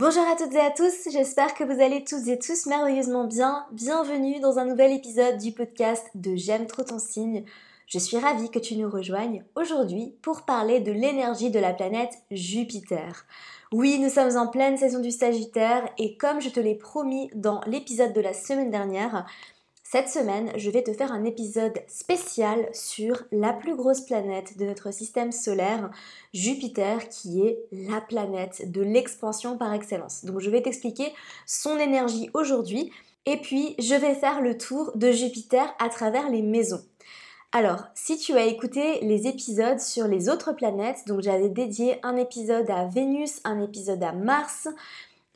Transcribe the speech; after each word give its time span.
Bonjour 0.00 0.22
à 0.28 0.36
toutes 0.36 0.54
et 0.54 0.60
à 0.60 0.70
tous, 0.70 1.10
j'espère 1.10 1.54
que 1.54 1.64
vous 1.64 1.82
allez 1.82 2.04
tous 2.04 2.28
et 2.28 2.38
tous 2.38 2.66
merveilleusement 2.66 3.24
bien. 3.24 3.66
Bienvenue 3.72 4.38
dans 4.38 4.60
un 4.60 4.64
nouvel 4.64 4.92
épisode 4.92 5.38
du 5.38 5.50
podcast 5.50 6.06
de 6.14 6.36
J'aime 6.36 6.68
trop 6.68 6.84
ton 6.84 7.00
signe. 7.00 7.44
Je 7.88 7.98
suis 7.98 8.16
ravie 8.16 8.48
que 8.48 8.60
tu 8.60 8.76
nous 8.76 8.88
rejoignes 8.88 9.42
aujourd'hui 9.56 10.14
pour 10.22 10.42
parler 10.42 10.78
de 10.78 10.92
l'énergie 10.92 11.50
de 11.50 11.58
la 11.58 11.72
planète 11.72 12.12
Jupiter. 12.30 13.26
Oui, 13.72 13.98
nous 13.98 14.08
sommes 14.08 14.36
en 14.36 14.46
pleine 14.46 14.76
saison 14.76 15.00
du 15.00 15.10
Sagittaire 15.10 15.90
et 15.98 16.16
comme 16.16 16.40
je 16.40 16.50
te 16.50 16.60
l'ai 16.60 16.76
promis 16.76 17.28
dans 17.34 17.60
l'épisode 17.66 18.12
de 18.12 18.20
la 18.20 18.34
semaine 18.34 18.70
dernière, 18.70 19.26
cette 19.90 20.10
semaine, 20.10 20.52
je 20.54 20.68
vais 20.68 20.82
te 20.82 20.92
faire 20.92 21.12
un 21.12 21.24
épisode 21.24 21.78
spécial 21.86 22.68
sur 22.74 23.22
la 23.32 23.54
plus 23.54 23.74
grosse 23.74 24.02
planète 24.02 24.58
de 24.58 24.66
notre 24.66 24.92
système 24.92 25.32
solaire, 25.32 25.90
Jupiter, 26.34 27.08
qui 27.08 27.40
est 27.40 27.58
la 27.72 28.02
planète 28.02 28.70
de 28.70 28.82
l'expansion 28.82 29.56
par 29.56 29.72
excellence. 29.72 30.26
Donc 30.26 30.40
je 30.40 30.50
vais 30.50 30.60
t'expliquer 30.60 31.14
son 31.46 31.78
énergie 31.78 32.28
aujourd'hui 32.34 32.92
et 33.24 33.38
puis 33.38 33.76
je 33.78 33.94
vais 33.94 34.14
faire 34.14 34.42
le 34.42 34.58
tour 34.58 34.92
de 34.94 35.10
Jupiter 35.10 35.74
à 35.78 35.88
travers 35.88 36.28
les 36.28 36.42
maisons. 36.42 36.82
Alors, 37.52 37.84
si 37.94 38.18
tu 38.18 38.34
as 38.34 38.44
écouté 38.44 39.00
les 39.00 39.26
épisodes 39.26 39.80
sur 39.80 40.06
les 40.06 40.28
autres 40.28 40.52
planètes, 40.52 41.04
donc 41.06 41.22
j'avais 41.22 41.48
dédié 41.48 41.98
un 42.02 42.18
épisode 42.18 42.68
à 42.68 42.84
Vénus, 42.84 43.40
un 43.44 43.62
épisode 43.62 44.02
à 44.02 44.12
Mars, 44.12 44.68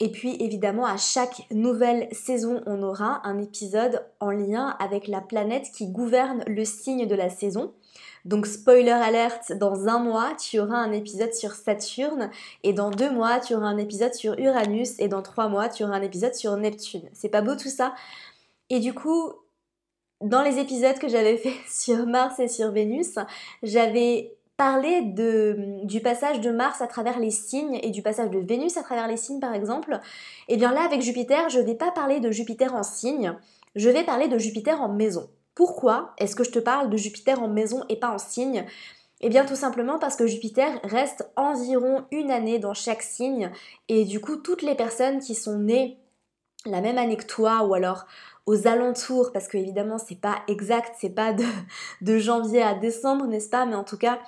et 0.03 0.09
puis 0.09 0.37
évidemment, 0.41 0.85
à 0.85 0.97
chaque 0.97 1.47
nouvelle 1.53 2.09
saison, 2.11 2.61
on 2.67 2.83
aura 2.83 3.25
un 3.25 3.39
épisode 3.39 4.05
en 4.19 4.33
lien 4.33 4.75
avec 4.81 5.07
la 5.07 5.21
planète 5.21 5.71
qui 5.73 5.87
gouverne 5.87 6.43
le 6.49 6.65
signe 6.65 7.07
de 7.07 7.15
la 7.15 7.31
saison. 7.31 7.73
Donc 8.25 8.47
spoiler 8.47 8.91
alerte, 8.91 9.53
dans 9.53 9.87
un 9.87 10.01
mois, 10.01 10.33
tu 10.35 10.59
auras 10.59 10.79
un 10.79 10.91
épisode 10.91 11.33
sur 11.33 11.53
Saturne, 11.53 12.33
et 12.65 12.73
dans 12.73 12.91
deux 12.91 13.13
mois, 13.13 13.39
tu 13.39 13.55
auras 13.55 13.69
un 13.69 13.79
épisode 13.79 14.13
sur 14.13 14.37
Uranus, 14.41 14.99
et 14.99 15.07
dans 15.07 15.23
trois 15.23 15.47
mois, 15.47 15.69
tu 15.69 15.85
auras 15.85 15.99
un 15.99 16.03
épisode 16.03 16.35
sur 16.35 16.57
Neptune. 16.57 17.09
C'est 17.13 17.29
pas 17.29 17.41
beau 17.41 17.55
tout 17.55 17.71
ça? 17.71 17.95
Et 18.71 18.81
du 18.81 18.95
coup, 18.95 19.33
dans 20.21 20.43
les 20.43 20.59
épisodes 20.59 20.99
que 20.99 21.07
j'avais 21.07 21.37
fait 21.45 21.55
sur 21.71 22.07
Mars 22.07 22.41
et 22.41 22.49
sur 22.49 22.73
Vénus, 22.73 23.21
j'avais 23.63 24.35
parler 24.57 25.03
du 25.03 26.01
passage 26.01 26.41
de 26.41 26.51
Mars 26.51 26.81
à 26.81 26.87
travers 26.87 27.19
les 27.19 27.31
signes 27.31 27.81
et 27.83 27.91
du 27.91 28.03
passage 28.03 28.31
de 28.31 28.39
Vénus 28.39 28.77
à 28.77 28.83
travers 28.83 29.09
les 29.09 29.17
signes 29.17 29.41
par 29.41 29.55
exemple, 29.55 30.01
et 30.49 30.55
eh 30.55 30.57
bien 30.57 30.73
là 30.73 30.83
avec 30.83 31.03
Jupiter, 31.03 31.49
je 31.49 31.59
ne 31.59 31.65
vais 31.65 31.75
pas 31.75 31.91
parler 31.91 32.21
de 32.21 32.31
Jupiter 32.31 32.75
en 32.75 32.83
signe, 32.83 33.37
je 33.75 33.89
vais 33.89 34.05
parler 34.05 34.29
de 34.29 34.39
Jupiter 34.39 34.81
en 34.81 34.89
maison. 34.89 35.29
Pourquoi 35.55 36.15
est-ce 36.19 36.37
que 36.37 36.45
je 36.45 36.51
te 36.51 36.59
parle 36.59 36.91
de 36.91 36.97
Jupiter 36.97 37.43
en 37.43 37.49
maison 37.49 37.85
et 37.89 37.97
pas 37.97 38.11
en 38.11 38.19
signe? 38.19 38.65
Eh 39.21 39.29
bien 39.29 39.45
tout 39.45 39.57
simplement 39.57 39.99
parce 39.99 40.17
que 40.17 40.27
Jupiter 40.27 40.81
reste 40.83 41.31
environ 41.37 42.05
une 42.11 42.31
année 42.31 42.59
dans 42.59 42.75
chaque 42.75 43.03
signe 43.03 43.53
et 43.89 44.05
du 44.05 44.21
coup 44.21 44.37
toutes 44.37 44.63
les 44.63 44.75
personnes 44.75 45.21
qui 45.21 45.35
sont 45.35 45.59
nées 45.59 45.99
la 46.67 46.81
même 46.81 46.99
année 46.99 47.17
que 47.17 47.27
toi 47.27 47.65
ou 47.65 47.75
alors 47.75 48.07
aux 48.47 48.67
alentours 48.67 49.31
parce 49.33 49.47
que 49.47 49.57
évidemment 49.57 49.99
c'est 49.99 50.21
pas 50.21 50.43
exact, 50.49 50.97
c'est 51.01 51.15
pas 51.15 51.33
de, 51.33 51.45
de 52.01 52.19
janvier 52.19 52.63
à 52.63 52.75
décembre 52.75 53.27
n'est-ce 53.27 53.49
pas? 53.49 53.65
Mais 53.65 53.77
en 53.77 53.85
tout 53.85 53.99
cas 53.99 54.19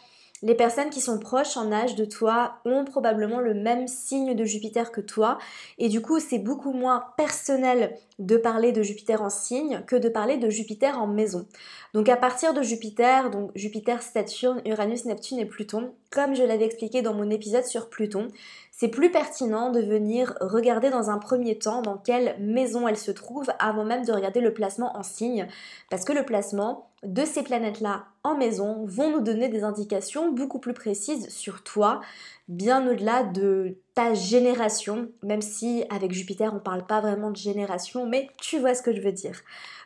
les 0.45 0.55
personnes 0.55 0.91
qui 0.91 1.01
sont 1.01 1.19
proches 1.19 1.57
en 1.57 1.73
âge 1.73 1.97
de 1.97 2.05
toi 2.05 2.59
ont 2.67 2.85
probablement 2.85 3.41
le 3.41 3.55
même 3.55 3.89
signe 3.89 4.35
de 4.35 4.45
Jupiter 4.45 4.93
que 4.93 5.01
toi. 5.01 5.39
Et 5.79 5.89
du 5.89 6.03
coup 6.03 6.21
c'est 6.21 6.39
beaucoup 6.39 6.73
moins 6.73 7.07
personnel 7.17 7.97
de 8.19 8.37
parler 8.37 8.73
de 8.73 8.83
Jupiter 8.83 9.23
en 9.23 9.31
signe 9.31 9.83
que 9.87 9.97
de 9.97 10.09
parler 10.09 10.37
de 10.37 10.49
Jupiter 10.49 11.01
en 11.01 11.07
maison. 11.07 11.47
Donc 11.95 12.09
à 12.09 12.17
partir 12.17 12.55
de 12.55 12.63
Jupiter, 12.63 13.31
donc 13.31 13.51
Jupiter, 13.55 14.03
Saturne, 14.03 14.63
Uranus, 14.67 15.05
Neptune 15.05 15.41
et 15.41 15.47
Pluton, 15.47 15.93
comme 16.11 16.35
je 16.35 16.45
l'avais 16.45 16.65
expliqué 16.65 17.03
dans 17.03 17.15
mon 17.15 17.29
épisode 17.31 17.65
sur 17.65 17.89
Pluton, 17.89 18.29
c'est 18.71 18.89
plus 18.89 19.11
pertinent 19.11 19.71
de 19.71 19.81
venir 19.81 20.35
regarder 20.41 20.91
dans 20.91 21.11
un 21.11 21.19
premier 21.19 21.59
temps 21.59 21.83
dans 21.83 21.97
quelle 21.97 22.37
maison 22.41 22.87
elle 22.89 22.97
se 22.97 23.11
trouve 23.11 23.47
avant 23.59 23.85
même 23.85 24.05
de 24.05 24.13
regarder 24.13 24.41
le 24.41 24.53
placement 24.53 24.97
en 24.97 25.03
signe, 25.03 25.47
parce 25.91 26.05
que 26.05 26.13
le 26.13 26.25
placement 26.25 26.89
de 27.05 27.25
ces 27.25 27.43
planètes-là 27.43 28.07
en 28.23 28.37
maison 28.37 28.85
vont 28.87 29.11
nous 29.11 29.21
donner 29.21 29.49
des 29.49 29.63
indications 29.63 30.33
beaucoup 30.33 30.59
plus 30.59 30.73
précises 30.73 31.29
sur 31.29 31.63
toi, 31.63 32.01
bien 32.49 32.87
au-delà 32.87 33.23
de 33.23 33.79
ta 33.95 34.15
génération, 34.15 35.09
même 35.23 35.41
si 35.41 35.85
avec 35.91 36.13
Jupiter 36.13 36.53
on 36.55 36.61
parle 36.61 36.87
pas 36.87 37.01
vraiment 37.01 37.31
de 37.31 37.37
génération, 37.37 38.07
mais 38.07 38.29
tu 38.41 38.59
vois 38.59 38.75
ce 38.75 38.83
que 38.83 38.95
je 38.95 39.01
veux 39.01 39.13
dire. 39.13 39.41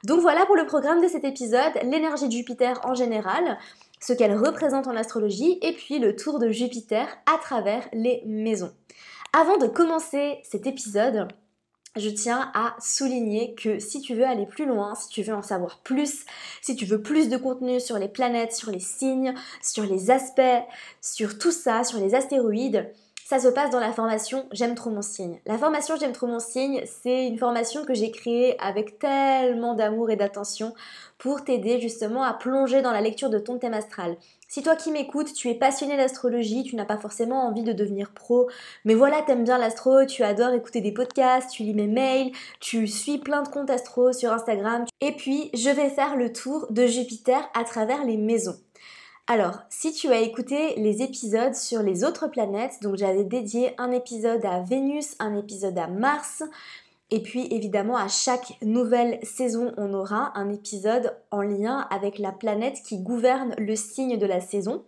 Donc 0.04 0.20
voilà 0.20 0.44
pour 0.46 0.56
le 0.56 0.66
programme 0.66 1.02
de 1.02 1.08
cet 1.08 1.24
épisode, 1.24 1.72
l'énergie 1.82 2.26
de 2.26 2.32
Jupiter 2.32 2.80
en 2.84 2.94
général, 2.94 3.58
ce 4.00 4.12
qu'elle 4.12 4.36
représente 4.36 4.86
en 4.86 4.96
astrologie, 4.96 5.58
et 5.62 5.72
puis 5.72 5.98
le 5.98 6.16
tour 6.16 6.38
de 6.38 6.50
Jupiter 6.50 7.06
à 7.26 7.38
travers 7.38 7.88
les 7.92 8.22
maisons. 8.26 8.72
Avant 9.32 9.58
de 9.58 9.66
commencer 9.66 10.38
cet 10.42 10.66
épisode, 10.66 11.28
je 11.98 12.08
tiens 12.10 12.50
à 12.54 12.74
souligner 12.80 13.54
que 13.54 13.78
si 13.78 14.00
tu 14.00 14.14
veux 14.14 14.24
aller 14.24 14.46
plus 14.46 14.66
loin, 14.66 14.94
si 14.94 15.08
tu 15.08 15.22
veux 15.22 15.34
en 15.34 15.42
savoir 15.42 15.78
plus, 15.78 16.24
si 16.62 16.76
tu 16.76 16.84
veux 16.84 17.02
plus 17.02 17.28
de 17.28 17.36
contenu 17.36 17.80
sur 17.80 17.98
les 17.98 18.08
planètes, 18.08 18.52
sur 18.52 18.70
les 18.70 18.80
signes, 18.80 19.34
sur 19.62 19.84
les 19.84 20.10
aspects, 20.10 20.40
sur 21.00 21.38
tout 21.38 21.52
ça, 21.52 21.84
sur 21.84 21.98
les 21.98 22.14
astéroïdes, 22.14 22.90
ça 23.28 23.38
se 23.38 23.48
passe 23.48 23.68
dans 23.68 23.80
la 23.80 23.92
formation 23.92 24.46
J'aime 24.52 24.74
trop 24.74 24.88
mon 24.88 25.02
signe. 25.02 25.38
La 25.44 25.58
formation 25.58 25.96
J'aime 25.96 26.12
trop 26.12 26.26
mon 26.26 26.38
signe, 26.38 26.82
c'est 26.86 27.26
une 27.26 27.36
formation 27.36 27.84
que 27.84 27.92
j'ai 27.92 28.10
créée 28.10 28.58
avec 28.58 28.98
tellement 28.98 29.74
d'amour 29.74 30.10
et 30.10 30.16
d'attention 30.16 30.74
pour 31.18 31.44
t'aider 31.44 31.78
justement 31.78 32.22
à 32.22 32.32
plonger 32.32 32.80
dans 32.80 32.92
la 32.92 33.02
lecture 33.02 33.28
de 33.28 33.38
ton 33.38 33.58
thème 33.58 33.74
astral. 33.74 34.16
Si 34.50 34.62
toi 34.62 34.76
qui 34.76 34.90
m'écoutes, 34.90 35.34
tu 35.34 35.50
es 35.50 35.54
passionné 35.54 35.98
d'astrologie, 35.98 36.62
tu 36.62 36.74
n'as 36.74 36.86
pas 36.86 36.96
forcément 36.96 37.46
envie 37.46 37.64
de 37.64 37.74
devenir 37.74 38.12
pro, 38.12 38.48
mais 38.86 38.94
voilà, 38.94 39.20
t'aimes 39.20 39.44
bien 39.44 39.58
l'astro, 39.58 40.06
tu 40.06 40.22
adores 40.22 40.54
écouter 40.54 40.80
des 40.80 40.90
podcasts, 40.90 41.50
tu 41.50 41.64
lis 41.64 41.74
mes 41.74 41.86
mails, 41.86 42.32
tu 42.58 42.86
suis 42.86 43.18
plein 43.18 43.42
de 43.42 43.48
comptes 43.48 43.68
astro 43.68 44.14
sur 44.14 44.32
Instagram, 44.32 44.86
et 45.02 45.12
puis 45.12 45.50
je 45.52 45.68
vais 45.68 45.90
faire 45.90 46.16
le 46.16 46.32
tour 46.32 46.66
de 46.70 46.86
Jupiter 46.86 47.46
à 47.52 47.64
travers 47.64 48.04
les 48.06 48.16
maisons. 48.16 48.56
Alors, 49.26 49.58
si 49.68 49.92
tu 49.92 50.08
as 50.08 50.20
écouté 50.20 50.76
les 50.78 51.02
épisodes 51.02 51.54
sur 51.54 51.82
les 51.82 52.02
autres 52.02 52.28
planètes, 52.28 52.78
donc 52.80 52.96
j'avais 52.96 53.24
dédié 53.24 53.74
un 53.76 53.90
épisode 53.90 54.46
à 54.46 54.62
Vénus, 54.62 55.14
un 55.18 55.36
épisode 55.36 55.76
à 55.76 55.88
Mars, 55.88 56.42
et 57.10 57.22
puis 57.22 57.48
évidemment 57.50 57.96
à 57.96 58.08
chaque 58.08 58.58
nouvelle 58.62 59.18
saison, 59.22 59.72
on 59.76 59.94
aura 59.94 60.32
un 60.38 60.50
épisode 60.50 61.16
en 61.30 61.40
lien 61.40 61.86
avec 61.90 62.18
la 62.18 62.32
planète 62.32 62.82
qui 62.84 62.98
gouverne 62.98 63.54
le 63.58 63.76
signe 63.76 64.18
de 64.18 64.26
la 64.26 64.40
saison. 64.40 64.84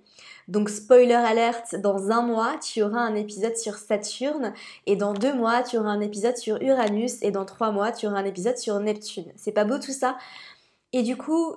Donc 0.48 0.68
spoiler 0.68 1.14
alerte, 1.14 1.76
dans 1.76 2.10
un 2.10 2.22
mois, 2.22 2.56
tu 2.58 2.82
auras 2.82 3.00
un 3.00 3.14
épisode 3.14 3.56
sur 3.56 3.76
Saturne, 3.76 4.52
et 4.86 4.96
dans 4.96 5.14
deux 5.14 5.32
mois, 5.32 5.62
tu 5.62 5.78
auras 5.78 5.90
un 5.90 6.00
épisode 6.00 6.36
sur 6.36 6.60
Uranus, 6.60 7.22
et 7.22 7.30
dans 7.30 7.44
trois 7.44 7.70
mois, 7.70 7.92
tu 7.92 8.06
auras 8.06 8.18
un 8.18 8.24
épisode 8.24 8.58
sur 8.58 8.78
Neptune. 8.80 9.32
C'est 9.36 9.52
pas 9.52 9.64
beau 9.64 9.78
tout 9.78 9.92
ça? 9.92 10.18
Et 10.92 11.02
du 11.02 11.16
coup, 11.16 11.54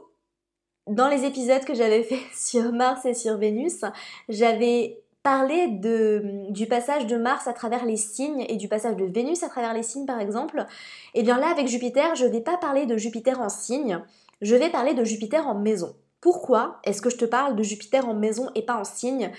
dans 0.87 1.07
les 1.07 1.25
épisodes 1.25 1.65
que 1.65 1.73
j'avais 1.73 2.03
fait 2.03 2.21
sur 2.35 2.71
Mars 2.71 3.05
et 3.05 3.13
sur 3.13 3.37
Vénus, 3.37 3.81
j'avais 4.29 5.02
parlé 5.23 5.67
de, 5.69 6.45
du 6.49 6.67
passage 6.67 7.07
de 7.07 7.17
Mars 7.17 7.47
à 7.47 7.53
travers 7.53 7.85
les 7.85 7.97
signes 7.97 8.45
et 8.49 8.57
du 8.57 8.67
passage 8.67 8.97
de 8.97 9.05
Vénus 9.05 9.41
à 9.43 9.49
travers 9.49 9.73
les 9.73 9.81
signes 9.81 10.05
par 10.05 10.19
exemple. 10.19 10.65
Et 11.13 11.21
eh 11.21 11.23
bien 11.23 11.39
là 11.39 11.47
avec 11.49 11.67
Jupiter, 11.67 12.15
je 12.15 12.25
ne 12.25 12.31
vais 12.31 12.41
pas 12.41 12.57
parler 12.57 12.85
de 12.85 12.97
Jupiter 12.97 13.39
en 13.41 13.49
signe, 13.49 14.01
je 14.41 14.55
vais 14.55 14.69
parler 14.69 14.93
de 14.93 15.03
Jupiter 15.03 15.47
en 15.47 15.55
maison. 15.55 15.95
Pourquoi 16.19 16.79
est-ce 16.83 17.01
que 17.01 17.09
je 17.09 17.17
te 17.17 17.25
parle 17.25 17.55
de 17.55 17.63
Jupiter 17.63 18.07
en 18.07 18.13
maison 18.13 18.49
et 18.55 18.61
pas 18.61 18.75
en 18.75 18.83
signe? 18.83 19.31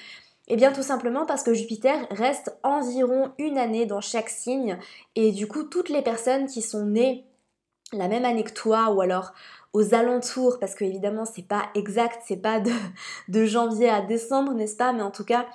Eh 0.49 0.57
bien 0.57 0.73
tout 0.73 0.83
simplement 0.83 1.27
parce 1.27 1.43
que 1.43 1.55
Jupiter 1.55 2.07
reste 2.11 2.57
environ 2.63 3.33
une 3.39 3.59
année 3.59 3.87
dans 3.87 4.01
chaque 4.01 4.29
signe 4.29 4.79
et 5.15 5.33
du 5.33 5.47
coup 5.47 5.65
toutes 5.65 5.89
les 5.89 6.03
personnes 6.03 6.47
qui 6.47 6.63
sont 6.63 6.85
nées 6.85 7.25
la 7.93 8.09
même 8.09 8.25
année 8.25 8.45
que 8.45 8.53
toi 8.53 8.91
ou 8.91 9.01
alors 9.01 9.33
aux 9.73 9.95
alentours, 9.95 10.59
parce 10.61 10.75
que 10.75 10.85
évidemment 10.85 11.25
c'est 11.25 11.47
pas 11.47 11.65
exact, 11.75 12.23
c'est 12.27 12.37
pas 12.37 12.61
de, 12.61 12.71
de 13.29 13.45
janvier 13.45 13.91
à 13.91 14.01
décembre, 14.01 14.53
n'est-ce 14.55 14.77
pas, 14.77 14.93
mais 14.93 15.03
en 15.03 15.11
tout 15.11 15.25
cas 15.25 15.47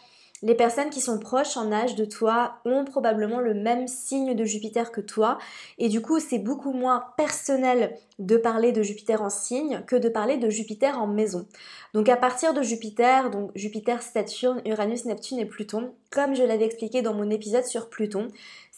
les 0.42 0.56
personnes 0.56 0.90
qui 0.90 1.02
sont 1.02 1.20
proches 1.20 1.58
en 1.58 1.72
âge 1.72 1.96
de 1.96 2.06
toi 2.06 2.56
ont 2.66 2.86
probablement 2.86 3.40
le 3.40 3.54
même 3.54 3.88
signe 3.88 4.36
de 4.36 4.46
Jupiter 4.46 4.92
que 4.92 5.02
toi 5.02 5.38
et 5.78 5.90
du 5.90 6.02
coup 6.02 6.20
c'est 6.20 6.40
beaucoup 6.40 6.72
moins 6.72 7.06
personnel 7.18 7.98
de 8.20 8.38
parler 8.38 8.72
de 8.72 8.84
Jupiter 8.84 9.22
en 9.22 9.30
signe 9.30 9.84
que 9.88 9.96
de 9.96 10.10
parler 10.10 10.38
de 10.38 10.50
Jupiter 10.50 11.00
en 11.00 11.08
maison. 11.08 11.46
Donc 11.94 12.10
à 12.10 12.18
partir 12.18 12.54
de 12.54 12.62
Jupiter, 12.62 13.32
donc 13.32 13.52
Jupiter, 13.56 14.02
Saturne, 14.02 14.62
Uranus, 14.66 15.06
Neptune 15.06 15.40
et 15.40 15.46
Pluton, 15.46 15.94
comme 16.12 16.36
je 16.36 16.44
l'avais 16.44 16.66
expliqué 16.66 17.02
dans 17.02 17.14
mon 17.14 17.30
épisode 17.30 17.66
sur 17.66 17.90
Pluton, 17.90 18.28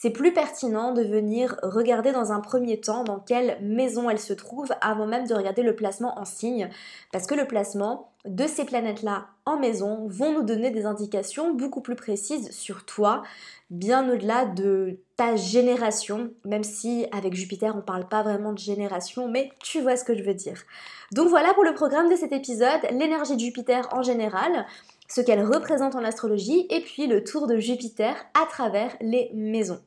c'est 0.01 0.09
plus 0.09 0.33
pertinent 0.33 0.93
de 0.93 1.03
venir 1.03 1.59
regarder 1.61 2.11
dans 2.11 2.31
un 2.31 2.39
premier 2.39 2.81
temps 2.81 3.03
dans 3.03 3.19
quelle 3.19 3.59
maison 3.61 4.09
elle 4.09 4.17
se 4.17 4.33
trouve 4.33 4.73
avant 4.81 5.05
même 5.05 5.27
de 5.27 5.35
regarder 5.35 5.61
le 5.61 5.75
placement 5.75 6.17
en 6.17 6.25
signe 6.25 6.69
parce 7.11 7.27
que 7.27 7.35
le 7.35 7.45
placement 7.45 8.11
de 8.25 8.47
ces 8.47 8.65
planètes-là 8.65 9.27
en 9.45 9.59
maison 9.59 10.07
vont 10.07 10.33
nous 10.33 10.41
donner 10.41 10.71
des 10.71 10.87
indications 10.87 11.53
beaucoup 11.53 11.81
plus 11.81 11.95
précises 11.95 12.49
sur 12.49 12.83
toi, 12.83 13.21
bien 13.69 14.11
au-delà 14.11 14.45
de 14.45 14.99
ta 15.17 15.35
génération, 15.35 16.31
même 16.45 16.63
si 16.63 17.05
avec 17.11 17.35
Jupiter 17.35 17.75
on 17.77 17.81
parle 17.81 18.07
pas 18.07 18.23
vraiment 18.23 18.53
de 18.53 18.59
génération, 18.59 19.27
mais 19.27 19.51
tu 19.59 19.81
vois 19.81 19.97
ce 19.97 20.03
que 20.03 20.17
je 20.17 20.23
veux 20.23 20.33
dire. 20.33 20.63
Donc 21.11 21.29
voilà 21.29 21.53
pour 21.53 21.63
le 21.63 21.75
programme 21.75 22.09
de 22.09 22.15
cet 22.15 22.31
épisode, 22.31 22.81
l'énergie 22.89 23.35
de 23.35 23.39
Jupiter 23.39 23.87
en 23.91 24.01
général, 24.01 24.65
ce 25.13 25.19
qu'elle 25.19 25.43
représente 25.43 25.95
en 25.95 26.05
astrologie 26.05 26.65
et 26.69 26.79
puis 26.79 27.05
le 27.05 27.23
tour 27.23 27.47
de 27.47 27.57
Jupiter 27.57 28.15
à 28.33 28.45
travers 28.45 28.95
les 29.01 29.29
maisons. 29.33 29.81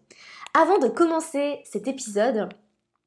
Avant 0.52 0.78
de 0.78 0.88
commencer 0.88 1.60
cet 1.64 1.88
épisode, 1.88 2.50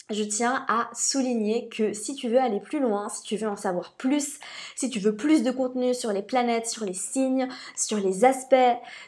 je 0.09 0.23
tiens 0.23 0.65
à 0.67 0.89
souligner 0.95 1.69
que 1.69 1.93
si 1.93 2.15
tu 2.15 2.27
veux 2.27 2.39
aller 2.39 2.59
plus 2.59 2.79
loin, 2.79 3.07
si 3.09 3.21
tu 3.21 3.37
veux 3.37 3.47
en 3.47 3.55
savoir 3.55 3.93
plus, 3.93 4.39
si 4.75 4.89
tu 4.89 4.99
veux 4.99 5.15
plus 5.15 5.43
de 5.43 5.51
contenu 5.51 5.93
sur 5.93 6.11
les 6.11 6.23
planètes, 6.23 6.65
sur 6.65 6.85
les 6.85 6.93
signes, 6.93 7.49
sur 7.75 7.97
les 7.97 8.25
aspects, 8.25 8.55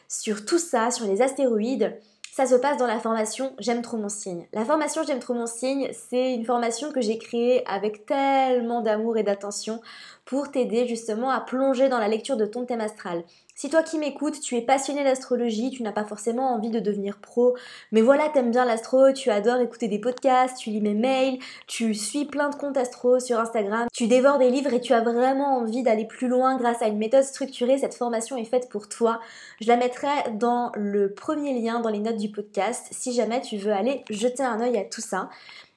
sur 0.08 0.44
tout 0.44 0.58
ça, 0.58 0.90
sur 0.90 1.06
les 1.06 1.20
astéroïdes, 1.20 1.98
ça 2.32 2.46
se 2.46 2.54
passe 2.54 2.76
dans 2.76 2.86
la 2.86 3.00
formation 3.00 3.54
J'aime 3.58 3.82
trop 3.82 3.96
mon 3.96 4.08
signe. 4.08 4.46
La 4.52 4.64
formation 4.64 5.02
J'aime 5.02 5.18
trop 5.18 5.34
mon 5.34 5.46
signe, 5.46 5.90
c'est 5.92 6.34
une 6.34 6.44
formation 6.44 6.92
que 6.92 7.00
j'ai 7.00 7.18
créée 7.18 7.62
avec 7.66 8.06
tellement 8.06 8.80
d'amour 8.80 9.18
et 9.18 9.22
d'attention 9.22 9.80
pour 10.24 10.50
t'aider 10.50 10.86
justement 10.86 11.30
à 11.30 11.40
plonger 11.40 11.88
dans 11.88 11.98
la 11.98 12.08
lecture 12.08 12.36
de 12.36 12.46
ton 12.46 12.64
thème 12.64 12.80
astral. 12.80 13.24
Si 13.60 13.68
toi 13.68 13.82
qui 13.82 13.98
m'écoutes, 13.98 14.40
tu 14.40 14.56
es 14.56 14.62
passionné 14.62 15.04
d'astrologie, 15.04 15.70
tu 15.70 15.82
n'as 15.82 15.92
pas 15.92 16.06
forcément 16.06 16.54
envie 16.54 16.70
de 16.70 16.80
devenir 16.80 17.18
pro, 17.18 17.58
mais 17.92 18.00
voilà, 18.00 18.30
t'aimes 18.30 18.50
bien 18.50 18.64
l'astro, 18.64 19.12
tu 19.12 19.28
adores 19.28 19.60
écouter 19.60 19.86
des 19.86 19.98
podcasts, 19.98 20.56
tu 20.56 20.70
lis 20.70 20.80
mes 20.80 20.94
mails, 20.94 21.38
tu 21.66 21.92
suis 21.92 22.24
plein 22.24 22.48
de 22.48 22.54
comptes 22.54 22.78
astro 22.78 23.20
sur 23.20 23.38
Instagram, 23.38 23.86
tu 23.92 24.06
dévores 24.06 24.38
des 24.38 24.48
livres 24.48 24.72
et 24.72 24.80
tu 24.80 24.94
as 24.94 25.02
vraiment 25.02 25.58
envie 25.58 25.82
d'aller 25.82 26.06
plus 26.06 26.28
loin 26.28 26.56
grâce 26.56 26.80
à 26.80 26.88
une 26.88 26.96
méthode 26.96 27.22
structurée, 27.22 27.76
cette 27.76 27.92
formation 27.92 28.38
est 28.38 28.46
faite 28.46 28.70
pour 28.70 28.88
toi. 28.88 29.20
Je 29.60 29.68
la 29.68 29.76
mettrai 29.76 30.08
dans 30.32 30.72
le 30.74 31.12
premier 31.12 31.60
lien 31.60 31.80
dans 31.80 31.90
les 31.90 31.98
notes 31.98 32.16
du 32.16 32.30
podcast 32.30 32.86
si 32.92 33.12
jamais 33.12 33.42
tu 33.42 33.58
veux 33.58 33.72
aller 33.72 34.06
jeter 34.08 34.42
un 34.42 34.58
œil 34.62 34.78
à 34.78 34.84
tout 34.84 35.02
ça. 35.02 35.28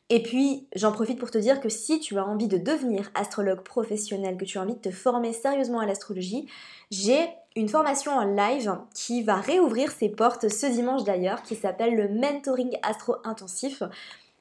Et 0.10 0.22
puis, 0.22 0.68
j'en 0.76 0.92
profite 0.92 1.18
pour 1.18 1.32
te 1.32 1.38
dire 1.38 1.60
que 1.60 1.70
si 1.70 2.00
tu 2.00 2.18
as 2.18 2.26
envie 2.26 2.48
de 2.48 2.58
devenir 2.58 3.10
astrologue 3.16 3.64
professionnel, 3.64 4.38
que 4.38 4.46
tu 4.46 4.58
as 4.58 4.62
envie 4.62 4.76
de 4.76 4.80
te 4.80 4.92
former 4.92 5.34
sérieusement 5.34 5.80
à 5.80 5.86
l'astrologie, 5.86 6.46
j'ai 6.92 7.28
une 7.56 7.70
formation 7.70 8.12
en 8.12 8.24
live 8.24 8.78
qui 8.94 9.22
va 9.22 9.36
réouvrir 9.36 9.92
ses 9.92 10.10
portes 10.10 10.50
ce 10.50 10.66
dimanche 10.66 11.04
d'ailleurs, 11.04 11.44
qui 11.44 11.56
s'appelle 11.56 11.96
le 11.96 12.10
Mentoring 12.10 12.78
Astro 12.82 13.18
Intensif. 13.24 13.84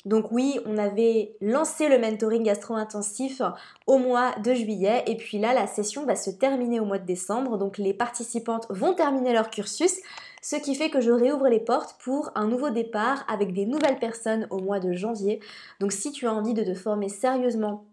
Donc 0.05 0.33
oui, 0.33 0.59
on 0.67 0.79
avait 0.79 1.37
lancé 1.41 1.89
le 1.89 1.99
mentoring 1.99 2.49
astro-intensif 2.51 3.41
au 3.87 3.99
mois 3.99 4.33
de 4.43 4.53
juillet 4.53 5.05
et 5.07 5.17
puis 5.17 5.39
là, 5.39 5.55
la 5.55 5.69
session 5.69 6.05
va 6.05 6.17
se 6.17 6.31
terminer 6.31 6.81
au 6.81 6.85
mois 6.85 6.99
de 6.99 7.07
décembre. 7.07 7.57
Donc 7.57 7.79
les 7.79 7.95
participantes 7.95 8.67
vont 8.69 8.95
terminer 8.95 9.33
leur 9.33 9.49
cursus, 9.49 9.95
ce 10.43 10.57
qui 10.57 10.75
fait 10.75 10.91
que 10.91 11.01
je 11.01 11.13
réouvre 11.13 11.47
les 11.47 11.61
portes 11.61 11.97
pour 12.03 12.33
un 12.35 12.49
nouveau 12.49 12.71
départ 12.71 13.25
avec 13.29 13.53
des 13.53 13.65
nouvelles 13.65 14.01
personnes 14.01 14.49
au 14.51 14.59
mois 14.59 14.81
de 14.81 14.93
janvier. 14.93 15.39
Donc 15.79 15.93
si 15.93 16.11
tu 16.11 16.27
as 16.27 16.35
envie 16.35 16.55
de 16.55 16.65
te 16.65 16.75
former 16.75 17.09
sérieusement 17.09 17.85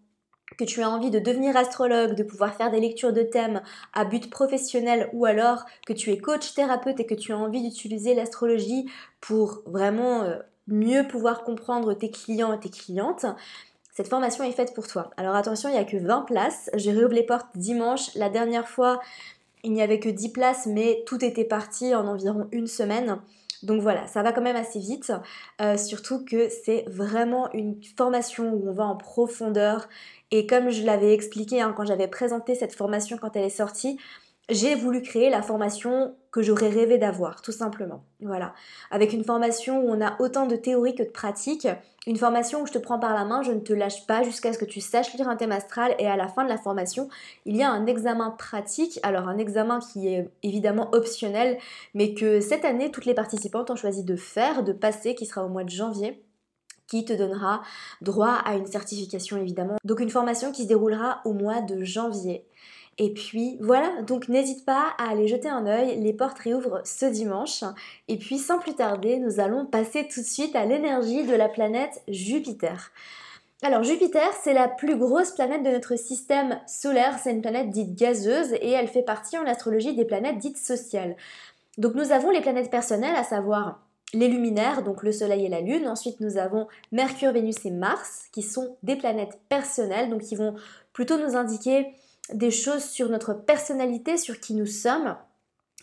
que 0.58 0.64
tu 0.64 0.82
as 0.82 0.90
envie 0.90 1.10
de 1.10 1.18
devenir 1.18 1.56
astrologue, 1.56 2.14
de 2.14 2.22
pouvoir 2.22 2.54
faire 2.54 2.70
des 2.70 2.80
lectures 2.80 3.12
de 3.12 3.22
thèmes 3.22 3.62
à 3.92 4.04
but 4.04 4.28
professionnel 4.30 5.08
ou 5.12 5.24
alors 5.24 5.64
que 5.86 5.92
tu 5.92 6.10
es 6.10 6.18
coach 6.18 6.54
thérapeute 6.54 7.00
et 7.00 7.06
que 7.06 7.14
tu 7.14 7.32
as 7.32 7.38
envie 7.38 7.62
d'utiliser 7.62 8.14
l'astrologie 8.14 8.90
pour 9.20 9.62
vraiment 9.66 10.22
euh, 10.22 10.38
mieux 10.66 11.06
pouvoir 11.06 11.44
comprendre 11.44 11.94
tes 11.94 12.10
clients 12.10 12.52
et 12.52 12.60
tes 12.60 12.70
clientes, 12.70 13.26
cette 13.92 14.08
formation 14.08 14.44
est 14.44 14.52
faite 14.52 14.72
pour 14.74 14.86
toi. 14.86 15.10
Alors 15.16 15.34
attention, 15.34 15.68
il 15.68 15.72
n'y 15.72 15.78
a 15.78 15.84
que 15.84 15.96
20 15.96 16.22
places. 16.22 16.70
Je 16.74 16.90
réouvre 16.90 17.12
les 17.12 17.24
portes 17.24 17.48
dimanche. 17.54 18.14
La 18.14 18.30
dernière 18.30 18.68
fois, 18.68 19.00
il 19.62 19.72
n'y 19.72 19.82
avait 19.82 20.00
que 20.00 20.08
10 20.08 20.30
places, 20.30 20.66
mais 20.66 21.02
tout 21.06 21.22
était 21.24 21.44
parti 21.44 21.94
en 21.94 22.06
environ 22.06 22.48
une 22.52 22.66
semaine. 22.66 23.20
Donc 23.62 23.82
voilà, 23.82 24.06
ça 24.06 24.22
va 24.22 24.32
quand 24.32 24.40
même 24.40 24.56
assez 24.56 24.78
vite, 24.78 25.12
euh, 25.60 25.76
surtout 25.76 26.24
que 26.24 26.48
c'est 26.48 26.84
vraiment 26.88 27.52
une 27.52 27.76
formation 27.96 28.52
où 28.54 28.68
on 28.68 28.72
va 28.72 28.84
en 28.84 28.96
profondeur. 28.96 29.88
Et 30.30 30.46
comme 30.46 30.70
je 30.70 30.84
l'avais 30.84 31.12
expliqué 31.12 31.60
hein, 31.60 31.74
quand 31.76 31.84
j'avais 31.84 32.08
présenté 32.08 32.54
cette 32.54 32.74
formation 32.74 33.18
quand 33.18 33.36
elle 33.36 33.44
est 33.44 33.50
sortie, 33.50 33.98
j'ai 34.50 34.74
voulu 34.74 35.02
créer 35.02 35.30
la 35.30 35.42
formation 35.42 36.14
que 36.30 36.42
j'aurais 36.42 36.68
rêvé 36.68 36.98
d'avoir, 36.98 37.42
tout 37.42 37.52
simplement. 37.52 38.04
Voilà. 38.20 38.54
Avec 38.90 39.12
une 39.12 39.24
formation 39.24 39.80
où 39.80 39.90
on 39.90 40.00
a 40.00 40.20
autant 40.20 40.46
de 40.46 40.56
théorie 40.56 40.94
que 40.94 41.02
de 41.02 41.08
pratique, 41.08 41.66
une 42.06 42.16
formation 42.16 42.62
où 42.62 42.66
je 42.66 42.72
te 42.72 42.78
prends 42.78 42.98
par 42.98 43.14
la 43.14 43.24
main, 43.24 43.42
je 43.42 43.52
ne 43.52 43.60
te 43.60 43.72
lâche 43.72 44.06
pas 44.06 44.22
jusqu'à 44.22 44.52
ce 44.52 44.58
que 44.58 44.64
tu 44.64 44.80
saches 44.80 45.12
lire 45.14 45.28
un 45.28 45.36
thème 45.36 45.52
astral 45.52 45.94
et 45.98 46.06
à 46.06 46.16
la 46.16 46.28
fin 46.28 46.44
de 46.44 46.48
la 46.48 46.56
formation, 46.56 47.08
il 47.46 47.56
y 47.56 47.62
a 47.62 47.70
un 47.70 47.86
examen 47.86 48.30
pratique. 48.30 49.00
Alors 49.02 49.28
un 49.28 49.38
examen 49.38 49.80
qui 49.80 50.08
est 50.08 50.30
évidemment 50.42 50.88
optionnel, 50.92 51.58
mais 51.94 52.14
que 52.14 52.40
cette 52.40 52.64
année, 52.64 52.90
toutes 52.90 53.06
les 53.06 53.14
participantes 53.14 53.70
ont 53.70 53.76
choisi 53.76 54.04
de 54.04 54.16
faire, 54.16 54.62
de 54.62 54.72
passer, 54.72 55.14
qui 55.14 55.26
sera 55.26 55.44
au 55.44 55.48
mois 55.48 55.64
de 55.64 55.70
janvier 55.70 56.22
qui 56.90 57.04
te 57.04 57.12
donnera 57.12 57.62
droit 58.00 58.34
à 58.44 58.56
une 58.56 58.66
certification 58.66 59.36
évidemment. 59.36 59.76
Donc 59.84 60.00
une 60.00 60.10
formation 60.10 60.50
qui 60.50 60.64
se 60.64 60.68
déroulera 60.68 61.20
au 61.24 61.32
mois 61.32 61.60
de 61.60 61.84
janvier. 61.84 62.44
Et 63.02 63.14
puis 63.14 63.56
voilà, 63.62 64.02
donc 64.02 64.28
n'hésite 64.28 64.66
pas 64.66 64.88
à 64.98 65.08
aller 65.10 65.26
jeter 65.26 65.48
un 65.48 65.66
œil, 65.66 65.98
les 66.02 66.12
portes 66.12 66.38
réouvrent 66.38 66.82
ce 66.84 67.06
dimanche. 67.06 67.64
Et 68.08 68.18
puis 68.18 68.36
sans 68.36 68.58
plus 68.58 68.74
tarder, 68.74 69.16
nous 69.16 69.40
allons 69.40 69.64
passer 69.64 70.06
tout 70.06 70.20
de 70.20 70.26
suite 70.26 70.54
à 70.54 70.66
l'énergie 70.66 71.24
de 71.24 71.34
la 71.34 71.48
planète 71.48 72.02
Jupiter. 72.08 72.92
Alors 73.62 73.84
Jupiter, 73.84 74.30
c'est 74.42 74.52
la 74.52 74.68
plus 74.68 74.98
grosse 74.98 75.30
planète 75.30 75.62
de 75.62 75.70
notre 75.70 75.96
système 75.96 76.60
solaire, 76.66 77.18
c'est 77.18 77.30
une 77.30 77.40
planète 77.40 77.70
dite 77.70 77.94
gazeuse 77.94 78.52
et 78.52 78.68
elle 78.68 78.88
fait 78.88 79.02
partie 79.02 79.38
en 79.38 79.46
astrologie 79.46 79.96
des 79.96 80.04
planètes 80.04 80.36
dites 80.36 80.58
sociales. 80.58 81.16
Donc 81.78 81.94
nous 81.94 82.12
avons 82.12 82.28
les 82.28 82.42
planètes 82.42 82.70
personnelles, 82.70 83.16
à 83.16 83.24
savoir 83.24 83.80
les 84.12 84.28
luminaires, 84.28 84.82
donc 84.82 85.02
le 85.02 85.12
Soleil 85.12 85.46
et 85.46 85.48
la 85.48 85.62
Lune. 85.62 85.88
Ensuite, 85.88 86.20
nous 86.20 86.36
avons 86.36 86.68
Mercure, 86.92 87.32
Vénus 87.32 87.64
et 87.64 87.70
Mars, 87.70 88.24
qui 88.30 88.42
sont 88.42 88.76
des 88.82 88.96
planètes 88.96 89.38
personnelles, 89.48 90.10
donc 90.10 90.20
qui 90.20 90.36
vont 90.36 90.54
plutôt 90.92 91.16
nous 91.16 91.34
indiquer 91.34 91.94
des 92.34 92.50
choses 92.50 92.84
sur 92.84 93.08
notre 93.08 93.34
personnalité, 93.34 94.16
sur 94.16 94.40
qui 94.40 94.54
nous 94.54 94.66
sommes. 94.66 95.16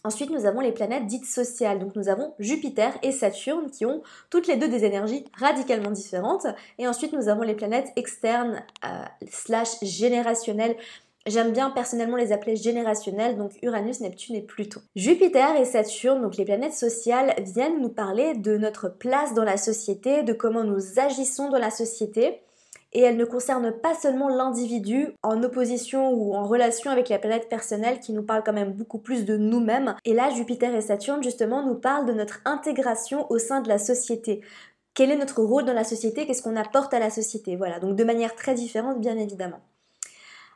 Ensuite, 0.03 0.29
nous 0.29 0.45
avons 0.45 0.61
les 0.61 0.71
planètes 0.71 1.05
dites 1.05 1.25
sociales. 1.25 1.79
Donc, 1.79 1.95
nous 1.95 2.07
avons 2.07 2.33
Jupiter 2.39 2.97
et 3.03 3.11
Saturne 3.11 3.69
qui 3.69 3.85
ont 3.85 4.03
toutes 4.29 4.47
les 4.47 4.55
deux 4.55 4.67
des 4.69 4.85
énergies 4.85 5.25
radicalement 5.37 5.91
différentes. 5.91 6.47
Et 6.77 6.87
ensuite, 6.87 7.13
nous 7.13 7.29
avons 7.29 7.41
les 7.41 7.55
planètes 7.55 7.91
externes 7.95 8.63
euh, 8.85 9.03
slash 9.29 9.79
générationnelles. 9.81 10.77
J'aime 11.25 11.51
bien 11.51 11.71
personnellement 11.71 12.15
les 12.15 12.31
appeler 12.31 12.55
générationnelles, 12.55 13.37
donc 13.37 13.51
Uranus, 13.61 13.99
Neptune 13.99 14.35
et 14.35 14.41
Pluton. 14.41 14.79
Jupiter 14.95 15.59
et 15.59 15.65
Saturne, 15.65 16.21
donc 16.21 16.37
les 16.37 16.45
planètes 16.45 16.73
sociales, 16.73 17.33
viennent 17.41 17.81
nous 17.81 17.89
parler 17.89 18.33
de 18.35 18.57
notre 18.57 18.87
place 18.87 19.33
dans 19.33 19.43
la 19.43 19.57
société, 19.57 20.23
de 20.23 20.31
comment 20.31 20.63
nous 20.63 20.99
agissons 20.99 21.49
dans 21.49 21.59
la 21.59 21.71
société 21.71 22.39
et 22.97 23.01
elle 23.01 23.15
ne 23.15 23.25
concerne 23.25 23.71
pas 23.71 23.93
seulement 23.93 24.27
l'individu 24.27 25.13
en 25.21 25.43
opposition 25.43 26.11
ou 26.11 26.33
en 26.33 26.43
relation 26.43 26.89
avec 26.89 27.09
la 27.09 27.19
planète 27.19 27.47
personnelle 27.47 27.99
qui 27.99 28.11
nous 28.11 28.23
parle 28.23 28.41
quand 28.43 28.53
même 28.53 28.73
beaucoup 28.73 28.97
plus 28.97 29.23
de 29.23 29.37
nous-mêmes. 29.37 29.95
Et 30.03 30.15
là, 30.15 30.31
Jupiter 30.31 30.73
et 30.73 30.81
Saturne 30.81 31.21
justement 31.21 31.63
nous 31.63 31.75
parlent 31.75 32.07
de 32.07 32.13
notre 32.13 32.39
intégration 32.43 33.31
au 33.31 33.37
sein 33.37 33.61
de 33.61 33.69
la 33.69 33.77
société. 33.77 34.41
Quel 34.95 35.11
est 35.11 35.15
notre 35.15 35.43
rôle 35.43 35.65
dans 35.65 35.73
la 35.73 35.83
société? 35.83 36.25
Qu'est-ce 36.25 36.41
qu'on 36.41 36.55
apporte 36.55 36.91
à 36.91 36.97
la 36.97 37.11
société? 37.11 37.55
Voilà, 37.55 37.79
donc 37.79 37.95
de 37.95 38.03
manière 38.03 38.33
très 38.33 38.55
différente 38.55 38.99
bien 38.99 39.15
évidemment. 39.15 39.59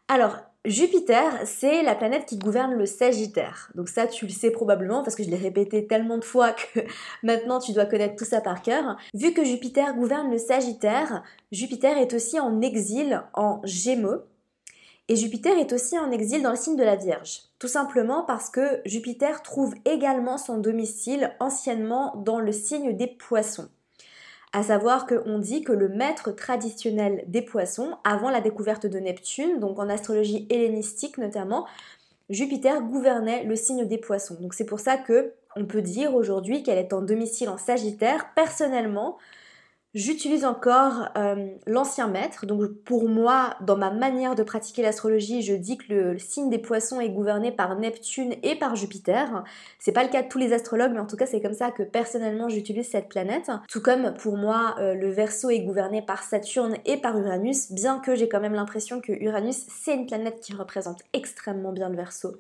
Alors, 0.08 0.40
Jupiter, 0.66 1.42
c'est 1.46 1.82
la 1.82 1.96
planète 1.96 2.28
qui 2.28 2.38
gouverne 2.38 2.76
le 2.76 2.86
Sagittaire. 2.86 3.72
Donc 3.74 3.90
ça, 3.90 4.06
tu 4.06 4.28
le 4.28 4.32
sais 4.32 4.52
probablement 4.52 5.02
parce 5.02 5.16
que 5.16 5.24
je 5.24 5.30
l'ai 5.30 5.38
répété 5.38 5.88
tellement 5.88 6.20
de 6.20 6.24
fois 6.24 6.54
que 6.54 6.82
maintenant 7.24 7.60
tu 7.60 7.74
dois 7.74 7.86
connaître 7.86 8.16
tout 8.16 8.26
ça 8.26 8.42
par 8.42 8.62
cœur. 8.62 8.96
Vu 9.16 9.34
que 9.34 9.44
Jupiter 9.44 9.96
gouverne 9.96 10.30
le 10.30 10.38
Sagittaire, 10.38 11.24
Jupiter 11.52 11.98
est 11.98 12.14
aussi 12.14 12.40
en 12.40 12.62
exil 12.62 13.24
en 13.34 13.60
Gémeaux. 13.64 14.22
Et 15.08 15.16
Jupiter 15.16 15.58
est 15.58 15.74
aussi 15.74 15.98
en 15.98 16.12
exil 16.12 16.44
dans 16.44 16.52
le 16.52 16.56
signe 16.56 16.78
de 16.78 16.84
la 16.84 16.96
Vierge. 16.96 17.42
Tout 17.58 17.68
simplement 17.68 18.24
parce 18.24 18.52
que 18.52 18.82
Jupiter 18.86 19.42
trouve 19.42 19.74
également 19.86 20.38
son 20.38 20.60
domicile 20.60 21.36
anciennement 21.40 22.16
dans 22.18 22.40
le 22.40 22.52
signe 22.52 22.96
des 22.96 23.08
poissons. 23.08 23.68
À 24.54 24.64
savoir 24.64 25.08
qu'on 25.08 25.40
dit 25.40 25.64
que 25.64 25.72
le 25.72 25.88
maître 25.88 26.32
traditionnel 26.32 27.24
des 27.28 27.42
poissons, 27.42 27.96
avant 28.04 28.30
la 28.30 28.42
découverte 28.42 28.86
de 28.86 29.00
Neptune, 29.00 29.60
donc 29.60 29.80
en 29.80 29.88
astrologie 29.88 30.46
hellénistique 30.50 31.18
notamment, 31.18 31.66
Jupiter 32.30 32.82
gouvernait 32.82 33.44
le 33.46 33.56
signe 33.56 33.86
des 33.86 33.98
poissons. 33.98 34.38
Donc 34.42 34.54
c'est 34.54 34.66
pour 34.66 34.80
ça 34.80 34.98
que 34.98 35.34
on 35.56 35.66
peut 35.66 35.82
dire 35.82 36.16
aujourd'hui 36.16 36.64
qu'elle 36.64 36.78
est 36.78 36.94
en 36.94 37.02
domicile 37.02 37.50
en 37.50 37.58
Sagittaire. 37.58 38.34
Personnellement, 38.36 39.18
J'utilise 39.94 40.46
encore 40.46 41.10
euh, 41.18 41.50
l'ancien 41.68 42.08
maître. 42.08 42.46
Donc 42.46 42.72
pour 42.86 43.10
moi, 43.10 43.56
dans 43.60 43.76
ma 43.76 43.92
manière 43.92 44.36
de 44.36 44.44
pratiquer 44.44 44.82
l'astrologie, 44.82 45.42
je 45.42 45.54
dis 45.54 45.78
que 45.78 45.94
le, 45.94 46.18
signe 46.18 46.50
des 46.50 46.60
poissons 46.60 47.02
est 47.02 47.10
gouverné 47.10 47.52
par 47.52 47.78
Neptune 47.78 48.36
et 48.42 48.56
par 48.56 48.78
Jupiter. 48.78 49.44
C'est 49.80 49.92
pas 49.92 50.06
le 50.06 50.10
cas 50.10 50.24
de 50.24 50.30
tous 50.30 50.38
les 50.38 50.54
astrologues, 50.54 50.94
mais 50.94 51.02
en 51.02 51.08
tout 51.08 51.18
cas 51.18 51.26
c'est 51.26 51.42
comme 51.42 51.54
ça 51.54 51.72
que 51.72 51.84
personnellement 51.84 52.48
j'utilise 52.48 52.90
cette 52.90 53.10
planète. 53.10 53.52
Tout 53.68 53.82
comme 53.82 54.14
pour 54.14 54.38
moi, 54.38 54.76
euh, 54.80 54.94
le 54.94 55.10
Verseau 55.10 55.50
est 55.50 55.60
gouverné 55.60 56.02
par 56.02 56.24
Saturne 56.24 56.78
et 56.86 56.96
par 56.96 57.18
Uranus, 57.18 57.74
bien 57.74 58.00
que 58.00 58.16
j'ai 58.16 58.30
quand 58.30 58.40
même 58.40 58.54
l'impression 58.54 59.02
que 59.02 59.12
Uranus 59.12 59.66
c'est 59.68 59.94
une 59.94 60.06
planète 60.06 60.40
qui 60.40 60.54
représente 60.54 61.02
extrêmement 61.12 61.74
bien 61.74 61.90
le 61.90 61.98
Verseau. 61.98 62.38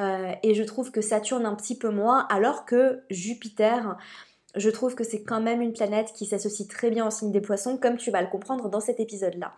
Euh, 0.00 0.32
et 0.42 0.54
je 0.54 0.62
trouve 0.64 0.90
que 0.90 1.00
Saturne 1.00 1.46
un 1.46 1.54
petit 1.54 1.78
peu 1.78 1.88
moins, 1.88 2.26
alors 2.28 2.66
que 2.66 3.00
Jupiter 3.10 3.96
je 4.56 4.70
trouve 4.70 4.94
que 4.94 5.04
c'est 5.04 5.22
quand 5.22 5.40
même 5.40 5.60
une 5.60 5.72
planète 5.72 6.12
qui 6.12 6.26
s'associe 6.26 6.68
très 6.68 6.90
bien 6.90 7.06
au 7.06 7.10
signe 7.10 7.32
des 7.32 7.40
poissons, 7.40 7.76
comme 7.76 7.96
tu 7.96 8.10
vas 8.10 8.22
le 8.22 8.28
comprendre 8.28 8.68
dans 8.68 8.80
cet 8.80 9.00
épisode-là. 9.00 9.52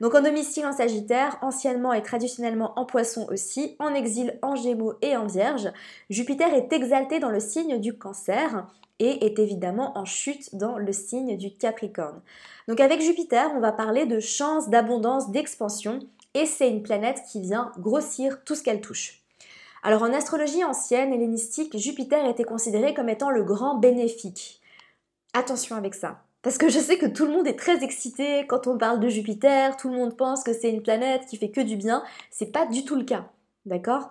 Donc 0.00 0.14
en 0.14 0.22
domicile 0.22 0.66
en 0.66 0.72
Sagittaire, 0.72 1.38
anciennement 1.40 1.92
et 1.92 2.02
traditionnellement 2.02 2.78
en 2.78 2.84
Poisson 2.84 3.26
aussi, 3.30 3.76
en 3.78 3.94
exil 3.94 4.38
en 4.42 4.56
Gémeaux 4.56 4.94
et 5.02 5.16
en 5.16 5.26
Vierge, 5.26 5.70
Jupiter 6.10 6.52
est 6.52 6.72
exalté 6.72 7.20
dans 7.20 7.30
le 7.30 7.40
signe 7.40 7.78
du 7.78 7.96
Cancer 7.96 8.66
et 8.98 9.24
est 9.24 9.38
évidemment 9.38 9.96
en 9.96 10.04
chute 10.04 10.54
dans 10.54 10.78
le 10.78 10.92
signe 10.92 11.36
du 11.36 11.56
Capricorne. 11.56 12.22
Donc 12.68 12.80
avec 12.80 13.00
Jupiter, 13.00 13.50
on 13.54 13.60
va 13.60 13.72
parler 13.72 14.06
de 14.06 14.20
chance, 14.20 14.68
d'abondance, 14.68 15.30
d'expansion 15.30 16.00
et 16.34 16.46
c'est 16.46 16.68
une 16.68 16.82
planète 16.82 17.22
qui 17.30 17.40
vient 17.40 17.70
grossir 17.78 18.42
tout 18.44 18.54
ce 18.54 18.62
qu'elle 18.62 18.80
touche. 18.80 19.23
Alors 19.86 20.02
en 20.02 20.14
astrologie 20.14 20.64
ancienne 20.64 21.12
hellénistique, 21.12 21.76
Jupiter 21.76 22.26
était 22.26 22.42
considéré 22.42 22.94
comme 22.94 23.10
étant 23.10 23.30
le 23.30 23.44
grand 23.44 23.76
bénéfique. 23.76 24.62
Attention 25.34 25.76
avec 25.76 25.94
ça. 25.94 26.22
Parce 26.40 26.56
que 26.56 26.70
je 26.70 26.78
sais 26.78 26.96
que 26.96 27.04
tout 27.04 27.26
le 27.26 27.32
monde 27.32 27.46
est 27.46 27.58
très 27.58 27.84
excité 27.84 28.46
quand 28.46 28.66
on 28.66 28.78
parle 28.78 28.98
de 28.98 29.10
Jupiter, 29.10 29.76
tout 29.76 29.90
le 29.90 29.96
monde 29.96 30.16
pense 30.16 30.42
que 30.42 30.54
c'est 30.54 30.70
une 30.70 30.82
planète 30.82 31.26
qui 31.26 31.36
fait 31.36 31.50
que 31.50 31.60
du 31.60 31.76
bien. 31.76 32.02
C'est 32.30 32.50
pas 32.50 32.64
du 32.64 32.86
tout 32.86 32.96
le 32.96 33.04
cas. 33.04 33.26
D'accord? 33.66 34.08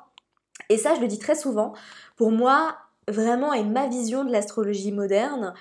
Et 0.69 0.77
ça, 0.77 0.93
je 0.93 1.01
le 1.01 1.07
dis 1.07 1.17
très 1.17 1.35
souvent. 1.35 1.73
Pour 2.17 2.31
moi, 2.31 2.75
vraiment, 3.07 3.51
et 3.51 3.63
ma 3.63 3.87
vision 3.87 4.23
de 4.23 4.31
l'astrologie 4.31 4.91
moderne, 4.91 5.55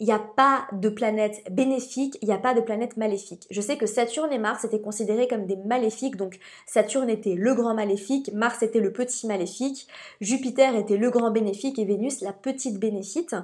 il 0.00 0.06
n'y 0.06 0.12
a 0.12 0.18
pas 0.18 0.66
de 0.72 0.88
planète 0.88 1.42
bénéfique, 1.50 2.18
il 2.22 2.28
n'y 2.28 2.34
a 2.34 2.38
pas 2.38 2.54
de 2.54 2.60
planète 2.60 2.96
maléfique. 2.96 3.46
Je 3.50 3.60
sais 3.60 3.76
que 3.76 3.86
Saturne 3.86 4.32
et 4.32 4.38
Mars 4.38 4.64
étaient 4.64 4.80
considérés 4.80 5.26
comme 5.26 5.46
des 5.46 5.56
maléfiques, 5.56 6.16
donc 6.16 6.38
Saturne 6.66 7.10
était 7.10 7.34
le 7.34 7.54
grand 7.54 7.74
maléfique, 7.74 8.32
Mars 8.32 8.62
était 8.62 8.80
le 8.80 8.92
petit 8.92 9.26
maléfique, 9.26 9.88
Jupiter 10.20 10.76
était 10.76 10.96
le 10.96 11.10
grand 11.10 11.30
bénéfique 11.30 11.78
et 11.78 11.84
Vénus 11.84 12.20
la 12.20 12.32
petite 12.32 12.78
bénéfique. 12.78 13.34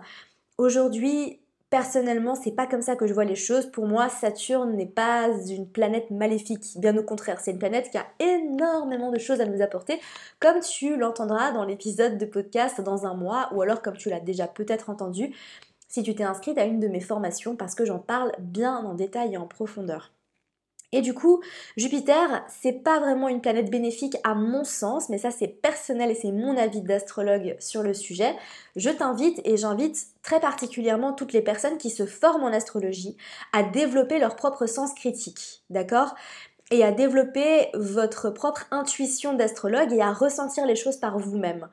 Aujourd'hui, 0.58 1.40
Personnellement, 1.74 2.36
c'est 2.36 2.52
pas 2.52 2.68
comme 2.68 2.82
ça 2.82 2.94
que 2.94 3.04
je 3.08 3.12
vois 3.12 3.24
les 3.24 3.34
choses. 3.34 3.66
Pour 3.66 3.88
moi, 3.88 4.08
Saturne 4.08 4.76
n'est 4.76 4.86
pas 4.86 5.28
une 5.48 5.68
planète 5.68 6.08
maléfique. 6.12 6.62
Bien 6.76 6.96
au 6.96 7.02
contraire, 7.02 7.40
c'est 7.40 7.50
une 7.50 7.58
planète 7.58 7.90
qui 7.90 7.98
a 7.98 8.06
énormément 8.20 9.10
de 9.10 9.18
choses 9.18 9.40
à 9.40 9.44
nous 9.44 9.60
apporter, 9.60 10.00
comme 10.38 10.60
tu 10.60 10.96
l'entendras 10.96 11.50
dans 11.50 11.64
l'épisode 11.64 12.16
de 12.16 12.26
podcast 12.26 12.80
dans 12.80 13.06
un 13.06 13.14
mois, 13.14 13.48
ou 13.52 13.60
alors 13.60 13.82
comme 13.82 13.96
tu 13.96 14.08
l'as 14.08 14.20
déjà 14.20 14.46
peut-être 14.46 14.88
entendu 14.88 15.34
si 15.94 16.02
tu 16.02 16.12
t'es 16.16 16.24
inscrite 16.24 16.58
à 16.58 16.64
une 16.64 16.80
de 16.80 16.88
mes 16.88 17.00
formations, 17.00 17.54
parce 17.54 17.76
que 17.76 17.84
j'en 17.84 18.00
parle 18.00 18.32
bien 18.40 18.78
en 18.78 18.94
détail 18.94 19.34
et 19.34 19.36
en 19.36 19.46
profondeur. 19.46 20.10
Et 20.90 21.02
du 21.02 21.14
coup, 21.14 21.40
Jupiter, 21.76 22.44
c'est 22.48 22.72
pas 22.72 22.98
vraiment 22.98 23.28
une 23.28 23.40
planète 23.40 23.70
bénéfique 23.70 24.16
à 24.24 24.34
mon 24.34 24.64
sens, 24.64 25.08
mais 25.08 25.18
ça 25.18 25.30
c'est 25.30 25.46
personnel 25.46 26.10
et 26.10 26.16
c'est 26.16 26.32
mon 26.32 26.56
avis 26.56 26.82
d'astrologue 26.82 27.54
sur 27.60 27.84
le 27.84 27.94
sujet. 27.94 28.34
Je 28.74 28.90
t'invite 28.90 29.40
et 29.44 29.56
j'invite 29.56 30.04
très 30.24 30.40
particulièrement 30.40 31.12
toutes 31.12 31.32
les 31.32 31.42
personnes 31.42 31.78
qui 31.78 31.90
se 31.90 32.06
forment 32.06 32.42
en 32.42 32.52
astrologie 32.52 33.16
à 33.52 33.62
développer 33.62 34.18
leur 34.18 34.34
propre 34.34 34.66
sens 34.66 34.94
critique, 34.94 35.62
d'accord? 35.70 36.16
Et 36.72 36.82
à 36.82 36.90
développer 36.90 37.68
votre 37.74 38.30
propre 38.30 38.66
intuition 38.72 39.32
d'astrologue 39.34 39.92
et 39.92 40.00
à 40.00 40.12
ressentir 40.12 40.66
les 40.66 40.74
choses 40.74 40.96
par 40.96 41.20
vous-même. 41.20 41.68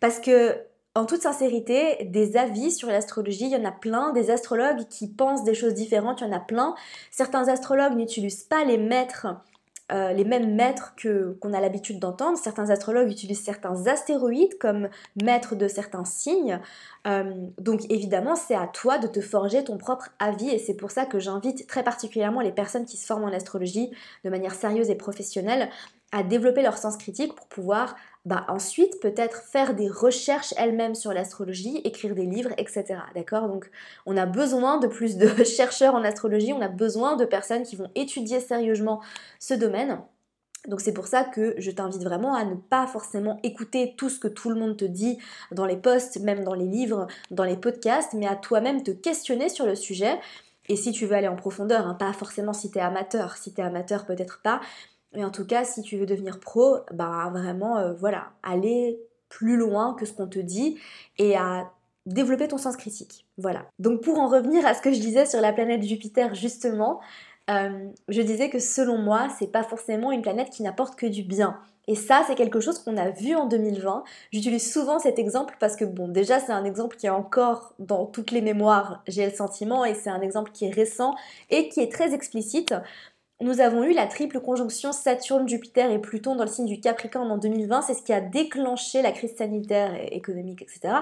Parce 0.00 0.18
que 0.18 0.58
en 0.94 1.06
toute 1.06 1.22
sincérité, 1.22 2.04
des 2.04 2.36
avis 2.36 2.70
sur 2.70 2.88
l'astrologie, 2.88 3.46
il 3.46 3.50
y 3.50 3.56
en 3.56 3.64
a 3.64 3.72
plein, 3.72 4.12
des 4.12 4.30
astrologues 4.30 4.86
qui 4.88 5.08
pensent 5.08 5.42
des 5.42 5.54
choses 5.54 5.74
différentes, 5.74 6.20
il 6.20 6.28
y 6.28 6.30
en 6.30 6.32
a 6.32 6.40
plein. 6.40 6.74
Certains 7.10 7.48
astrologues 7.48 7.96
n'utilisent 7.96 8.44
pas 8.44 8.64
les 8.64 8.78
maîtres, 8.78 9.26
euh, 9.90 10.12
les 10.12 10.24
mêmes 10.24 10.54
maîtres 10.54 10.94
que 10.96 11.36
qu'on 11.40 11.52
a 11.52 11.60
l'habitude 11.60 11.98
d'entendre. 11.98 12.38
Certains 12.38 12.70
astrologues 12.70 13.10
utilisent 13.10 13.42
certains 13.42 13.88
astéroïdes 13.88 14.56
comme 14.58 14.88
maîtres 15.20 15.56
de 15.56 15.66
certains 15.66 16.04
signes. 16.04 16.60
Euh, 17.08 17.24
donc 17.58 17.80
évidemment, 17.90 18.36
c'est 18.36 18.54
à 18.54 18.68
toi 18.68 18.98
de 18.98 19.08
te 19.08 19.20
forger 19.20 19.64
ton 19.64 19.78
propre 19.78 20.10
avis 20.20 20.48
et 20.48 20.58
c'est 20.58 20.74
pour 20.74 20.92
ça 20.92 21.06
que 21.06 21.18
j'invite 21.18 21.66
très 21.66 21.82
particulièrement 21.82 22.40
les 22.40 22.52
personnes 22.52 22.86
qui 22.86 22.96
se 22.96 23.06
forment 23.06 23.24
en 23.24 23.32
astrologie 23.32 23.90
de 24.22 24.30
manière 24.30 24.54
sérieuse 24.54 24.90
et 24.90 24.94
professionnelle 24.94 25.70
à 26.12 26.22
développer 26.22 26.62
leur 26.62 26.78
sens 26.78 26.96
critique 26.96 27.34
pour 27.34 27.48
pouvoir 27.48 27.96
bah, 28.24 28.46
ensuite 28.48 29.00
peut-être 29.00 29.42
faire 29.42 29.74
des 29.74 29.88
recherches 29.88 30.54
elles-mêmes 30.56 30.94
sur 30.94 31.12
l'astrologie, 31.12 31.80
écrire 31.84 32.14
des 32.14 32.24
livres, 32.24 32.52
etc. 32.56 32.96
D'accord? 33.14 33.48
Donc 33.48 33.70
on 34.06 34.16
a 34.16 34.26
besoin 34.26 34.78
de 34.78 34.86
plus 34.86 35.16
de 35.16 35.44
chercheurs 35.44 35.94
en 35.94 36.04
astrologie, 36.04 36.52
on 36.52 36.62
a 36.62 36.68
besoin 36.68 37.16
de 37.16 37.24
personnes 37.24 37.64
qui 37.64 37.76
vont 37.76 37.90
étudier 37.94 38.40
sérieusement 38.40 39.02
ce 39.38 39.54
domaine. 39.54 39.98
Donc 40.68 40.80
c'est 40.80 40.94
pour 40.94 41.06
ça 41.06 41.24
que 41.24 41.54
je 41.58 41.70
t'invite 41.70 42.02
vraiment 42.02 42.34
à 42.34 42.44
ne 42.44 42.54
pas 42.54 42.86
forcément 42.86 43.38
écouter 43.42 43.94
tout 43.98 44.08
ce 44.08 44.18
que 44.18 44.28
tout 44.28 44.48
le 44.48 44.54
monde 44.54 44.78
te 44.78 44.86
dit 44.86 45.18
dans 45.52 45.66
les 45.66 45.76
posts, 45.76 46.18
même 46.20 46.42
dans 46.42 46.54
les 46.54 46.66
livres, 46.66 47.06
dans 47.30 47.44
les 47.44 47.56
podcasts, 47.56 48.14
mais 48.14 48.26
à 48.26 48.36
toi-même 48.36 48.82
te 48.82 48.90
questionner 48.90 49.50
sur 49.50 49.66
le 49.66 49.74
sujet. 49.74 50.18
Et 50.68 50.76
si 50.76 50.92
tu 50.92 51.04
veux 51.04 51.14
aller 51.14 51.28
en 51.28 51.36
profondeur, 51.36 51.86
hein, 51.86 51.92
pas 51.92 52.14
forcément 52.14 52.54
si 52.54 52.70
tu 52.70 52.78
es 52.78 52.80
amateur, 52.80 53.36
si 53.36 53.52
tu 53.52 53.60
es 53.60 53.64
amateur 53.64 54.06
peut-être 54.06 54.40
pas, 54.42 54.60
mais 55.14 55.24
en 55.24 55.30
tout 55.30 55.46
cas, 55.46 55.64
si 55.64 55.82
tu 55.82 55.96
veux 55.96 56.06
devenir 56.06 56.40
pro, 56.40 56.78
bah 56.92 57.30
vraiment, 57.32 57.78
euh, 57.78 57.92
voilà, 57.94 58.32
aller 58.42 58.98
plus 59.28 59.56
loin 59.56 59.94
que 59.94 60.06
ce 60.06 60.12
qu'on 60.12 60.28
te 60.28 60.38
dit 60.38 60.78
et 61.18 61.36
à 61.36 61.70
développer 62.06 62.48
ton 62.48 62.58
sens 62.58 62.76
critique. 62.76 63.26
Voilà. 63.38 63.66
Donc 63.78 64.02
pour 64.02 64.18
en 64.18 64.28
revenir 64.28 64.66
à 64.66 64.74
ce 64.74 64.82
que 64.82 64.92
je 64.92 65.00
disais 65.00 65.26
sur 65.26 65.40
la 65.40 65.52
planète 65.52 65.82
Jupiter 65.82 66.34
justement, 66.34 67.00
euh, 67.50 67.88
je 68.08 68.22
disais 68.22 68.48
que 68.48 68.58
selon 68.58 68.98
moi, 68.98 69.28
c'est 69.38 69.50
pas 69.50 69.62
forcément 69.62 70.12
une 70.12 70.22
planète 70.22 70.50
qui 70.50 70.62
n'apporte 70.62 70.96
que 70.96 71.06
du 71.06 71.22
bien. 71.22 71.58
Et 71.86 71.94
ça, 71.94 72.24
c'est 72.26 72.34
quelque 72.34 72.60
chose 72.60 72.78
qu'on 72.78 72.96
a 72.96 73.10
vu 73.10 73.34
en 73.34 73.46
2020. 73.46 74.04
J'utilise 74.32 74.72
souvent 74.72 74.98
cet 74.98 75.18
exemple 75.18 75.56
parce 75.60 75.76
que, 75.76 75.84
bon, 75.84 76.08
déjà, 76.08 76.40
c'est 76.40 76.52
un 76.52 76.64
exemple 76.64 76.96
qui 76.96 77.06
est 77.06 77.10
encore 77.10 77.74
dans 77.78 78.06
toutes 78.06 78.30
les 78.30 78.40
mémoires, 78.40 79.02
j'ai 79.06 79.26
le 79.26 79.34
sentiment, 79.34 79.84
et 79.84 79.94
c'est 79.94 80.08
un 80.08 80.22
exemple 80.22 80.50
qui 80.52 80.64
est 80.64 80.70
récent 80.70 81.14
et 81.50 81.68
qui 81.68 81.80
est 81.80 81.92
très 81.92 82.14
explicite 82.14 82.74
nous 83.44 83.60
avons 83.60 83.84
eu 83.84 83.92
la 83.92 84.06
triple 84.06 84.40
conjonction 84.40 84.92
Saturne, 84.92 85.46
Jupiter 85.46 85.90
et 85.90 85.98
Pluton 85.98 86.34
dans 86.34 86.44
le 86.44 86.50
signe 86.50 86.64
du 86.64 86.80
Capricorne 86.80 87.30
en 87.30 87.36
2020. 87.36 87.82
C'est 87.82 87.92
ce 87.92 88.02
qui 88.02 88.14
a 88.14 88.22
déclenché 88.22 89.02
la 89.02 89.12
crise 89.12 89.36
sanitaire 89.36 89.94
et 89.94 90.16
économique, 90.16 90.62
etc. 90.62 90.94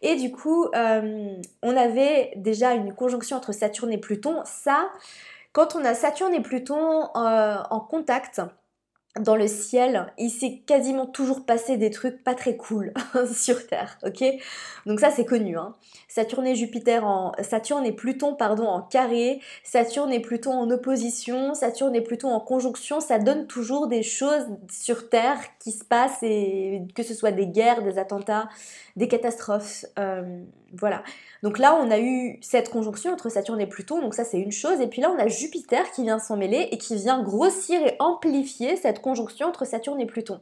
Et 0.00 0.16
du 0.16 0.32
coup, 0.32 0.68
euh, 0.74 1.36
on 1.62 1.76
avait 1.76 2.32
déjà 2.36 2.72
une 2.72 2.94
conjonction 2.94 3.36
entre 3.36 3.52
Saturne 3.52 3.92
et 3.92 3.98
Pluton. 3.98 4.40
Ça, 4.46 4.88
quand 5.52 5.76
on 5.76 5.84
a 5.84 5.92
Saturne 5.92 6.32
et 6.32 6.40
Pluton 6.40 7.10
euh, 7.14 7.56
en 7.70 7.80
contact, 7.80 8.40
dans 9.20 9.36
le 9.36 9.46
ciel, 9.46 10.12
il 10.18 10.30
s'est 10.30 10.60
quasiment 10.66 11.06
toujours 11.06 11.44
passé 11.44 11.76
des 11.76 11.90
trucs 11.90 12.22
pas 12.22 12.34
très 12.34 12.56
cool 12.56 12.92
sur 13.32 13.66
Terre, 13.66 13.98
ok? 14.04 14.24
Donc 14.84 15.00
ça 15.00 15.10
c'est 15.10 15.24
connu. 15.24 15.56
Hein. 15.56 15.74
Saturne 16.08 16.46
et 16.46 16.54
Jupiter 16.54 17.04
en 17.06 17.32
Saturne 17.42 17.84
et 17.84 17.92
Pluton 17.92 18.34
pardon 18.34 18.66
en 18.66 18.82
carré, 18.82 19.40
Saturne 19.64 20.12
et 20.12 20.20
Pluton 20.20 20.52
en 20.52 20.70
opposition, 20.70 21.54
Saturne 21.54 21.94
et 21.94 22.00
Pluton 22.00 22.28
en 22.28 22.40
conjonction, 22.40 23.00
ça 23.00 23.18
donne 23.18 23.46
toujours 23.46 23.86
des 23.86 24.02
choses 24.02 24.46
sur 24.70 25.08
Terre 25.08 25.38
qui 25.58 25.72
se 25.72 25.84
passent 25.84 26.22
et 26.22 26.82
que 26.94 27.02
ce 27.02 27.14
soit 27.14 27.32
des 27.32 27.46
guerres, 27.46 27.82
des 27.82 27.98
attentats, 27.98 28.48
des 28.96 29.08
catastrophes, 29.08 29.84
euh, 29.98 30.42
voilà. 30.72 31.02
Donc 31.42 31.58
là, 31.58 31.78
on 31.80 31.90
a 31.90 31.98
eu 31.98 32.38
cette 32.42 32.70
conjonction 32.70 33.12
entre 33.12 33.28
Saturne 33.28 33.60
et 33.60 33.66
Pluton, 33.66 34.00
donc 34.00 34.14
ça 34.14 34.24
c'est 34.24 34.38
une 34.38 34.52
chose. 34.52 34.80
Et 34.80 34.88
puis 34.88 35.00
là, 35.00 35.10
on 35.10 35.18
a 35.18 35.28
Jupiter 35.28 35.90
qui 35.92 36.02
vient 36.02 36.18
s'en 36.18 36.36
mêler 36.36 36.68
et 36.72 36.78
qui 36.78 36.96
vient 36.96 37.22
grossir 37.22 37.80
et 37.86 37.96
amplifier 37.98 38.76
cette 38.76 39.00
conjonction 39.00 39.46
entre 39.46 39.64
Saturne 39.64 40.00
et 40.00 40.06
Pluton. 40.06 40.40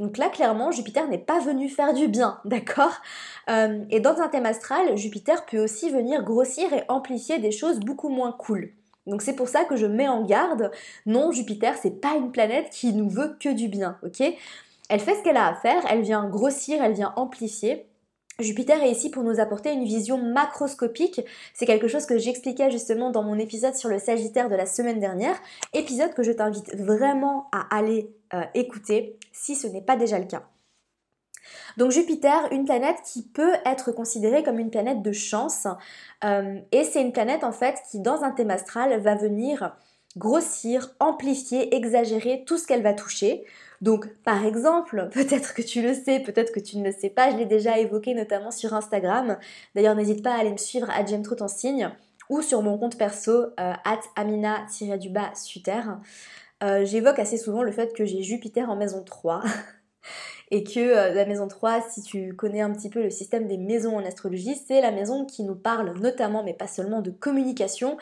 Donc 0.00 0.18
là, 0.18 0.28
clairement, 0.28 0.70
Jupiter 0.70 1.08
n'est 1.08 1.18
pas 1.18 1.38
venu 1.40 1.68
faire 1.68 1.92
du 1.94 2.08
bien, 2.08 2.38
d'accord? 2.44 2.94
Euh, 3.48 3.84
Et 3.90 4.00
dans 4.00 4.20
un 4.20 4.28
thème 4.28 4.46
astral, 4.46 4.96
Jupiter 4.96 5.44
peut 5.46 5.58
aussi 5.58 5.90
venir 5.90 6.22
grossir 6.22 6.72
et 6.72 6.84
amplifier 6.88 7.38
des 7.38 7.52
choses 7.52 7.80
beaucoup 7.80 8.08
moins 8.08 8.32
cool. 8.32 8.70
Donc 9.06 9.22
c'est 9.22 9.36
pour 9.36 9.48
ça 9.48 9.64
que 9.64 9.76
je 9.76 9.86
mets 9.86 10.08
en 10.08 10.24
garde, 10.24 10.70
non, 11.04 11.30
Jupiter, 11.30 11.74
c'est 11.80 12.00
pas 12.00 12.14
une 12.16 12.32
planète 12.32 12.70
qui 12.70 12.92
nous 12.94 13.10
veut 13.10 13.36
que 13.38 13.52
du 13.52 13.68
bien, 13.68 13.98
ok? 14.02 14.22
Elle 14.88 15.00
fait 15.00 15.14
ce 15.14 15.22
qu'elle 15.22 15.36
a 15.36 15.48
à 15.48 15.54
faire, 15.54 15.82
elle 15.90 16.02
vient 16.02 16.26
grossir, 16.28 16.82
elle 16.82 16.94
vient 16.94 17.12
amplifier. 17.16 17.86
Jupiter 18.40 18.82
est 18.82 18.90
ici 18.90 19.10
pour 19.10 19.22
nous 19.22 19.38
apporter 19.38 19.72
une 19.72 19.84
vision 19.84 20.18
macroscopique. 20.18 21.20
C'est 21.52 21.66
quelque 21.66 21.86
chose 21.86 22.04
que 22.04 22.18
j'expliquais 22.18 22.70
justement 22.70 23.10
dans 23.10 23.22
mon 23.22 23.38
épisode 23.38 23.76
sur 23.76 23.88
le 23.88 24.00
Sagittaire 24.00 24.48
de 24.48 24.56
la 24.56 24.66
semaine 24.66 24.98
dernière, 24.98 25.36
épisode 25.72 26.14
que 26.14 26.24
je 26.24 26.32
t'invite 26.32 26.74
vraiment 26.74 27.46
à 27.52 27.76
aller 27.76 28.10
euh, 28.32 28.42
écouter 28.54 29.16
si 29.32 29.54
ce 29.54 29.68
n'est 29.68 29.82
pas 29.82 29.96
déjà 29.96 30.18
le 30.18 30.26
cas. 30.26 30.42
Donc 31.76 31.92
Jupiter, 31.92 32.48
une 32.50 32.64
planète 32.64 32.96
qui 33.04 33.22
peut 33.22 33.54
être 33.66 33.92
considérée 33.92 34.42
comme 34.42 34.58
une 34.58 34.70
planète 34.70 35.02
de 35.02 35.12
chance, 35.12 35.68
euh, 36.24 36.58
et 36.72 36.84
c'est 36.84 37.02
une 37.02 37.12
planète 37.12 37.44
en 37.44 37.52
fait 37.52 37.76
qui 37.90 38.00
dans 38.00 38.22
un 38.22 38.30
thème 38.30 38.50
astral 38.50 39.00
va 39.00 39.14
venir 39.14 39.76
grossir, 40.16 40.94
amplifier, 41.00 41.74
exagérer 41.74 42.44
tout 42.46 42.58
ce 42.58 42.66
qu'elle 42.66 42.82
va 42.82 42.94
toucher. 42.94 43.44
Donc, 43.84 44.08
par 44.24 44.46
exemple, 44.46 45.10
peut-être 45.12 45.52
que 45.52 45.60
tu 45.60 45.82
le 45.82 45.92
sais, 45.92 46.18
peut-être 46.20 46.52
que 46.52 46.60
tu 46.60 46.78
ne 46.78 46.84
le 46.84 46.92
sais 46.92 47.10
pas, 47.10 47.30
je 47.30 47.36
l'ai 47.36 47.44
déjà 47.44 47.78
évoqué 47.78 48.14
notamment 48.14 48.50
sur 48.50 48.72
Instagram. 48.72 49.36
D'ailleurs, 49.74 49.94
n'hésite 49.94 50.24
pas 50.24 50.32
à 50.32 50.38
aller 50.38 50.52
me 50.52 50.56
suivre 50.56 50.88
à 50.90 51.04
Trop 51.04 51.42
en 51.42 51.48
signe 51.48 51.90
ou 52.30 52.40
sur 52.40 52.62
mon 52.62 52.78
compte 52.78 52.96
perso 52.96 53.30
euh, 53.30 53.48
at 53.58 54.00
amina-suter. 54.16 55.80
Euh, 56.62 56.84
j'évoque 56.86 57.18
assez 57.18 57.36
souvent 57.36 57.62
le 57.62 57.72
fait 57.72 57.92
que 57.92 58.06
j'ai 58.06 58.22
Jupiter 58.22 58.70
en 58.70 58.76
maison 58.76 59.04
3 59.04 59.42
et 60.50 60.64
que 60.64 60.80
euh, 60.80 61.12
la 61.12 61.26
maison 61.26 61.46
3, 61.46 61.82
si 61.90 62.02
tu 62.02 62.34
connais 62.34 62.62
un 62.62 62.72
petit 62.72 62.88
peu 62.88 63.02
le 63.02 63.10
système 63.10 63.46
des 63.46 63.58
maisons 63.58 63.98
en 63.98 64.04
astrologie, 64.04 64.56
c'est 64.66 64.80
la 64.80 64.92
maison 64.92 65.26
qui 65.26 65.44
nous 65.44 65.56
parle 65.56 65.92
notamment, 66.00 66.42
mais 66.42 66.54
pas 66.54 66.68
seulement, 66.68 67.02
de 67.02 67.10
communication, 67.10 67.98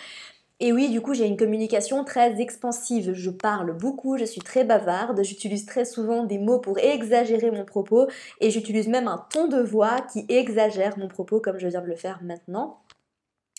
Et 0.64 0.72
oui, 0.72 0.90
du 0.90 1.00
coup, 1.00 1.12
j'ai 1.12 1.26
une 1.26 1.36
communication 1.36 2.04
très 2.04 2.40
expansive. 2.40 3.14
Je 3.14 3.30
parle 3.30 3.76
beaucoup, 3.76 4.16
je 4.16 4.24
suis 4.24 4.40
très 4.40 4.62
bavarde, 4.62 5.20
j'utilise 5.24 5.66
très 5.66 5.84
souvent 5.84 6.22
des 6.22 6.38
mots 6.38 6.60
pour 6.60 6.78
exagérer 6.78 7.50
mon 7.50 7.64
propos 7.64 8.06
et 8.40 8.52
j'utilise 8.52 8.86
même 8.86 9.08
un 9.08 9.26
ton 9.28 9.48
de 9.48 9.60
voix 9.60 10.00
qui 10.02 10.24
exagère 10.28 10.96
mon 10.98 11.08
propos 11.08 11.40
comme 11.40 11.58
je 11.58 11.66
viens 11.66 11.80
de 11.80 11.88
le 11.88 11.96
faire 11.96 12.22
maintenant. 12.22 12.80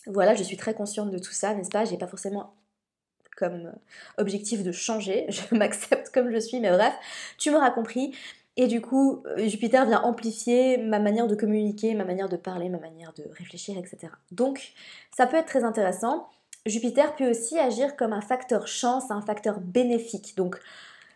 Voilà, 0.07 0.33
je 0.33 0.43
suis 0.43 0.55
très 0.55 0.73
consciente 0.73 1.11
de 1.11 1.17
tout 1.17 1.33
ça, 1.33 1.53
n'est-ce 1.53 1.71
pas? 1.71 1.83
J'ai 1.83 1.97
pas 1.97 2.07
forcément 2.07 2.55
comme 3.35 3.73
objectif 4.17 4.63
de 4.63 4.71
changer, 4.71 5.25
je 5.29 5.55
m'accepte 5.55 6.09
comme 6.09 6.31
je 6.31 6.39
suis, 6.39 6.61
mais 6.61 6.71
bref, 6.71 6.93
tu 7.37 7.51
m'auras 7.51 7.71
compris. 7.71 8.15
Et 8.55 8.67
du 8.67 8.79
coup, 8.79 9.23
euh, 9.25 9.45
Jupiter 9.49 9.85
vient 9.85 10.03
amplifier 10.03 10.77
ma 10.77 10.99
manière 10.99 11.27
de 11.27 11.35
communiquer, 11.35 11.95
ma 11.95 12.05
manière 12.05 12.29
de 12.29 12.37
parler, 12.37 12.69
ma 12.69 12.79
manière 12.79 13.11
de 13.11 13.25
réfléchir, 13.37 13.77
etc. 13.77 14.13
Donc, 14.31 14.71
ça 15.11 15.27
peut 15.27 15.35
être 15.35 15.47
très 15.47 15.65
intéressant. 15.65 16.29
Jupiter 16.65 17.15
peut 17.15 17.29
aussi 17.29 17.59
agir 17.59 17.95
comme 17.95 18.13
un 18.13 18.21
facteur 18.21 18.67
chance, 18.67 19.11
un 19.11 19.21
facteur 19.21 19.59
bénéfique. 19.59 20.35
Donc 20.37 20.57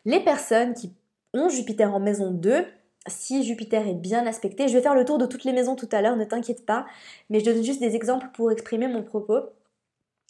les 0.06 0.20
personnes 0.20 0.74
qui 0.74 0.92
ont 1.34 1.50
Jupiter 1.50 1.94
en 1.94 2.00
maison 2.00 2.32
2, 2.32 2.66
si 3.08 3.44
Jupiter 3.44 3.88
est 3.88 3.94
bien 3.94 4.28
aspecté, 4.28 4.68
je 4.68 4.74
vais 4.74 4.82
faire 4.82 4.96
le 4.96 5.06
tour 5.06 5.18
de 5.18 5.26
toutes 5.26 5.46
les 5.46 5.54
maisons 5.54 5.76
tout 5.76 5.90
à 5.92 6.02
l'heure, 6.02 6.18
ne 6.18 6.26
t'inquiète 6.26 6.66
pas, 6.66 6.86
mais 7.30 7.40
je 7.40 7.46
donne 7.46 7.64
juste 7.64 7.80
des 7.80 7.96
exemples 7.96 8.28
pour 8.34 8.52
exprimer 8.52 8.88
mon 8.88 9.04
propos. 9.04 9.40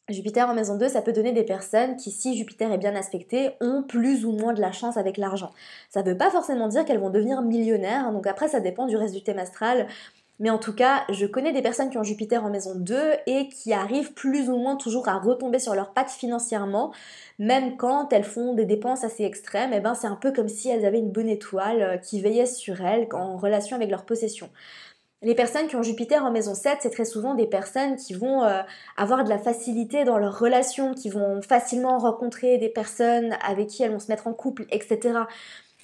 Jupiter 0.10 0.48
en 0.48 0.54
maison 0.54 0.78
2, 0.78 0.88
ça 0.88 1.02
peut 1.02 1.12
donner 1.12 1.34
des 1.34 1.44
personnes 1.44 1.98
qui, 1.98 2.12
si 2.12 2.38
Jupiter 2.38 2.72
est 2.72 2.78
bien 2.78 2.96
aspecté, 2.96 3.52
ont 3.60 3.84
plus 3.84 4.24
ou 4.24 4.32
moins 4.32 4.54
de 4.54 4.62
la 4.62 4.72
chance 4.72 4.96
avec 4.96 5.18
l'argent. 5.18 5.52
Ça 5.90 6.02
ne 6.02 6.10
veut 6.10 6.18
pas 6.18 6.32
forcément 6.32 6.70
dire 6.70 6.86
qu'elles 6.86 7.00
vont 7.00 7.10
devenir 7.10 7.42
millionnaires, 7.42 8.14
donc 8.14 8.26
après 8.26 8.48
ça 8.48 8.62
dépend 8.62 8.86
du 8.86 8.96
reste 8.96 9.14
du 9.14 9.22
thème 9.22 9.40
astral. 9.40 9.88
Mais 10.40 10.50
en 10.52 10.60
tout 10.60 10.74
cas, 10.74 11.04
je 11.10 11.26
connais 11.26 11.52
des 11.52 11.64
personnes 11.64 11.90
qui 11.90 11.98
ont 11.98 12.04
Jupiter 12.04 12.46
en 12.46 12.50
maison 12.50 12.74
2 12.76 13.14
et 13.26 13.50
qui 13.50 13.74
arrivent 13.74 14.14
plus 14.14 14.50
ou 14.50 14.58
moins 14.58 14.76
toujours 14.76 15.10
à 15.10 15.18
retomber 15.18 15.58
sur 15.58 15.74
leurs 15.74 15.94
pattes 15.94 16.12
financièrement, 16.12 16.94
même 17.40 17.76
quand 17.76 18.14
elles 18.14 18.24
font 18.24 18.54
des 18.54 18.66
dépenses 18.66 19.04
assez 19.04 19.24
extrêmes, 19.24 19.74
et 19.74 19.78
eh 19.78 19.80
ben 19.80 19.96
c'est 19.96 20.08
un 20.08 20.16
peu 20.16 20.32
comme 20.32 20.50
si 20.50 20.70
elles 20.70 20.86
avaient 20.86 21.00
une 21.00 21.12
bonne 21.12 21.30
étoile 21.30 21.82
euh, 21.82 21.98
qui 21.98 22.22
veillait 22.22 22.46
sur 22.46 22.82
elles 22.82 23.08
en 23.14 23.38
relation 23.38 23.76
avec 23.76 23.90
leur 23.90 24.06
possession. 24.06 24.50
Les 25.24 25.34
personnes 25.34 25.68
qui 25.68 25.76
ont 25.76 25.82
Jupiter 25.82 26.24
en 26.24 26.30
maison 26.32 26.54
7, 26.54 26.78
c'est 26.82 26.92
très 26.92 27.06
souvent 27.06 27.34
des 27.34 27.48
personnes 27.48 27.96
qui 27.96 28.14
vont 28.14 28.44
euh, 28.44 28.62
avoir 28.98 29.24
de 29.24 29.30
la 29.30 29.40
facilité 29.40 30.04
dans 30.04 30.20
leurs 30.20 30.38
relations, 30.38 30.94
qui 30.94 31.10
vont 31.10 31.42
facilement 31.42 31.98
rencontrer 31.98 32.60
des 32.60 32.70
personnes 32.70 33.36
avec 33.44 33.68
qui 33.68 33.82
elles 33.82 33.92
vont 33.92 34.00
se 34.00 34.10
mettre 34.10 34.28
en 34.28 34.34
couple, 34.34 34.68
etc. 34.70 35.22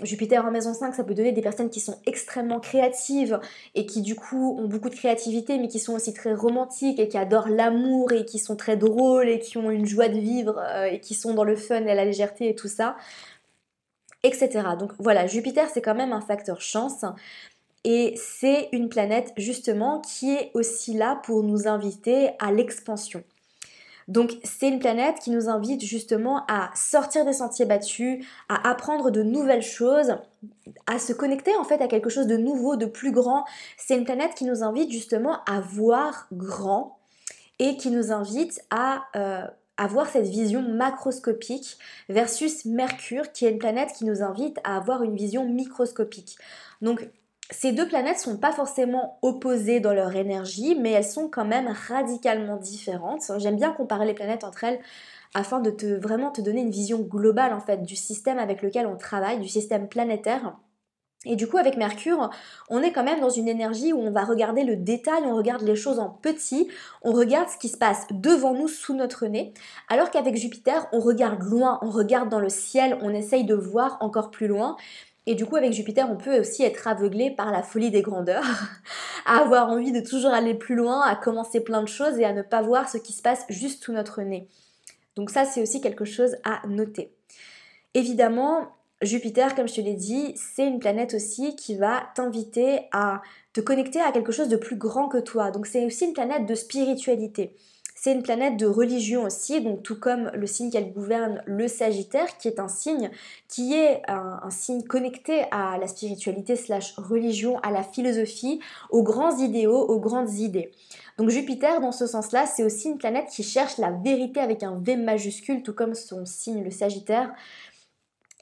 Jupiter 0.01 0.43
en 0.43 0.50
maison 0.50 0.73
5, 0.73 0.95
ça 0.95 1.03
peut 1.03 1.13
donner 1.13 1.33
des 1.33 1.41
personnes 1.41 1.69
qui 1.69 1.79
sont 1.79 2.00
extrêmement 2.07 2.59
créatives 2.59 3.39
et 3.75 3.85
qui 3.85 4.01
du 4.01 4.15
coup 4.15 4.57
ont 4.59 4.67
beaucoup 4.67 4.89
de 4.89 4.95
créativité 4.95 5.59
mais 5.59 5.67
qui 5.67 5.79
sont 5.79 5.93
aussi 5.93 6.13
très 6.13 6.33
romantiques 6.33 7.00
et 7.00 7.07
qui 7.07 7.17
adorent 7.17 7.47
l'amour 7.50 8.12
et 8.12 8.25
qui 8.25 8.39
sont 8.39 8.55
très 8.55 8.75
drôles 8.75 9.29
et 9.29 9.39
qui 9.39 9.57
ont 9.57 9.69
une 9.69 9.85
joie 9.85 10.09
de 10.09 10.17
vivre 10.17 10.57
euh, 10.57 10.85
et 10.85 11.00
qui 11.00 11.13
sont 11.13 11.35
dans 11.35 11.43
le 11.43 11.55
fun 11.55 11.85
et 11.85 11.93
la 11.93 12.05
légèreté 12.05 12.50
et 12.50 12.55
tout 12.55 12.67
ça, 12.67 12.97
etc. 14.23 14.50
Donc 14.79 14.93
voilà, 14.97 15.27
Jupiter 15.27 15.69
c'est 15.71 15.81
quand 15.81 15.95
même 15.95 16.12
un 16.12 16.21
facteur 16.21 16.59
chance 16.59 17.05
et 17.83 18.15
c'est 18.17 18.69
une 18.71 18.89
planète 18.89 19.31
justement 19.38 20.01
qui 20.01 20.33
est 20.33 20.50
aussi 20.55 20.95
là 20.95 21.21
pour 21.23 21.43
nous 21.43 21.67
inviter 21.67 22.31
à 22.39 22.51
l'expansion. 22.51 23.23
Donc 24.07 24.38
c'est 24.43 24.67
une 24.67 24.79
planète 24.79 25.19
qui 25.19 25.31
nous 25.31 25.50
invite 25.50 25.81
justement 25.81 26.45
à 26.48 26.69
sortir 26.75 27.25
des 27.25 27.33
sentiers 27.33 27.65
battus, 27.65 28.25
à 28.50 28.69
apprendre 28.69 29.12
de 29.12 29.24
nouvelles 29.24 29.62
choses, 29.62 30.15
à 30.88 31.00
se 31.00 31.13
connecter 31.13 31.55
en 31.55 31.63
fait 31.63 31.81
à 31.81 31.88
quelque 31.88 32.10
chose 32.10 32.27
de 32.27 32.38
nouveau, 32.38 32.75
de 32.75 32.86
plus 32.86 33.12
grand. 33.12 33.45
C'est 33.77 33.98
une 33.98 34.05
planète 34.05 34.36
qui 34.36 34.45
nous 34.45 34.63
invite 34.63 34.91
justement 34.91 35.43
à 35.45 35.60
voir 35.60 36.27
grand 36.31 36.98
et 37.60 37.77
qui 37.77 37.91
nous 37.91 38.12
invite 38.12 38.62
à 38.69 39.03
euh, 39.15 39.48
avoir 39.77 40.07
cette 40.07 40.27
vision 40.27 40.62
macroscopique 40.62 41.77
versus 42.10 42.65
Mercure 42.65 43.31
qui 43.31 43.45
est 43.45 43.51
une 43.51 43.60
planète 43.60 43.93
qui 43.98 44.05
nous 44.05 44.22
invite 44.22 44.60
à 44.63 44.77
avoir 44.77 45.03
une 45.03 45.15
vision 45.15 45.48
microscopique. 45.48 46.38
Donc 46.81 47.07
ces 47.53 47.72
deux 47.72 47.88
planètes 47.88 48.19
sont 48.19 48.38
pas 48.38 48.51
forcément 48.51 49.19
opposées 49.22 49.79
dans 49.79 49.93
leur 49.93 50.15
énergie, 50.15 50.75
mais 50.79 50.91
elles 50.91 51.05
sont 51.05 51.29
quand 51.29 51.45
même 51.45 51.67
radicalement 51.88 52.57
différentes. 52.57 53.31
J'aime 53.38 53.55
bien 53.55 53.72
comparer 53.72 54.05
les 54.05 54.13
planètes 54.13 54.43
entre 54.43 54.63
elles 54.63 54.79
afin 55.33 55.60
de 55.60 55.72
te 55.72 55.86
vraiment 55.86 56.31
te 56.31 56.41
donner 56.41 56.62
une 56.62 56.72
vision 56.72 56.99
globale 56.99 57.54
en 57.54 57.60
fait 57.60 57.84
du 57.84 57.95
système 57.95 58.39
avec 58.39 58.62
lequel 58.62 58.88
on 58.88 58.97
travaille, 58.97 59.39
du 59.39 59.47
système 59.47 59.88
planétaire. 59.88 60.58
Et 61.25 61.38
du 61.38 61.47
coup, 61.47 61.58
avec 61.58 61.77
Mercure, 61.77 62.30
on 62.69 62.82
est 62.82 62.91
quand 62.91 63.04
même 63.04 63.21
dans 63.21 63.30
une 63.30 63.47
énergie 63.47 63.93
où 63.93 63.99
on 63.99 64.12
va 64.12 64.25
regarder 64.25 64.63
le 64.63 64.75
détail, 64.75 65.23
on 65.25 65.36
regarde 65.36 65.62
les 65.62 65.75
choses 65.75 65.99
en 65.99 66.10
petit, 66.10 66.67
on 67.01 67.13
regarde 67.13 67.49
ce 67.49 67.58
qui 67.58 67.69
se 67.69 67.77
passe 67.77 68.08
devant 68.12 68.54
nous, 68.54 68.67
sous 68.67 68.93
notre 68.93 69.25
nez, 69.27 69.54
alors 69.88 70.12
qu'avec 70.12 70.36
Jupiter, 70.36 70.86
on 70.91 70.99
regarde 70.99 71.41
loin, 71.43 71.80
on 71.82 71.89
regarde 71.91 72.27
dans 72.27 72.41
le 72.41 72.49
ciel, 72.49 72.97
on 73.01 73.13
essaye 73.13 73.45
de 73.45 73.56
voir 73.56 73.97
encore 74.01 74.32
plus 74.32 74.47
loin. 74.47 74.75
Et 75.25 75.36
du 75.36 75.45
coup, 75.45 75.55
avec 75.55 75.71
Jupiter, 75.71 76.09
on 76.12 76.17
peut 76.17 76.39
aussi 76.39 76.63
être 76.63 76.88
aveuglé 76.88 77.31
par 77.31 77.51
la 77.51 77.63
folie 77.63 77.91
des 77.91 78.01
grandeurs, 78.01 78.43
à 79.25 79.39
avoir 79.39 79.69
envie 79.69 79.91
de 79.91 80.01
toujours 80.01 80.31
aller 80.31 80.53
plus 80.53 80.75
loin, 80.75 81.01
à 81.01 81.15
commencer 81.15 81.62
plein 81.62 81.81
de 81.81 81.88
choses 81.88 82.19
et 82.19 82.25
à 82.25 82.33
ne 82.33 82.41
pas 82.41 82.62
voir 82.62 82.89
ce 82.89 82.97
qui 82.97 83.13
se 83.13 83.21
passe 83.21 83.45
juste 83.49 83.83
sous 83.83 83.93
notre 83.93 84.21
nez. 84.21 84.47
Donc 85.15 85.29
ça, 85.29 85.45
c'est 85.45 85.62
aussi 85.62 85.79
quelque 85.79 86.05
chose 86.05 86.36
à 86.43 86.65
noter. 86.67 87.13
Évidemment, 87.93 88.67
Jupiter, 89.01 89.55
comme 89.55 89.67
je 89.67 89.75
te 89.75 89.81
l'ai 89.81 89.93
dit, 89.93 90.33
c'est 90.36 90.65
une 90.65 90.79
planète 90.79 91.13
aussi 91.13 91.55
qui 91.55 91.75
va 91.75 92.03
t'inviter 92.15 92.88
à 92.91 93.21
te 93.53 93.62
connecter 93.62 94.01
à 94.01 94.12
quelque 94.12 94.31
chose 94.31 94.49
de 94.49 94.57
plus 94.57 94.75
grand 94.75 95.07
que 95.07 95.19
toi. 95.19 95.51
Donc 95.51 95.67
c'est 95.67 95.86
aussi 95.86 96.05
une 96.05 96.13
planète 96.13 96.45
de 96.45 96.55
spiritualité. 96.55 97.55
C'est 98.03 98.11
une 98.11 98.21
planète 98.21 98.57
de 98.57 98.65
religion 98.65 99.23
aussi, 99.23 99.61
donc 99.61 99.81
tout 99.81 99.97
comme 99.97 100.29
le 100.33 100.45
signe 100.45 100.69
qu'elle 100.69 100.91
gouverne, 100.91 101.41
le 101.45 101.69
Sagittaire, 101.69 102.37
qui 102.37 102.49
est 102.49 102.59
un 102.59 102.67
signe 102.67 103.09
qui 103.47 103.75
est 103.75 104.01
un, 104.09 104.49
signe 104.49 104.83
connecté 104.83 105.45
à 105.51 105.77
la 105.77 105.87
spiritualité 105.87 106.57
slash 106.57 106.95
religion, 106.97 107.59
à 107.59 107.71
la 107.71 107.81
philosophie, 107.81 108.59
aux 108.89 109.03
grands 109.03 109.37
idéaux, 109.37 109.79
aux 109.79 110.01
grandes 110.01 110.33
idées. 110.33 110.73
Donc 111.17 111.29
Jupiter, 111.29 111.79
dans 111.79 111.93
ce 111.93 112.05
sens-là, 112.05 112.45
c'est 112.45 112.65
aussi 112.65 112.89
une 112.89 112.97
planète 112.97 113.29
qui 113.29 113.41
cherche 113.41 113.77
la 113.77 113.91
vérité 113.91 114.41
avec 114.41 114.63
un 114.63 114.77
V 114.81 114.97
majuscule, 114.97 115.63
tout 115.63 115.73
comme 115.73 115.93
son 115.93 116.25
signe, 116.25 116.61
le 116.61 116.71
Sagittaire 116.71 117.33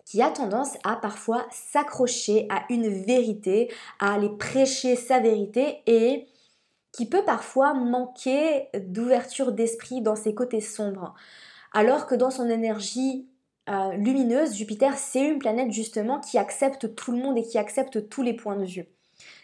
qui 0.05 0.23
a 0.23 0.29
tendance 0.29 0.75
à 0.83 0.97
parfois 0.97 1.45
s'accrocher 1.51 2.45
à 2.49 2.63
une 2.69 2.89
vérité, 2.89 3.71
à 3.99 4.15
aller 4.15 4.29
prêcher 4.29 4.95
sa 4.95 5.19
vérité 5.19 5.83
et 5.85 6.25
qui 6.91 7.05
peut 7.05 7.23
parfois 7.23 7.73
manquer 7.73 8.67
d'ouverture 8.73 9.51
d'esprit 9.51 10.01
dans 10.01 10.15
ses 10.15 10.33
côtés 10.33 10.61
sombres. 10.61 11.13
Alors 11.73 12.05
que 12.05 12.15
dans 12.15 12.31
son 12.31 12.49
énergie 12.49 13.27
euh, 13.69 13.93
lumineuse, 13.93 14.55
Jupiter, 14.55 14.97
c'est 14.97 15.25
une 15.25 15.39
planète 15.39 15.71
justement 15.71 16.19
qui 16.19 16.37
accepte 16.37 16.95
tout 16.95 17.11
le 17.11 17.19
monde 17.19 17.37
et 17.37 17.43
qui 17.43 17.57
accepte 17.57 18.09
tous 18.09 18.23
les 18.23 18.33
points 18.33 18.57
de 18.57 18.65
vue. 18.65 18.85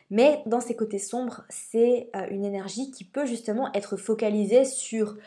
Mais 0.10 0.42
dans 0.46 0.62
ses 0.62 0.76
côtés 0.76 1.00
sombres, 1.00 1.44
c'est 1.50 2.10
euh, 2.16 2.28
une 2.32 2.46
énergie 2.46 2.92
qui 2.92 3.04
peut 3.04 3.26
justement 3.26 3.72
être 3.74 3.98
focalisée 3.98 4.66
sur 4.66 5.18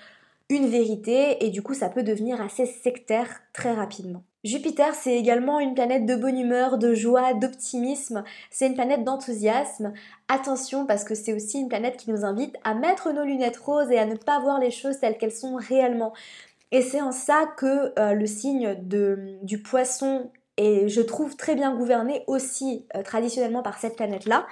une 0.49 0.67
vérité 0.67 1.45
et 1.45 1.51
du 1.51 1.63
coup 1.63 1.75
ça 1.75 1.89
peut 1.89 2.03
devenir 2.03 2.41
assez 2.41 2.67
sectaire 2.67 3.41
très 3.53 3.73
rapidement. 3.73 4.25
Jupiter, 4.42 4.94
c'est 4.94 5.16
également 5.16 5.61
une 5.61 5.74
planète 5.74 6.07
de 6.07 6.16
bonne 6.16 6.38
humeur, 6.38 6.79
de 6.79 6.94
joie, 6.94 7.35
d'optimisme. 7.35 8.24
C'est 8.50 8.66
une 8.66 8.74
planète 8.74 9.05
d'enthousiasme. 9.05 9.92
Attention 10.29 10.87
parce 10.87 11.05
que 11.05 11.14
c'est 11.14 11.35
aussi 11.35 11.59
une 11.61 11.68
planète 11.68 11.98
qui 11.98 12.11
nous 12.11 12.24
invite 12.24 12.57
à 12.64 12.74
mettre 12.74 13.12
nos 13.12 13.24
lunettes 13.24 13.59
roses 13.59 13.90
et 13.90 13.98
à 13.98 14.07
ne 14.07 14.16
pas 14.16 14.40
voir 14.40 14.59
les 14.59 14.70
choses 14.70 14.98
telles 14.98 15.18
qu'elles 15.18 15.33
sont 15.33 15.57
réellement. 15.57 16.14
Et 16.72 16.81
c'est 16.81 17.03
en 17.03 17.12
ça 17.12 17.50
que 17.59 17.92
euh, 17.98 18.14
le 18.14 18.26
signe 18.26 18.76
du 19.42 19.62
poisson 19.62 20.31
est, 20.57 20.88
je 20.88 21.00
trouve, 21.03 21.37
très 21.37 21.55
bien 21.55 21.74
gouverné 21.74 22.24
aussi 22.26 22.87
euh, 22.96 23.03
traditionnellement 23.03 23.62
par 23.62 23.79
cette 23.79 23.96
planète-là. 23.96 24.46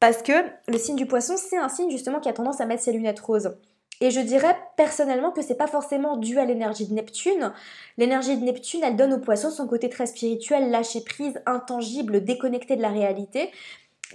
Parce 0.00 0.22
que 0.22 0.32
le 0.66 0.78
signe 0.78 0.96
du 0.96 1.06
poisson, 1.06 1.34
c'est 1.36 1.58
un 1.58 1.68
signe 1.68 1.90
justement 1.90 2.18
qui 2.18 2.28
a 2.28 2.32
tendance 2.32 2.60
à 2.60 2.66
mettre 2.66 2.82
ses 2.82 2.92
lunettes 2.92 3.20
roses. 3.20 3.56
Et 4.02 4.10
je 4.10 4.18
dirais 4.18 4.56
personnellement 4.76 5.30
que 5.30 5.42
c'est 5.42 5.54
pas 5.54 5.68
forcément 5.68 6.16
dû 6.16 6.40
à 6.40 6.44
l'énergie 6.44 6.88
de 6.88 6.92
Neptune. 6.92 7.52
L'énergie 7.98 8.36
de 8.36 8.44
Neptune, 8.44 8.80
elle 8.82 8.96
donne 8.96 9.12
au 9.12 9.20
poisson 9.20 9.48
son 9.48 9.68
côté 9.68 9.88
très 9.88 10.06
spirituel, 10.06 10.72
lâcher 10.72 11.02
prise, 11.04 11.40
intangible, 11.46 12.24
déconnecté 12.24 12.74
de 12.74 12.82
la 12.82 12.88
réalité. 12.88 13.50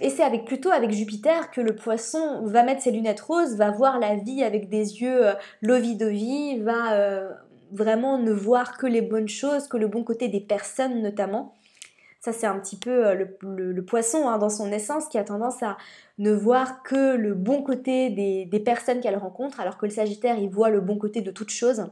Et 0.02 0.10
c'est 0.10 0.22
avec 0.22 0.44
plutôt 0.44 0.70
avec 0.70 0.90
Jupiter 0.90 1.50
que 1.50 1.62
le 1.62 1.74
poisson 1.74 2.42
va 2.42 2.64
mettre 2.64 2.82
ses 2.82 2.90
lunettes 2.90 3.22
roses, 3.22 3.56
va 3.56 3.70
voir 3.70 3.98
la 3.98 4.14
vie 4.16 4.44
avec 4.44 4.68
des 4.68 5.00
yeux 5.00 5.28
euh, 5.28 5.32
lovi-dovi, 5.62 6.58
va 6.58 6.92
euh, 6.92 7.32
vraiment 7.72 8.18
ne 8.18 8.30
voir 8.30 8.76
que 8.76 8.86
les 8.86 9.00
bonnes 9.00 9.26
choses, 9.26 9.68
que 9.68 9.78
le 9.78 9.88
bon 9.88 10.04
côté 10.04 10.28
des 10.28 10.40
personnes 10.40 11.00
notamment. 11.00 11.54
Ça, 12.28 12.34
c'est 12.34 12.46
un 12.46 12.58
petit 12.58 12.76
peu 12.76 13.06
euh, 13.06 13.24
le, 13.40 13.84
poisson 13.84 14.28
hein, 14.28 14.36
dans 14.36 14.50
son 14.50 14.70
essence 14.70 15.08
qui 15.08 15.16
a 15.16 15.24
tendance 15.24 15.62
à 15.62 15.78
ne 16.18 16.30
voir 16.30 16.82
que 16.82 17.16
le 17.16 17.32
bon 17.32 17.62
côté 17.62 18.10
des, 18.10 18.60
personnes 18.60 19.00
qu'elle 19.00 19.16
rencontre, 19.16 19.60
alors 19.60 19.78
que 19.78 19.86
le 19.86 19.92
Sagittaire, 19.92 20.36
il 20.38 20.50
voit 20.50 20.68
le 20.68 20.82
bon 20.82 20.98
côté 20.98 21.22
de 21.22 21.30
toute 21.30 21.48
chose. 21.48 21.86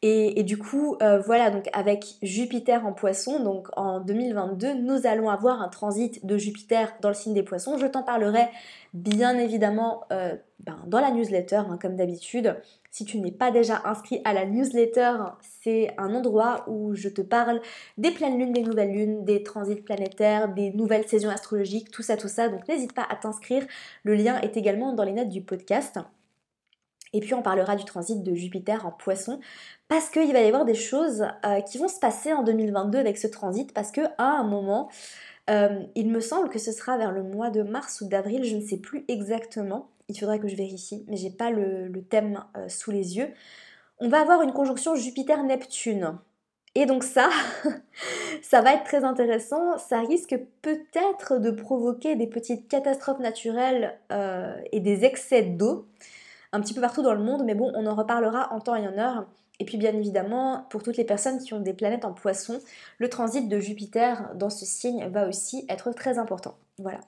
Et, 0.00 0.42
du 0.44 0.56
coup, 0.56 0.96
euh, 1.02 1.18
voilà, 1.18 1.50
donc 1.50 1.68
avec 1.74 2.04
Jupiter 2.22 2.86
en 2.86 2.92
poisson, 2.92 3.42
donc 3.42 3.68
en 3.76 4.00
2022, 4.00 4.74
nous 4.74 5.06
allons 5.06 5.28
avoir 5.28 5.60
un 5.60 5.68
transit 5.68 6.24
de 6.24 6.38
Jupiter 6.38 6.94
dans 7.02 7.08
le 7.08 7.14
signe 7.14 7.34
des 7.34 7.42
poissons. 7.42 7.76
Je 7.76 7.86
t'en 7.86 8.02
parlerai 8.02 8.48
bien 8.94 9.36
évidemment 9.36 10.04
euh, 10.12 10.36
ben, 10.60 10.78
dans 10.86 11.00
la 11.00 11.10
newsletter, 11.10 11.56
hein, 11.68 11.78
comme 11.82 11.96
d'habitude. 11.96 12.56
Si 12.96 13.04
tu 13.04 13.20
n'es 13.20 13.30
pas 13.30 13.50
déjà 13.50 13.82
inscrit 13.84 14.22
à 14.24 14.32
la 14.32 14.46
newsletter, 14.46 15.16
c'est 15.60 15.90
un 15.98 16.14
endroit 16.14 16.64
où 16.66 16.94
je 16.94 17.10
te 17.10 17.20
parle 17.20 17.60
des 17.98 18.10
pleines 18.10 18.38
lunes, 18.38 18.54
des 18.54 18.62
nouvelles 18.62 18.90
lunes, 18.90 19.22
des 19.22 19.42
transits 19.42 19.82
planétaires, 19.82 20.48
des 20.54 20.70
nouvelles 20.70 21.06
saisons 21.06 21.28
astrologiques, 21.28 21.90
tout 21.90 22.00
ça, 22.00 22.16
tout 22.16 22.28
ça. 22.28 22.48
Donc 22.48 22.66
n'hésite 22.66 22.94
pas 22.94 23.06
à 23.10 23.16
t'inscrire. 23.16 23.66
Le 24.02 24.14
lien 24.14 24.40
est 24.40 24.56
également 24.56 24.94
dans 24.94 25.04
les 25.04 25.12
notes 25.12 25.28
du 25.28 25.42
podcast. 25.42 25.98
Et 27.12 27.20
puis 27.20 27.34
on 27.34 27.42
parlera 27.42 27.76
du 27.76 27.84
transit 27.84 28.22
de 28.22 28.34
Jupiter 28.34 28.86
en 28.86 28.92
poisson 28.92 29.40
parce 29.88 30.08
qu'il 30.08 30.32
va 30.32 30.40
y 30.40 30.46
avoir 30.46 30.64
des 30.64 30.72
choses 30.74 31.26
euh, 31.44 31.60
qui 31.60 31.76
vont 31.76 31.88
se 31.88 32.00
passer 32.00 32.32
en 32.32 32.44
2022 32.44 32.98
avec 32.98 33.18
ce 33.18 33.26
transit 33.26 33.74
parce 33.74 33.92
que 33.92 34.00
à 34.16 34.38
un 34.38 34.44
moment, 34.44 34.88
euh, 35.50 35.82
il 35.96 36.10
me 36.10 36.20
semble 36.20 36.48
que 36.48 36.58
ce 36.58 36.72
sera 36.72 36.96
vers 36.96 37.12
le 37.12 37.22
mois 37.22 37.50
de 37.50 37.60
mars 37.60 38.00
ou 38.00 38.08
d'avril, 38.08 38.42
je 38.44 38.56
ne 38.56 38.62
sais 38.62 38.78
plus 38.78 39.04
exactement. 39.08 39.90
Il 40.08 40.18
faudrait 40.18 40.38
que 40.38 40.48
je 40.48 40.56
vérifie, 40.56 41.04
mais 41.08 41.16
j'ai 41.16 41.30
pas 41.30 41.50
le, 41.50 41.90
thème 42.08 42.44
euh, 42.56 42.68
sous 42.68 42.90
les 42.90 43.16
yeux. 43.16 43.32
On 43.98 44.08
va 44.08 44.20
avoir 44.20 44.42
une 44.42 44.52
conjonction 44.52 44.94
Jupiter-Neptune. 44.94 46.18
Et 46.74 46.86
donc 46.86 47.02
ça, 47.02 47.30
ça 48.42 48.60
va 48.60 48.74
être 48.74 48.84
très 48.84 49.04
intéressant. 49.04 49.78
Ça 49.78 50.00
risque 50.00 50.38
peut-être 50.62 51.38
de 51.38 51.50
provoquer 51.50 52.16
des 52.16 52.26
petites 52.26 52.68
catastrophes 52.68 53.18
naturelles 53.18 53.98
et 54.70 54.80
des 54.80 55.04
excès 55.04 55.42
d'eau 55.42 55.86
un 56.52 56.60
petit 56.60 56.74
peu 56.74 56.80
partout 56.80 57.02
dans 57.02 57.12
le 57.12 57.22
monde, 57.22 57.44
mais 57.44 57.54
bon, 57.54 57.70
on 57.74 57.86
en 57.86 57.94
reparlera 57.94 58.52
en 58.52 58.60
temps 58.60 58.76
et 58.76 58.86
en 58.86 58.98
heure. 58.98 59.26
Et 59.58 59.64
puis 59.64 59.78
bien 59.78 59.94
évidemment, 59.94 60.66
pour 60.70 60.82
toutes 60.82 60.96
les 60.96 61.04
personnes 61.04 61.38
qui 61.38 61.54
ont 61.54 61.60
des 61.60 61.72
planètes 61.72 62.04
en 62.04 62.12
poisson, 62.12 62.60
le 62.98 63.08
transit 63.08 63.48
de 63.48 63.58
Jupiter 63.58 64.30
dans 64.34 64.50
ce 64.50 64.66
signe 64.66 65.06
va 65.08 65.28
aussi 65.28 65.66
être 65.68 65.92
très 65.92 66.18
important. 66.18 66.56
Voilà. 66.78 67.00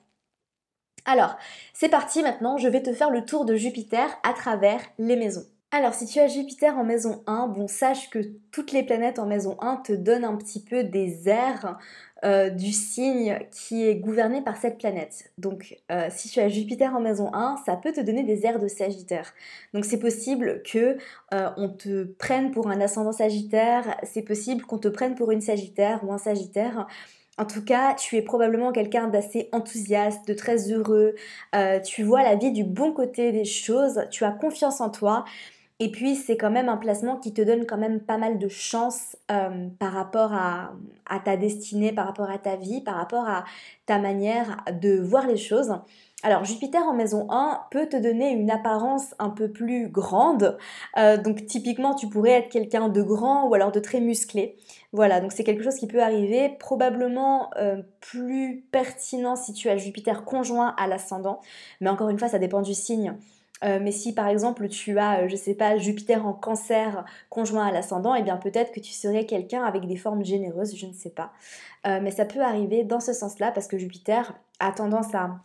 Alors, 1.11 1.37
c'est 1.73 1.89
parti 1.89 2.21
maintenant, 2.21 2.57
je 2.57 2.67
vais 2.67 2.83
te 2.83 2.93
faire 2.93 3.09
le 3.09 3.25
tour 3.25 3.43
de 3.43 3.55
Jupiter 3.55 4.07
à 4.21 4.33
travers 4.33 4.79
les 4.99 5.15
maisons. 5.15 5.43
Alors, 5.71 5.95
si 5.95 6.05
tu 6.05 6.19
as 6.19 6.27
Jupiter 6.27 6.77
en 6.77 6.83
maison 6.83 7.23
1, 7.25 7.47
bon, 7.47 7.67
sache 7.67 8.11
que 8.11 8.19
toutes 8.51 8.71
les 8.71 8.83
planètes 8.83 9.17
en 9.17 9.25
maison 9.25 9.57
1 9.59 9.77
te 9.77 9.93
donnent 9.93 10.23
un 10.23 10.35
petit 10.35 10.63
peu 10.63 10.83
des 10.83 11.27
airs 11.27 11.79
euh, 12.23 12.51
du 12.51 12.71
signe 12.71 13.39
qui 13.51 13.87
est 13.87 13.95
gouverné 13.95 14.43
par 14.43 14.57
cette 14.57 14.77
planète. 14.77 15.31
Donc, 15.39 15.77
euh, 15.91 16.09
si 16.11 16.29
tu 16.29 16.39
as 16.41 16.47
Jupiter 16.47 16.95
en 16.95 16.99
maison 16.99 17.33
1, 17.33 17.57
ça 17.65 17.75
peut 17.75 17.91
te 17.91 18.01
donner 18.01 18.23
des 18.23 18.45
airs 18.45 18.59
de 18.59 18.67
Sagittaire. 18.67 19.33
Donc, 19.73 19.85
c'est 19.85 19.99
possible 19.99 20.61
que 20.61 20.97
euh, 21.33 21.49
on 21.57 21.69
te 21.69 22.03
prenne 22.03 22.51
pour 22.51 22.67
un 22.69 22.81
ascendant 22.81 23.13
Sagittaire, 23.13 23.97
c'est 24.03 24.21
possible 24.21 24.63
qu'on 24.63 24.77
te 24.77 24.87
prenne 24.87 25.15
pour 25.15 25.31
une 25.31 25.41
Sagittaire 25.41 26.03
ou 26.03 26.13
un 26.13 26.19
Sagittaire. 26.19 26.85
En 27.39 27.45
tout 27.45 27.63
cas, 27.63 27.95
tu 27.95 28.17
es 28.17 28.21
probablement 28.21 28.71
quelqu'un 28.71 29.07
d'assez 29.07 29.49
enthousiaste, 29.53 30.27
de 30.27 30.33
très 30.33 30.71
heureux. 30.71 31.15
tu 31.85 32.03
vois 32.03 32.21
la 32.21 32.35
vie 32.35 32.51
du 32.51 32.63
bon 32.63 32.91
côté 32.91 33.31
des 33.31 33.45
choses. 33.45 34.01
Tu 34.11 34.25
as 34.25 34.31
confiance 34.31 34.81
en 34.81 34.89
toi. 34.89 35.25
Et 35.81 35.89
puis 35.89 36.15
c'est 36.15 36.35
quand 36.35 36.51
même 36.51 36.67
un 36.67 36.75
placement 36.75 37.15
qui 37.15 37.33
te 37.33 37.41
donne 37.41 37.65
quand 37.65 37.77
même 37.77 38.01
pas 38.01 38.17
mal 38.17 38.37
de 38.37 38.49
chance 38.49 39.15
euh, 39.31 39.69
par 39.79 39.93
rapport 39.93 40.33
à, 40.33 40.71
ta 41.23 41.37
destinée, 41.37 41.93
par 41.93 42.05
rapport 42.05 42.29
à 42.29 42.37
ta 42.37 42.57
vie, 42.57 42.81
par 42.81 42.95
rapport 42.95 43.27
à 43.29 43.45
ta 43.85 43.97
manière 43.97 44.57
de 44.81 44.99
voir 44.99 45.25
les 45.25 45.37
choses. 45.37 45.73
Alors 46.21 46.43
Jupiter 46.43 46.81
en 46.83 46.93
maison 46.93 47.27
1 47.29 47.67
peut 47.71 47.87
te 47.87 47.95
donner 47.95 48.31
une 48.31 48.51
apparence 48.51 49.15
un 49.19 49.29
peu 49.29 49.49
plus 49.49 49.87
grande. 49.87 50.57
Euh, 50.97 51.15
donc 51.15 51.45
typiquement 51.45 51.95
tu 51.95 52.09
pourrais 52.09 52.31
être 52.31 52.49
quelqu'un 52.49 52.89
de 52.89 53.01
grand 53.01 53.47
ou 53.47 53.53
alors 53.53 53.71
de 53.71 53.79
très 53.79 54.01
musclé. 54.01 54.57
Voilà, 54.91 55.21
donc 55.21 55.31
c'est 55.31 55.45
quelque 55.45 55.63
chose 55.63 55.75
qui 55.75 55.87
peut 55.87 56.03
arriver, 56.03 56.49
probablement 56.59 57.51
euh, 57.55 57.81
plus 58.01 58.65
pertinent 58.69 59.37
si 59.37 59.53
tu 59.53 59.69
as 59.69 59.77
Jupiter 59.77 60.25
conjoint 60.25 60.75
à 60.77 60.87
l'ascendant. 60.87 61.39
Mais 61.79 61.89
encore 61.89 62.09
une 62.09 62.19
fois, 62.19 62.27
ça 62.27 62.39
dépend 62.39 62.61
du 62.61 62.73
signe. 62.73 63.15
Euh, 63.63 63.79
mais 63.81 63.91
si 63.91 64.13
par 64.13 64.27
exemple 64.27 64.67
tu 64.67 64.99
as, 64.99 65.27
je 65.27 65.35
sais 65.37 65.53
pas, 65.53 65.77
Jupiter 65.77 66.25
en 66.25 66.33
cancer 66.33 67.05
conjoint 67.29 67.67
à 67.67 67.71
l'ascendant, 67.71 68.13
eh 68.13 68.23
bien 68.23 68.35
peut-être 68.35 68.73
que 68.73 68.81
tu 68.81 68.91
serais 68.91 69.25
quelqu'un 69.25 69.63
avec 69.63 69.85
des 69.87 69.97
formes 69.97 70.25
généreuses, 70.25 70.75
je 70.75 70.85
ne 70.85 70.93
sais 70.93 71.11
pas. 71.11 71.31
Mais 71.85 72.11
ça 72.11 72.25
peut 72.25 72.41
arriver 72.41 72.83
dans 72.83 72.99
ce 72.99 73.13
sens-là 73.13 73.51
parce 73.51 73.67
que 73.67 73.77
Jupiter 73.77 74.33
a 74.59 74.73
tendance 74.73 75.15
à 75.15 75.39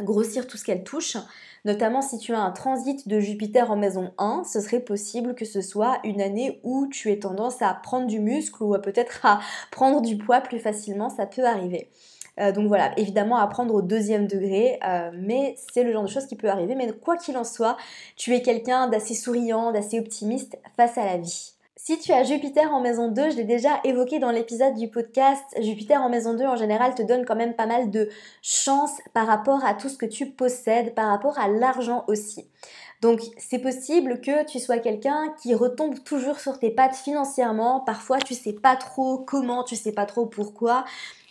grossir 0.00 0.46
tout 0.46 0.56
ce 0.56 0.64
qu'elle 0.64 0.84
touche. 0.84 1.16
Notamment 1.64 2.00
si 2.00 2.18
tu 2.18 2.32
as 2.32 2.40
un 2.40 2.52
transit 2.52 3.08
de 3.08 3.18
Jupiter 3.18 3.70
en 3.70 3.76
maison 3.76 4.12
1, 4.18 4.44
ce 4.44 4.60
serait 4.60 4.80
possible 4.80 5.34
que 5.34 5.44
ce 5.44 5.60
soit 5.60 5.98
une 6.04 6.20
année 6.20 6.60
où 6.62 6.86
tu 6.86 7.10
aies 7.10 7.18
tendance 7.18 7.60
à 7.60 7.74
prendre 7.74 8.06
du 8.06 8.20
muscle 8.20 8.62
ou 8.62 8.78
peut-être 8.78 9.26
à 9.26 9.40
prendre 9.70 10.00
du 10.00 10.16
poids 10.16 10.40
plus 10.40 10.60
facilement, 10.60 11.10
ça 11.10 11.26
peut 11.26 11.44
arriver. 11.44 11.90
Euh, 12.38 12.52
donc 12.52 12.68
voilà, 12.68 12.92
évidemment 12.98 13.38
à 13.38 13.46
prendre 13.46 13.74
au 13.74 13.82
deuxième 13.82 14.26
degré, 14.26 14.78
euh, 14.86 15.10
mais 15.14 15.56
c'est 15.72 15.82
le 15.82 15.92
genre 15.92 16.04
de 16.04 16.08
choses 16.08 16.26
qui 16.26 16.36
peut 16.36 16.50
arriver. 16.50 16.74
Mais 16.74 16.92
quoi 16.92 17.16
qu'il 17.16 17.36
en 17.36 17.44
soit, 17.44 17.76
tu 18.16 18.34
es 18.34 18.42
quelqu'un 18.42 18.88
d'assez 18.88 19.14
souriant, 19.14 19.72
d'assez 19.72 19.98
optimiste 19.98 20.58
face 20.76 20.98
à 20.98 21.04
la 21.04 21.16
vie. 21.16 21.55
Si 21.88 22.00
tu 22.00 22.10
as 22.10 22.24
Jupiter 22.24 22.74
en 22.74 22.80
maison 22.80 23.12
2, 23.12 23.30
je 23.30 23.36
l'ai 23.36 23.44
déjà 23.44 23.78
évoqué 23.84 24.18
dans 24.18 24.32
l'épisode 24.32 24.74
du 24.74 24.88
podcast, 24.88 25.44
Jupiter 25.62 26.02
en 26.02 26.08
maison 26.08 26.34
2 26.34 26.44
en 26.44 26.56
général 26.56 26.96
te 26.96 27.02
donne 27.02 27.24
quand 27.24 27.36
même 27.36 27.54
pas 27.54 27.66
mal 27.66 27.92
de 27.92 28.08
chance 28.42 28.90
par 29.14 29.28
rapport 29.28 29.64
à 29.64 29.72
tout 29.72 29.88
ce 29.88 29.96
que 29.96 30.04
tu 30.04 30.26
possèdes, 30.26 30.96
par 30.96 31.06
rapport 31.06 31.38
à 31.38 31.46
l'argent 31.46 32.02
aussi. 32.08 32.48
Donc 33.02 33.20
c'est 33.38 33.58
possible 33.58 34.20
que 34.20 34.46
tu 34.46 34.58
sois 34.58 34.78
quelqu'un 34.78 35.34
qui 35.42 35.54
retombe 35.54 36.02
toujours 36.04 36.40
sur 36.40 36.58
tes 36.58 36.70
pattes 36.70 36.96
financièrement. 36.96 37.80
Parfois 37.80 38.18
tu 38.18 38.34
sais 38.34 38.52
pas 38.52 38.76
trop 38.76 39.18
comment, 39.18 39.64
tu 39.64 39.76
sais 39.76 39.92
pas 39.92 40.06
trop 40.06 40.26
pourquoi 40.26 40.84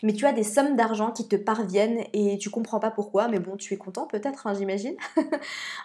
mais 0.06 0.14
tu 0.14 0.26
as 0.28 0.34
des 0.34 0.44
sommes 0.44 0.76
d'argent 0.76 1.12
qui 1.12 1.28
te 1.28 1.36
parviennent 1.36 2.04
et 2.14 2.38
tu 2.38 2.52
comprends 2.52 2.80
pas 2.80 2.92
pourquoi, 2.92 3.28
mais 3.28 3.40
bon, 3.40 3.58
tu 3.58 3.74
es 3.74 3.78
content 3.78 4.06
peut-être, 4.06 4.48
hein, 4.48 4.54
j'imagine. 4.54 4.96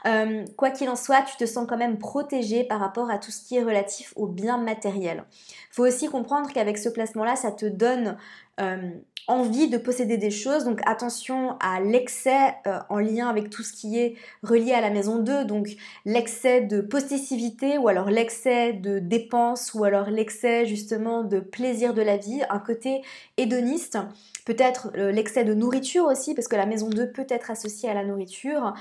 Euh, 0.07 0.45
quoi 0.57 0.71
qu'il 0.71 0.89
en 0.89 0.97
soit, 0.97 1.23
tu 1.23 1.37
te 1.37 1.45
sens 1.45 1.67
quand 1.69 1.77
même 1.77 1.99
protégé 1.99 2.65
par 2.65 2.81
rapport 2.81 3.11
à 3.11 3.19
tout 3.19 3.31
ce 3.31 3.43
qui 3.43 3.57
est 3.57 3.63
relatif 3.63 4.15
aux 4.17 4.27
biens 4.27 4.57
matériels. 4.57 5.25
Faut 5.71 5.87
aussi 5.87 6.09
comprendre 6.09 6.51
qu'avec 6.53 6.79
ce 6.79 6.89
placement-là, 6.89 7.37
ça 7.37 7.53
te 7.53 7.67
donne 7.67 8.17
euh, 8.61 8.91
envie 9.31 9.69
de 9.69 9.79
posséder 9.79 10.17
des 10.17 10.31
choses. 10.31 10.65
Donc 10.65 10.81
attention 10.87 11.57
à 11.61 11.81
l'excès 11.81 12.55
euh, 12.67 12.79
en 12.89 12.99
lien 12.99 13.29
avec 13.29 13.49
tout 13.51 13.63
ce 13.63 13.73
qui 13.73 13.99
est 13.99 14.17
relié 14.43 14.73
à 14.73 14.81
la 14.81 14.91
maison 14.91 15.19
2. 15.19 15.45
Donc 15.45 15.69
l'excès 16.05 16.61
de 16.61 16.81
possessivité 16.81 17.79
ou 17.79 17.89
alors 17.89 18.11
l'excès 18.11 18.73
de 18.73 18.99
dépenses 18.99 19.73
ou 19.75 19.85
alors 19.85 20.11
l'excès 20.11 20.67
justement 20.67 21.23
de 21.23 21.41
plaisir 21.41 21.95
de 21.95 22.03
la 22.03 22.17
vie. 22.17 22.43
Un 22.51 22.59
côté 22.59 23.03
hédoniste. 23.37 23.99
Peut-être 24.45 24.91
euh, 24.97 25.13
l'excès 25.13 25.45
de 25.45 25.55
nourriture 25.55 26.05
aussi 26.07 26.35
parce 26.35 26.49
que 26.49 26.57
la 26.57 26.67
maison 26.67 26.89
2 26.89 27.13
peut 27.13 27.27
être 27.29 27.51
associée 27.51 27.89
à 27.89 27.95
la 27.95 28.05
nourriture. 28.05 28.75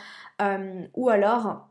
ou 0.95 1.09
alors 1.09 1.68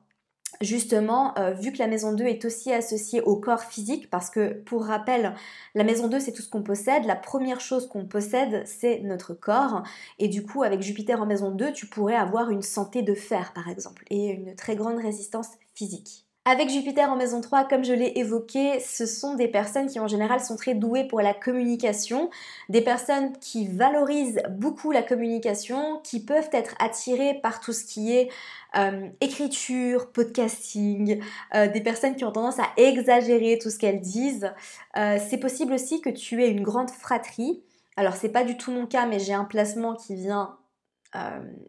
justement, 0.60 1.36
euh, 1.38 1.52
vu 1.52 1.72
que 1.72 1.78
la 1.78 1.86
maison 1.86 2.12
2 2.12 2.24
est 2.24 2.44
aussi 2.44 2.72
associée 2.72 3.20
au 3.22 3.36
corps 3.36 3.62
physique, 3.62 4.10
parce 4.10 4.30
que 4.30 4.52
pour 4.52 4.84
rappel, 4.84 5.34
la 5.74 5.84
maison 5.84 6.08
2 6.08 6.20
c'est 6.20 6.32
tout 6.32 6.42
ce 6.42 6.50
qu'on 6.50 6.62
possède, 6.62 7.04
la 7.04 7.16
première 7.16 7.60
chose 7.60 7.88
qu'on 7.88 8.06
possède 8.06 8.62
c'est 8.66 9.00
notre 9.00 9.34
corps, 9.34 9.82
et 10.18 10.28
du 10.28 10.44
coup 10.44 10.62
avec 10.62 10.82
Jupiter 10.82 11.20
en 11.20 11.26
maison 11.26 11.50
2, 11.50 11.72
tu 11.72 11.86
pourrais 11.86 12.16
avoir 12.16 12.50
une 12.50 12.62
santé 12.62 13.02
de 13.02 13.14
fer 13.14 13.52
par 13.54 13.68
exemple, 13.68 14.04
et 14.10 14.26
une 14.26 14.54
très 14.54 14.76
grande 14.76 14.98
résistance 14.98 15.48
physique. 15.74 16.28
Avec 16.50 16.70
Jupiter 16.70 17.12
en 17.12 17.16
maison 17.16 17.42
3, 17.42 17.64
comme 17.64 17.84
je 17.84 17.92
l'ai 17.92 18.14
évoqué, 18.16 18.80
ce 18.80 19.04
sont 19.04 19.34
des 19.34 19.48
personnes 19.48 19.86
qui 19.86 20.00
en 20.00 20.08
général 20.08 20.40
sont 20.40 20.56
très 20.56 20.72
douées 20.72 21.04
pour 21.04 21.20
la 21.20 21.34
communication, 21.34 22.30
des 22.70 22.80
personnes 22.80 23.36
qui 23.38 23.66
valorisent 23.68 24.40
beaucoup 24.48 24.90
la 24.90 25.02
communication, 25.02 26.00
qui 26.02 26.24
peuvent 26.24 26.48
être 26.52 26.74
attirées 26.78 27.34
par 27.42 27.60
tout 27.60 27.74
ce 27.74 27.84
qui 27.84 28.16
est 28.16 28.30
euh, 28.76 29.08
écriture, 29.22 30.12
podcasting, 30.12 31.22
euh, 31.54 31.68
des 31.68 31.80
personnes 31.80 32.16
qui 32.16 32.24
ont 32.24 32.32
tendance 32.32 32.58
à 32.58 32.68
exagérer 32.76 33.58
tout 33.58 33.70
ce 33.70 33.78
qu'elles 33.78 34.00
disent. 34.00 34.52
Euh, 34.96 35.18
c'est 35.28 35.38
possible 35.38 35.72
aussi 35.72 36.02
que 36.02 36.10
tu 36.10 36.42
aies 36.42 36.50
une 36.50 36.62
grande 36.62 36.90
fratrie. 36.90 37.62
Alors 37.96 38.14
c'est 38.14 38.28
pas 38.28 38.44
du 38.44 38.56
tout 38.56 38.70
mon 38.70 38.86
cas, 38.86 39.06
mais 39.06 39.18
j'ai 39.18 39.32
un 39.32 39.44
placement 39.44 39.94
qui 39.94 40.14
vient 40.14 40.56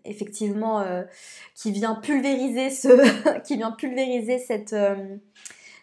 effectivement 0.03 0.85
qui 1.55 1.71
vient 1.71 1.95
pulvériser 1.95 2.69
ce 2.69 3.39
qui 3.47 3.55
vient 3.55 3.71
pulvériser 3.71 4.37
cette 4.37 4.75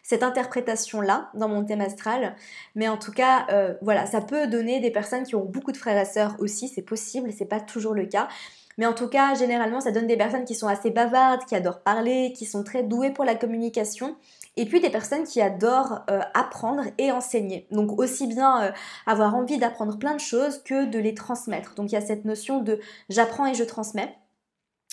cette 0.03 0.23
interprétation 0.23 1.01
là 1.01 1.31
dans 1.33 1.49
mon 1.49 1.65
thème 1.65 1.81
astral 1.81 2.37
mais 2.75 2.87
en 2.87 2.99
tout 2.99 3.13
cas 3.13 3.47
voilà 3.81 4.05
ça 4.05 4.21
peut 4.21 4.47
donner 4.47 4.81
des 4.81 4.91
personnes 4.91 5.23
qui 5.23 5.37
ont 5.37 5.47
beaucoup 5.47 5.73
de 5.73 5.79
frères 5.79 5.99
et 5.99 6.05
sœurs 6.05 6.37
aussi 6.39 6.69
c'est 6.69 6.83
possible 6.83 7.33
c'est 7.33 7.47
pas 7.47 7.61
toujours 7.61 7.95
le 7.95 8.05
cas 8.05 8.29
mais 8.79 8.87
en 8.87 8.93
tout 8.93 9.09
cas, 9.09 9.35
généralement, 9.35 9.81
ça 9.81 9.91
donne 9.91 10.07
des 10.07 10.17
personnes 10.17 10.45
qui 10.45 10.55
sont 10.55 10.69
assez 10.69 10.91
bavardes, 10.91 11.45
qui 11.47 11.55
adorent 11.55 11.81
parler, 11.81 12.33
qui 12.37 12.45
sont 12.45 12.65
très 12.65 12.83
douées 12.83 13.11
pour 13.11 13.25
la 13.25 13.35
communication 13.35 14.17
et 14.57 14.65
puis 14.65 14.81
des 14.81 14.91
personnes 14.91 15.25
qui 15.25 15.41
adorent 15.41 16.01
euh, 16.11 16.21
apprendre 16.35 16.85
et 16.99 17.13
enseigner. 17.13 17.67
Donc 17.71 17.99
aussi 17.99 18.27
bien 18.27 18.65
euh, 18.65 18.71
avoir 19.07 19.35
envie 19.35 19.59
d'apprendre 19.59 19.99
plein 19.99 20.15
de 20.15 20.21
choses 20.21 20.63
que 20.63 20.87
de 20.87 20.99
les 20.99 21.15
transmettre. 21.15 21.75
Donc 21.75 21.93
il 21.93 21.95
y 21.95 21.99
a 21.99 22.01
cette 22.01 22.25
notion 22.25 22.61
de 22.61 22.81
j'apprends 23.09 23.47
et 23.47 23.55
je 23.55 23.65
transmets. 23.65 24.17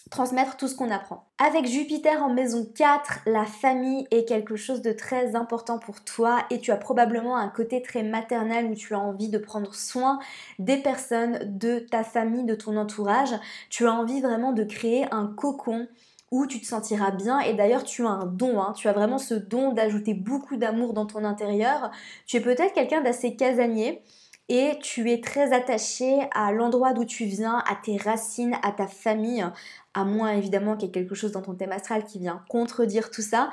Transmettre 0.09 0.57
tout 0.57 0.67
ce 0.67 0.75
qu'on 0.75 0.91
apprend. 0.91 1.25
Avec 1.39 1.65
Jupiter 1.65 2.21
en 2.21 2.29
maison 2.29 2.67
4, 2.75 3.21
la 3.25 3.45
famille 3.45 4.07
est 4.11 4.25
quelque 4.25 4.55
chose 4.55 4.81
de 4.81 4.91
très 4.91 5.35
important 5.35 5.79
pour 5.79 6.03
toi 6.03 6.45
et 6.49 6.59
tu 6.59 6.71
as 6.71 6.77
probablement 6.77 7.37
un 7.37 7.49
côté 7.49 7.81
très 7.81 8.03
maternel 8.03 8.67
où 8.67 8.75
tu 8.75 8.93
as 8.93 8.99
envie 8.99 9.29
de 9.29 9.37
prendre 9.37 9.73
soin 9.73 10.19
des 10.59 10.77
personnes 10.77 11.39
de 11.57 11.79
ta 11.79 12.03
famille, 12.03 12.45
de 12.45 12.55
ton 12.55 12.77
entourage. 12.77 13.33
Tu 13.69 13.87
as 13.87 13.93
envie 13.93 14.21
vraiment 14.21 14.51
de 14.51 14.63
créer 14.63 15.05
un 15.11 15.27
cocon 15.27 15.87
où 16.31 16.47
tu 16.47 16.59
te 16.59 16.65
sentiras 16.65 17.11
bien 17.11 17.39
et 17.39 17.53
d'ailleurs 17.53 17.83
tu 17.83 18.05
as 18.05 18.09
un 18.09 18.25
don, 18.25 18.59
hein. 18.59 18.73
tu 18.75 18.87
as 18.87 18.93
vraiment 18.93 19.19
ce 19.19 19.35
don 19.35 19.71
d'ajouter 19.71 20.15
beaucoup 20.15 20.57
d'amour 20.57 20.93
dans 20.93 21.05
ton 21.05 21.23
intérieur. 21.23 21.91
Tu 22.25 22.37
es 22.37 22.41
peut-être 22.41 22.73
quelqu'un 22.73 23.01
d'assez 23.01 23.35
casanier 23.35 24.01
et 24.49 24.77
tu 24.81 25.11
es 25.11 25.21
très 25.21 25.53
attaché 25.53 26.27
à 26.33 26.51
l'endroit 26.51 26.93
d'où 26.93 27.05
tu 27.05 27.25
viens, 27.25 27.63
à 27.67 27.75
tes 27.75 27.97
racines, 27.97 28.55
à 28.61 28.71
ta 28.71 28.87
famille, 28.87 29.45
à 29.93 30.03
moins 30.03 30.31
évidemment 30.31 30.75
qu'il 30.75 30.87
y 30.87 30.89
ait 30.89 30.93
quelque 30.93 31.15
chose 31.15 31.31
dans 31.31 31.41
ton 31.41 31.53
thème 31.53 31.71
astral 31.71 32.03
qui 32.03 32.19
vient 32.19 32.43
contredire 32.49 33.09
tout 33.09 33.21
ça. 33.21 33.49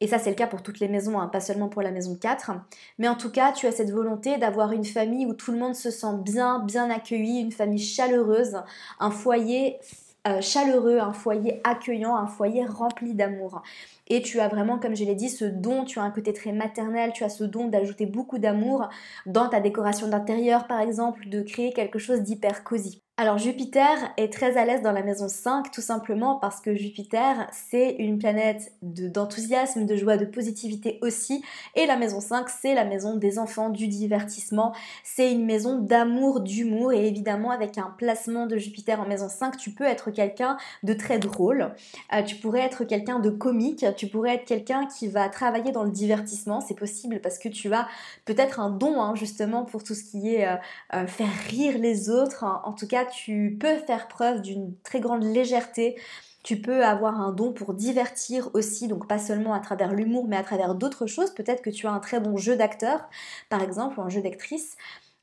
Et 0.00 0.06
ça, 0.06 0.18
c'est 0.18 0.30
le 0.30 0.36
cas 0.36 0.46
pour 0.46 0.62
toutes 0.62 0.78
les 0.78 0.86
maisons, 0.86 1.18
hein, 1.18 1.26
pas 1.26 1.40
seulement 1.40 1.68
pour 1.68 1.82
la 1.82 1.90
maison 1.90 2.14
4. 2.14 2.52
Mais 2.98 3.08
en 3.08 3.16
tout 3.16 3.30
cas, 3.30 3.50
tu 3.50 3.66
as 3.66 3.72
cette 3.72 3.90
volonté 3.90 4.38
d'avoir 4.38 4.72
une 4.72 4.84
famille 4.84 5.26
où 5.26 5.34
tout 5.34 5.50
le 5.50 5.58
monde 5.58 5.74
se 5.74 5.90
sent 5.90 6.14
bien, 6.22 6.60
bien 6.60 6.88
accueilli, 6.88 7.40
une 7.40 7.50
famille 7.50 7.82
chaleureuse, 7.82 8.62
un 9.00 9.10
foyer 9.10 9.78
euh, 10.26 10.40
chaleureux, 10.40 10.98
un 10.98 11.12
foyer 11.12 11.60
accueillant, 11.64 12.16
un 12.16 12.26
foyer 12.26 12.64
rempli 12.66 13.14
d'amour. 13.14 13.62
Et 14.08 14.22
tu 14.22 14.40
as 14.40 14.48
vraiment, 14.48 14.78
comme 14.78 14.96
je 14.96 15.04
l'ai 15.04 15.14
dit, 15.14 15.28
ce 15.28 15.44
don, 15.44 15.84
tu 15.84 15.98
as 15.98 16.02
un 16.02 16.10
côté 16.10 16.32
très 16.32 16.52
maternel, 16.52 17.12
tu 17.14 17.24
as 17.24 17.28
ce 17.28 17.44
don 17.44 17.68
d'ajouter 17.68 18.06
beaucoup 18.06 18.38
d'amour 18.38 18.88
dans 19.26 19.48
ta 19.48 19.60
décoration 19.60 20.08
d'intérieur, 20.08 20.66
par 20.66 20.80
exemple, 20.80 21.28
de 21.28 21.42
créer 21.42 21.72
quelque 21.72 21.98
chose 21.98 22.22
d'hyper 22.22 22.64
cosy. 22.64 23.02
Alors 23.20 23.36
Jupiter 23.36 24.12
est 24.16 24.32
très 24.32 24.56
à 24.56 24.64
l'aise 24.64 24.80
dans 24.80 24.92
la 24.92 25.02
maison 25.02 25.26
5 25.26 25.72
tout 25.72 25.80
simplement 25.80 26.36
parce 26.36 26.60
que 26.60 26.76
Jupiter 26.76 27.48
c'est 27.50 27.96
une 27.98 28.16
planète 28.16 28.72
d'enthousiasme, 28.80 29.86
de, 29.86 29.96
joie, 29.96 30.16
de 30.16 30.24
positivité 30.24 31.00
aussi. 31.02 31.42
Et 31.74 31.86
la 31.86 31.96
maison 31.96 32.20
5 32.20 32.48
c'est 32.48 32.76
la 32.76 32.84
maison 32.84 33.16
des 33.16 33.40
enfants, 33.40 33.70
du 33.70 33.88
divertissement, 33.88 34.72
c'est 35.02 35.32
une 35.32 35.44
maison 35.44 35.80
d'amour, 35.80 36.42
d'humour. 36.42 36.92
Et 36.92 37.08
évidemment 37.08 37.50
avec 37.50 37.76
un 37.76 37.92
placement 37.98 38.46
de 38.46 38.56
Jupiter 38.56 39.00
en 39.00 39.08
maison 39.08 39.28
5 39.28 39.56
tu 39.56 39.72
peux 39.72 39.82
être 39.82 40.12
quelqu'un 40.12 40.56
de 40.84 40.92
très 40.92 41.18
drôle, 41.18 41.74
euh, 42.14 42.22
tu 42.22 42.36
pourrais 42.36 42.60
être 42.60 42.84
quelqu'un 42.84 43.18
de 43.18 43.30
comique, 43.30 43.84
tu 43.96 44.06
pourrais 44.06 44.36
être 44.36 44.44
quelqu'un 44.44 44.86
qui 44.86 45.08
va 45.08 45.28
travailler 45.28 45.72
dans 45.72 45.82
le 45.82 45.90
divertissement, 45.90 46.60
c'est 46.60 46.78
possible 46.78 47.18
parce 47.20 47.40
que 47.40 47.48
tu 47.48 47.74
as 47.74 47.88
peut-être 48.26 48.60
un 48.60 48.70
don 48.70 49.02
hein, 49.02 49.16
justement 49.16 49.64
pour 49.64 49.82
tout 49.82 49.94
ce 49.94 50.04
qui 50.04 50.36
est 50.36 50.46
euh, 50.46 50.54
euh, 50.94 51.08
faire 51.08 51.32
rire 51.48 51.78
les 51.78 52.10
autres, 52.10 52.44
en 52.44 52.72
tout 52.72 52.86
cas 52.86 53.06
tu 53.08 53.56
peux 53.60 53.76
faire 53.78 54.08
preuve 54.08 54.42
d'une 54.42 54.74
très 54.82 55.00
grande 55.00 55.24
légèreté. 55.24 56.00
Tu 56.42 56.60
peux 56.60 56.84
avoir 56.84 57.20
un 57.20 57.32
don 57.32 57.52
pour 57.52 57.74
divertir 57.74 58.50
aussi, 58.54 58.88
donc 58.88 59.08
pas 59.08 59.18
seulement 59.18 59.54
à 59.54 59.60
travers 59.60 59.92
l'humour, 59.92 60.26
mais 60.28 60.36
à 60.36 60.42
travers 60.42 60.74
d'autres 60.74 61.06
choses. 61.06 61.34
Peut-être 61.34 61.62
que 61.62 61.70
tu 61.70 61.86
as 61.86 61.90
un 61.90 61.98
très 61.98 62.20
bon 62.20 62.36
jeu 62.36 62.56
d'acteur, 62.56 63.08
par 63.48 63.62
exemple, 63.62 63.98
ou 63.98 64.02
un 64.02 64.08
jeu 64.08 64.22
d'actrice. 64.22 64.76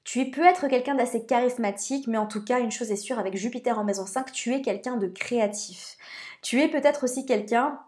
Tu 0.04 0.30
peux 0.30 0.46
être 0.46 0.68
quelqu'un 0.68 0.96
d'assez 0.96 1.26
charismatique, 1.26 2.08
mais 2.08 2.18
en 2.18 2.28
tout 2.28 2.44
cas, 2.44 2.60
une 2.60 2.72
chose 2.72 2.92
est 2.92 2.96
sûre, 2.96 3.18
avec 3.18 3.36
Jupiter 3.36 3.80
en 3.80 3.84
maison 3.84 4.06
5, 4.06 4.32
tu 4.32 4.54
es 4.54 4.62
quelqu'un 4.62 4.98
de 4.98 5.08
créatif. 5.08 5.98
Tu 6.44 6.62
es 6.62 6.68
peut-être 6.68 7.06
aussi 7.06 7.26
quelqu'un 7.26 7.80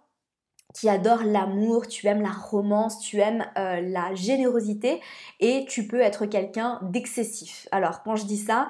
qui 0.74 0.90
adore 0.90 1.24
l'amour, 1.24 1.88
tu 1.88 2.08
aimes 2.08 2.22
la 2.22 2.32
romance, 2.32 3.00
tu 3.00 3.20
aimes 3.20 3.46
euh, 3.58 3.82
la 3.82 4.14
générosité 4.16 5.02
et 5.40 5.66
tu 5.68 5.88
peux 5.88 6.02
être 6.02 6.26
quelqu'un 6.26 6.80
d'excessif. 6.84 7.68
Alors 7.72 8.04
quand 8.04 8.16
je 8.16 8.26
dis 8.26 8.38
ça, 8.38 8.68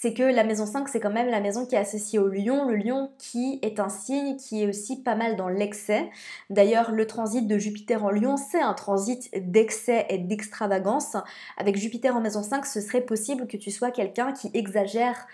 c'est 0.00 0.14
que 0.14 0.22
la 0.22 0.44
maison 0.44 0.64
5, 0.64 0.88
c'est 0.88 1.00
quand 1.00 1.10
même 1.10 1.28
la 1.28 1.40
maison 1.40 1.66
qui 1.66 1.74
est 1.74 1.78
associée 1.78 2.20
au 2.20 2.28
lion, 2.28 2.68
le 2.68 2.76
lion 2.76 3.10
qui 3.18 3.58
est 3.62 3.80
un 3.80 3.88
signe 3.88 4.36
qui 4.36 4.62
est 4.62 4.68
aussi 4.68 5.02
pas 5.02 5.16
mal 5.16 5.34
dans 5.34 5.48
l'excès. 5.48 6.08
D'ailleurs, 6.50 6.92
le 6.92 7.04
transit 7.04 7.48
de 7.48 7.58
Jupiter 7.58 8.04
en 8.04 8.10
lion, 8.10 8.36
c'est 8.36 8.60
un 8.60 8.74
transit 8.74 9.28
d'excès 9.50 10.06
et 10.08 10.18
d'extravagance. 10.18 11.16
Avec 11.56 11.76
Jupiter 11.76 12.14
en 12.14 12.20
maison 12.20 12.44
5, 12.44 12.64
ce 12.64 12.80
serait 12.80 13.00
possible 13.00 13.48
que 13.48 13.56
tu 13.56 13.72
sois 13.72 13.90
quelqu'un 13.90 14.32
qui 14.32 14.52
exagère 14.54 15.26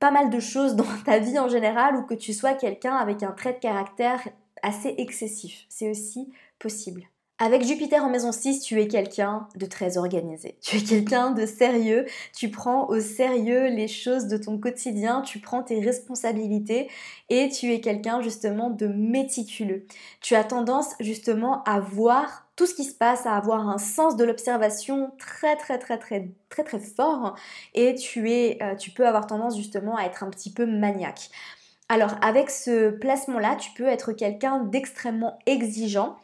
pas 0.00 0.10
mal 0.10 0.28
de 0.28 0.40
choses 0.40 0.74
dans 0.74 0.84
ta 1.04 1.20
vie 1.20 1.38
en 1.38 1.48
général 1.48 1.94
ou 1.94 2.02
que 2.02 2.14
tu 2.14 2.32
sois 2.32 2.54
quelqu'un 2.54 2.96
avec 2.96 3.22
un 3.22 3.30
trait 3.30 3.52
de 3.52 3.60
caractère 3.60 4.28
assez 4.62 4.92
excessif. 4.98 5.66
C'est 5.68 5.88
aussi 5.88 6.32
possible. 6.58 7.04
Avec 7.40 7.64
Jupiter 7.64 8.04
en 8.04 8.10
maison 8.10 8.30
6, 8.30 8.60
tu 8.60 8.80
es 8.80 8.86
quelqu'un 8.86 9.48
de 9.56 9.66
très 9.66 9.98
organisé. 9.98 10.56
Tu 10.62 10.76
es 10.76 10.80
quelqu'un 10.82 11.32
de 11.32 11.46
sérieux. 11.46 12.06
Tu 12.32 12.48
prends 12.48 12.88
au 12.88 13.00
sérieux 13.00 13.66
les 13.70 13.88
choses 13.88 14.28
de 14.28 14.36
ton 14.36 14.56
quotidien. 14.56 15.20
Tu 15.20 15.40
prends 15.40 15.64
tes 15.64 15.80
responsabilités 15.80 16.88
et 17.30 17.48
tu 17.48 17.72
es 17.72 17.80
quelqu'un 17.80 18.22
justement 18.22 18.70
de 18.70 18.86
méticuleux. 18.86 19.84
Tu 20.20 20.36
as 20.36 20.44
tendance 20.44 20.94
justement 21.00 21.64
à 21.64 21.80
voir 21.80 22.46
tout 22.54 22.66
ce 22.66 22.74
qui 22.74 22.84
se 22.84 22.94
passe, 22.94 23.26
à 23.26 23.36
avoir 23.36 23.68
un 23.68 23.78
sens 23.78 24.14
de 24.16 24.22
l'observation 24.22 25.10
très 25.18 25.56
très 25.56 25.80
très 25.80 25.98
très 25.98 26.30
très 26.50 26.62
très 26.62 26.78
fort 26.78 27.34
et 27.74 27.96
tu 27.96 28.30
es, 28.30 28.62
euh, 28.62 28.76
tu 28.76 28.92
peux 28.92 29.08
avoir 29.08 29.26
tendance 29.26 29.56
justement 29.56 29.96
à 29.96 30.04
être 30.04 30.22
un 30.22 30.30
petit 30.30 30.52
peu 30.52 30.66
maniaque. 30.66 31.30
Alors 31.88 32.14
avec 32.22 32.48
ce 32.48 32.90
placement-là, 32.90 33.56
tu 33.56 33.72
peux 33.72 33.88
être 33.88 34.12
quelqu'un 34.12 34.60
d'extrêmement 34.60 35.40
exigeant 35.46 36.16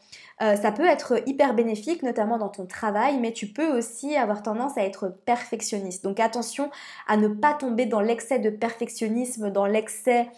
euh, 0.43 0.57
ça 0.57 0.73
peut 0.73 0.87
être 0.87 1.23
hyper 1.27 1.55
bénéfique, 1.55 2.03
notamment 2.03 2.39
dans 2.39 2.49
ton 2.49 2.65
travail, 2.65 3.19
mais 3.19 3.33
tu 3.33 3.47
peux 3.47 3.77
aussi 3.77 4.17
avoir 4.17 4.43
tendance 4.43 4.79
à 4.79 4.85
être 4.85 5.13
perfectionniste. 5.27 6.03
Donc 6.03 6.19
attention 6.19 6.71
à 7.07 7.17
ne 7.19 7.29
pas 7.29 7.53
tomber 7.53 7.85
dans 7.85 8.01
l'excès 8.01 8.39
de 8.39 8.49
perfectionnisme, 8.49 9.51
dans 9.51 9.67
l'excès 9.67 10.29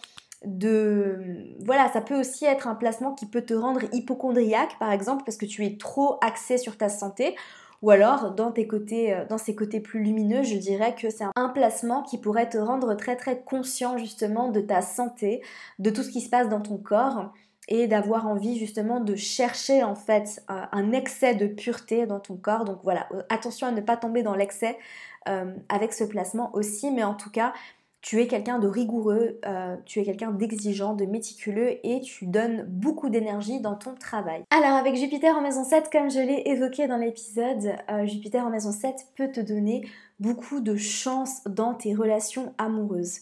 de... 0.45 1.55
Voilà, 1.63 1.89
ça 1.93 2.01
peut 2.01 2.19
aussi 2.19 2.43
être 2.43 2.67
un 2.67 2.75
placement 2.75 3.13
qui 3.13 3.25
peut 3.25 3.43
te 3.43 3.53
rendre 3.53 3.81
hypochondriaque, 3.93 4.77
par 4.77 4.91
exemple, 4.91 5.23
parce 5.25 5.37
que 5.37 5.45
tu 5.45 5.65
es 5.65 5.77
trop 5.77 6.17
axé 6.21 6.57
sur 6.57 6.77
ta 6.77 6.89
santé. 6.89 7.35
Ou 7.81 7.91
alors, 7.91 8.31
dans, 8.31 8.51
tes 8.51 8.67
côtés, 8.67 9.13
euh, 9.13 9.25
dans 9.25 9.37
ces 9.37 9.55
côtés 9.55 9.79
plus 9.79 10.03
lumineux, 10.03 10.43
je 10.43 10.57
dirais 10.57 10.95
que 10.95 11.09
c'est 11.09 11.25
un 11.35 11.49
placement 11.49 12.03
qui 12.03 12.17
pourrait 12.17 12.49
te 12.49 12.57
rendre 12.57 12.93
très 12.95 13.15
très 13.15 13.41
conscient 13.41 13.97
justement 13.97 14.49
de 14.49 14.59
ta 14.59 14.81
santé, 14.81 15.41
de 15.79 15.89
tout 15.89 16.03
ce 16.03 16.09
qui 16.09 16.21
se 16.21 16.29
passe 16.29 16.49
dans 16.49 16.61
ton 16.61 16.77
corps 16.77 17.31
et 17.67 17.87
d'avoir 17.87 18.27
envie 18.27 18.57
justement 18.57 18.99
de 18.99 19.15
chercher 19.15 19.83
en 19.83 19.95
fait 19.95 20.43
un 20.47 20.91
excès 20.91 21.35
de 21.35 21.47
pureté 21.47 22.05
dans 22.05 22.19
ton 22.19 22.35
corps. 22.35 22.65
Donc 22.65 22.79
voilà, 22.83 23.07
euh, 23.13 23.21
attention 23.29 23.67
à 23.67 23.71
ne 23.71 23.81
pas 23.81 23.97
tomber 23.97 24.23
dans 24.23 24.35
l'excès 24.35 24.77
euh, 25.27 25.53
avec 25.69 25.93
ce 25.93 26.03
placement 26.03 26.53
aussi, 26.53 26.91
mais 26.91 27.03
en 27.03 27.13
tout 27.13 27.29
cas, 27.29 27.53
tu 28.01 28.21
es 28.21 28.27
quelqu'un 28.27 28.59
de 28.59 28.67
rigoureux, 28.67 29.39
euh, 29.45 29.77
tu 29.85 30.01
es 30.01 30.03
quelqu'un 30.03 30.31
d'exigeant, 30.31 30.93
de 30.93 31.05
méticuleux 31.05 31.77
et 31.87 32.01
tu 32.01 32.25
donnes 32.25 32.65
beaucoup 32.67 33.09
d'énergie 33.09 33.61
dans 33.61 33.75
ton 33.75 33.95
travail. 33.95 34.43
Alors 34.49 34.73
avec 34.73 34.95
Jupiter 34.97 35.33
en 35.33 35.41
maison 35.41 35.63
7, 35.63 35.89
comme 35.89 36.11
je 36.11 36.19
l'ai 36.19 36.43
évoqué 36.47 36.87
dans 36.87 36.97
l'épisode, 36.97 37.77
Jupiter 38.03 38.45
en 38.45 38.49
maison 38.49 38.73
7 38.73 38.93
peut 39.15 39.31
te 39.31 39.39
donner 39.39 39.87
beaucoup 40.19 40.59
de 40.59 40.75
chance 40.75 41.43
dans 41.45 41.73
tes 41.73 41.95
relations 41.95 42.53
amoureuses 42.57 43.19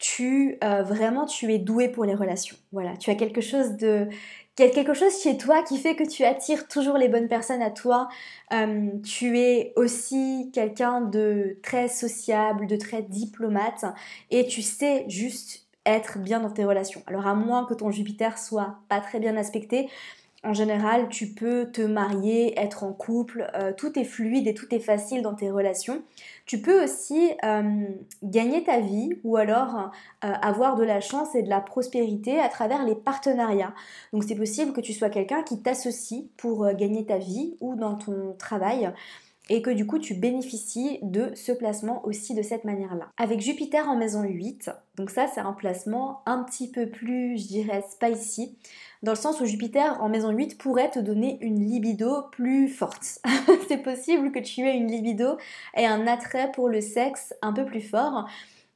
tu 0.00 0.56
euh, 0.64 0.82
vraiment 0.82 1.26
tu 1.26 1.52
es 1.52 1.58
doué 1.58 1.88
pour 1.88 2.04
les 2.04 2.14
relations. 2.14 2.56
Voilà, 2.72 2.96
tu 2.96 3.10
as 3.10 3.14
quelque 3.14 3.42
chose 3.42 3.76
de 3.76 4.08
quelque 4.56 4.92
chose 4.92 5.22
chez 5.22 5.38
toi 5.38 5.62
qui 5.62 5.78
fait 5.78 5.94
que 5.94 6.04
tu 6.04 6.24
attires 6.24 6.68
toujours 6.68 6.98
les 6.98 7.08
bonnes 7.08 7.28
personnes 7.28 7.62
à 7.62 7.70
toi. 7.70 8.08
Euh, 8.52 8.90
tu 9.04 9.38
es 9.38 9.72
aussi 9.76 10.50
quelqu'un 10.52 11.02
de 11.02 11.58
très 11.62 11.88
sociable, 11.88 12.66
de 12.66 12.76
très 12.76 13.02
diplomate 13.02 13.84
et 14.30 14.46
tu 14.46 14.62
sais 14.62 15.04
juste 15.08 15.66
être 15.86 16.18
bien 16.18 16.40
dans 16.40 16.50
tes 16.50 16.64
relations. 16.64 17.02
Alors 17.06 17.26
à 17.26 17.34
moins 17.34 17.64
que 17.64 17.74
ton 17.74 17.90
Jupiter 17.90 18.38
soit 18.38 18.76
pas 18.88 19.00
très 19.00 19.18
bien 19.18 19.36
aspecté, 19.36 19.88
en 20.42 20.54
général, 20.54 21.10
tu 21.10 21.26
peux 21.26 21.70
te 21.70 21.82
marier, 21.82 22.58
être 22.58 22.82
en 22.82 22.94
couple, 22.94 23.50
euh, 23.54 23.72
tout 23.76 23.98
est 23.98 24.04
fluide 24.04 24.46
et 24.46 24.54
tout 24.54 24.74
est 24.74 24.80
facile 24.80 25.20
dans 25.20 25.34
tes 25.34 25.50
relations. 25.50 26.02
Tu 26.46 26.62
peux 26.62 26.82
aussi 26.82 27.32
euh, 27.44 27.84
gagner 28.22 28.64
ta 28.64 28.80
vie 28.80 29.10
ou 29.22 29.36
alors 29.36 29.90
euh, 30.24 30.32
avoir 30.40 30.76
de 30.76 30.82
la 30.82 31.02
chance 31.02 31.34
et 31.34 31.42
de 31.42 31.50
la 31.50 31.60
prospérité 31.60 32.40
à 32.40 32.48
travers 32.48 32.86
les 32.86 32.94
partenariats. 32.94 33.74
Donc 34.14 34.24
c'est 34.24 34.34
possible 34.34 34.72
que 34.72 34.80
tu 34.80 34.94
sois 34.94 35.10
quelqu'un 35.10 35.42
qui 35.42 35.60
t'associe 35.60 36.24
pour 36.38 36.72
gagner 36.72 37.04
ta 37.04 37.18
vie 37.18 37.56
ou 37.60 37.74
dans 37.74 37.96
ton 37.96 38.34
travail 38.38 38.90
et 39.50 39.62
que 39.62 39.70
du 39.70 39.86
coup 39.86 39.98
tu 39.98 40.14
bénéficies 40.14 41.00
de 41.02 41.32
ce 41.34 41.52
placement 41.52 42.06
aussi 42.06 42.34
de 42.34 42.40
cette 42.40 42.64
manière-là. 42.64 43.08
Avec 43.18 43.40
Jupiter 43.40 43.86
en 43.88 43.96
maison 43.96 44.22
8, 44.22 44.70
donc 44.96 45.10
ça 45.10 45.26
c'est 45.26 45.40
un 45.40 45.52
placement 45.52 46.22
un 46.24 46.42
petit 46.44 46.70
peu 46.70 46.86
plus, 46.88 47.36
je 47.36 47.48
dirais, 47.48 47.84
spicy, 47.90 48.56
dans 49.02 49.12
le 49.12 49.18
sens 49.18 49.40
où 49.40 49.46
Jupiter 49.46 49.98
en 50.00 50.08
maison 50.08 50.30
8 50.30 50.56
pourrait 50.56 50.90
te 50.90 51.00
donner 51.00 51.38
une 51.40 51.66
libido 51.66 52.22
plus 52.32 52.68
forte. 52.68 53.18
c'est 53.68 53.82
possible 53.82 54.30
que 54.30 54.38
tu 54.38 54.62
aies 54.62 54.76
une 54.76 54.90
libido 54.90 55.36
et 55.76 55.84
un 55.84 56.06
attrait 56.06 56.52
pour 56.52 56.68
le 56.68 56.80
sexe 56.80 57.34
un 57.42 57.52
peu 57.52 57.64
plus 57.64 57.80
fort. 57.80 58.28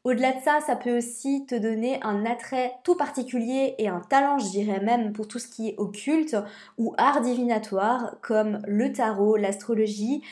Au-delà 0.02 0.32
de 0.32 0.42
ça, 0.42 0.58
ça 0.66 0.76
peut 0.76 0.98
aussi 0.98 1.46
te 1.46 1.54
donner 1.54 1.98
un 2.02 2.26
attrait 2.26 2.72
tout 2.84 2.94
particulier 2.94 3.74
et 3.78 3.88
un 3.88 4.00
talent, 4.00 4.38
je 4.38 4.50
dirais 4.50 4.80
même, 4.80 5.14
pour 5.14 5.26
tout 5.26 5.38
ce 5.38 5.48
qui 5.48 5.70
est 5.70 5.74
occulte 5.78 6.36
ou 6.76 6.94
art 6.98 7.22
divinatoire, 7.22 8.16
comme 8.20 8.60
le 8.66 8.92
tarot, 8.92 9.36
l'astrologie, 9.36 10.22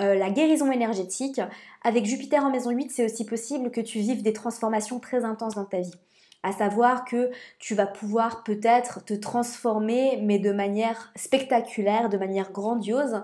euh, 0.00 0.14
la 0.14 0.30
guérison 0.30 0.70
énergétique. 0.72 1.40
Avec 1.82 2.04
Jupiter 2.06 2.44
en 2.44 2.50
maison 2.50 2.70
8, 2.70 2.90
c'est 2.90 3.04
aussi 3.04 3.24
possible 3.24 3.70
que 3.70 3.80
tu 3.80 3.98
vives 3.98 4.22
des 4.22 4.32
transformations 4.32 5.00
très 5.00 5.24
intenses 5.24 5.54
dans 5.54 5.64
ta 5.64 5.80
vie. 5.80 5.94
À 6.42 6.52
savoir 6.52 7.04
que 7.04 7.30
tu 7.58 7.74
vas 7.74 7.86
pouvoir 7.86 8.42
peut-être 8.42 9.04
te 9.04 9.14
transformer, 9.14 10.18
mais 10.22 10.38
de 10.38 10.50
manière 10.50 11.12
spectaculaire, 11.14 12.08
de 12.08 12.16
manière 12.16 12.50
grandiose, 12.50 13.22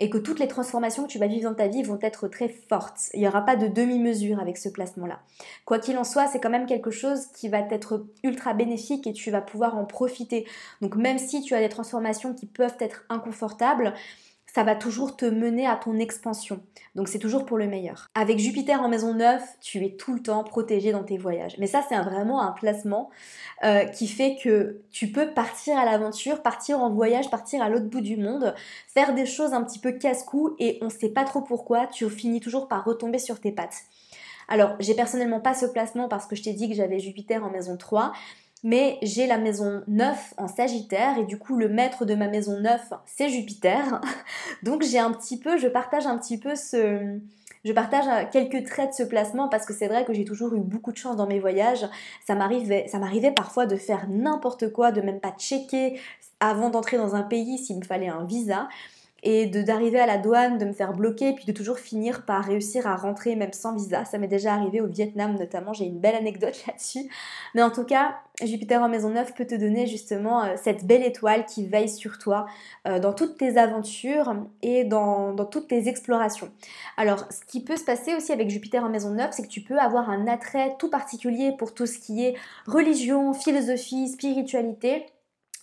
et 0.00 0.10
que 0.10 0.18
toutes 0.18 0.38
les 0.38 0.48
transformations 0.48 1.04
que 1.04 1.10
tu 1.10 1.18
vas 1.18 1.26
vivre 1.26 1.48
dans 1.48 1.56
ta 1.56 1.66
vie 1.66 1.82
vont 1.82 1.98
être 2.02 2.28
très 2.28 2.48
fortes. 2.48 3.10
Il 3.14 3.20
n'y 3.20 3.28
aura 3.28 3.44
pas 3.44 3.56
de 3.56 3.66
demi-mesure 3.66 4.38
avec 4.38 4.56
ce 4.56 4.68
placement-là. 4.68 5.20
Quoi 5.64 5.78
qu'il 5.78 5.98
en 5.98 6.04
soit, 6.04 6.28
c'est 6.28 6.40
quand 6.40 6.50
même 6.50 6.66
quelque 6.66 6.90
chose 6.90 7.26
qui 7.34 7.48
va 7.48 7.58
être 7.58 8.06
ultra 8.22 8.54
bénéfique 8.54 9.06
et 9.06 9.12
tu 9.12 9.30
vas 9.30 9.40
pouvoir 9.40 9.76
en 9.76 9.84
profiter. 9.84 10.46
Donc 10.80 10.94
même 10.94 11.18
si 11.18 11.42
tu 11.42 11.54
as 11.54 11.60
des 11.60 11.68
transformations 11.68 12.32
qui 12.32 12.46
peuvent 12.46 12.76
être 12.80 13.04
inconfortables, 13.08 13.94
ça 14.52 14.64
va 14.64 14.74
toujours 14.74 15.16
te 15.16 15.26
mener 15.26 15.66
à 15.66 15.76
ton 15.76 15.98
expansion. 15.98 16.60
Donc 16.94 17.08
c'est 17.08 17.18
toujours 17.18 17.44
pour 17.44 17.58
le 17.58 17.66
meilleur. 17.66 18.08
Avec 18.14 18.38
Jupiter 18.38 18.82
en 18.82 18.88
maison 18.88 19.14
9, 19.14 19.42
tu 19.60 19.84
es 19.84 19.90
tout 19.90 20.14
le 20.14 20.22
temps 20.22 20.42
protégé 20.42 20.90
dans 20.90 21.04
tes 21.04 21.18
voyages. 21.18 21.56
Mais 21.58 21.66
ça, 21.66 21.84
c'est 21.88 21.98
vraiment 21.98 22.40
un 22.42 22.52
placement 22.52 23.10
euh, 23.62 23.84
qui 23.84 24.08
fait 24.08 24.36
que 24.42 24.80
tu 24.90 25.08
peux 25.08 25.32
partir 25.32 25.76
à 25.76 25.84
l'aventure, 25.84 26.42
partir 26.42 26.80
en 26.80 26.90
voyage, 26.90 27.30
partir 27.30 27.62
à 27.62 27.68
l'autre 27.68 27.86
bout 27.86 28.00
du 28.00 28.16
monde, 28.16 28.54
faire 28.88 29.14
des 29.14 29.26
choses 29.26 29.52
un 29.52 29.62
petit 29.62 29.78
peu 29.78 29.92
casse-cou 29.92 30.56
et 30.58 30.78
on 30.80 30.86
ne 30.86 30.90
sait 30.90 31.10
pas 31.10 31.24
trop 31.24 31.42
pourquoi, 31.42 31.86
tu 31.86 32.08
finis 32.08 32.40
toujours 32.40 32.68
par 32.68 32.84
retomber 32.84 33.18
sur 33.18 33.40
tes 33.40 33.52
pattes. 33.52 33.82
Alors, 34.48 34.76
j'ai 34.80 34.94
personnellement 34.94 35.40
pas 35.40 35.52
ce 35.52 35.66
placement 35.66 36.08
parce 36.08 36.26
que 36.26 36.34
je 36.34 36.42
t'ai 36.42 36.54
dit 36.54 36.68
que 36.70 36.74
j'avais 36.74 36.98
Jupiter 36.98 37.44
en 37.44 37.50
maison 37.50 37.76
3 37.76 38.12
mais 38.64 38.98
j'ai 39.02 39.26
la 39.26 39.38
maison 39.38 39.82
9 39.88 40.34
en 40.36 40.48
Sagittaire 40.48 41.18
et 41.18 41.24
du 41.24 41.38
coup 41.38 41.56
le 41.56 41.68
maître 41.68 42.04
de 42.04 42.14
ma 42.14 42.28
maison 42.28 42.58
9 42.60 42.92
c'est 43.06 43.28
Jupiter. 43.28 44.00
Donc 44.62 44.82
j'ai 44.82 44.98
un 44.98 45.12
petit 45.12 45.38
peu, 45.38 45.58
je 45.58 45.68
partage 45.68 46.06
un 46.06 46.18
petit 46.18 46.38
peu 46.38 46.54
ce... 46.54 47.18
Je 47.64 47.72
partage 47.72 48.30
quelques 48.30 48.64
traits 48.64 48.90
de 48.90 48.94
ce 48.94 49.02
placement 49.02 49.48
parce 49.48 49.66
que 49.66 49.74
c'est 49.74 49.88
vrai 49.88 50.04
que 50.04 50.12
j'ai 50.12 50.24
toujours 50.24 50.54
eu 50.54 50.60
beaucoup 50.60 50.92
de 50.92 50.96
chance 50.96 51.16
dans 51.16 51.26
mes 51.26 51.40
voyages. 51.40 51.86
Ça 52.24 52.36
m'arrivait, 52.36 52.86
ça 52.86 53.00
m'arrivait 53.00 53.32
parfois 53.32 53.66
de 53.66 53.74
faire 53.74 54.06
n'importe 54.08 54.72
quoi, 54.72 54.92
de 54.92 55.00
même 55.00 55.18
pas 55.18 55.34
checker 55.36 56.00
avant 56.38 56.70
d'entrer 56.70 56.98
dans 56.98 57.16
un 57.16 57.24
pays 57.24 57.58
s'il 57.58 57.78
me 57.78 57.84
fallait 57.84 58.08
un 58.08 58.24
visa 58.24 58.68
et 59.22 59.46
de 59.46 59.62
d'arriver 59.62 59.98
à 59.98 60.06
la 60.06 60.18
douane, 60.18 60.58
de 60.58 60.64
me 60.64 60.72
faire 60.72 60.92
bloquer, 60.92 61.32
puis 61.32 61.44
de 61.44 61.52
toujours 61.52 61.78
finir 61.78 62.24
par 62.24 62.44
réussir 62.44 62.86
à 62.86 62.96
rentrer 62.96 63.34
même 63.34 63.52
sans 63.52 63.74
visa. 63.74 64.04
Ça 64.04 64.18
m'est 64.18 64.28
déjà 64.28 64.54
arrivé 64.54 64.80
au 64.80 64.86
Vietnam 64.86 65.36
notamment, 65.36 65.72
j'ai 65.72 65.86
une 65.86 65.98
belle 65.98 66.14
anecdote 66.14 66.54
là-dessus. 66.66 67.10
Mais 67.54 67.62
en 67.62 67.70
tout 67.70 67.84
cas, 67.84 68.16
Jupiter 68.42 68.80
en 68.80 68.88
maison 68.88 69.10
9 69.10 69.34
peut 69.34 69.46
te 69.46 69.56
donner 69.56 69.86
justement 69.86 70.44
euh, 70.44 70.54
cette 70.56 70.86
belle 70.86 71.02
étoile 71.02 71.44
qui 71.44 71.66
veille 71.66 71.88
sur 71.88 72.18
toi 72.18 72.46
euh, 72.86 73.00
dans 73.00 73.12
toutes 73.12 73.36
tes 73.36 73.58
aventures 73.58 74.36
et 74.62 74.84
dans, 74.84 75.32
dans, 75.32 75.46
toutes 75.46 75.68
tes 75.68 75.88
explorations. 75.88 76.50
Alors, 76.96 77.24
ce 77.30 77.44
qui 77.46 77.64
peut 77.64 77.76
se 77.76 77.84
passer 77.84 78.14
aussi 78.14 78.32
avec 78.32 78.50
Jupiter 78.50 78.84
en 78.84 78.88
maison 78.88 79.10
9, 79.10 79.30
c'est 79.32 79.42
que 79.42 79.48
tu 79.48 79.62
peux 79.62 79.78
avoir 79.78 80.10
un 80.10 80.28
attrait 80.28 80.76
tout 80.78 80.90
particulier 80.90 81.52
pour 81.58 81.74
tout 81.74 81.86
ce 81.86 81.98
qui 81.98 82.24
est 82.24 82.34
religion, 82.66 83.32
philosophie, 83.32 84.08
spiritualité 84.08 85.06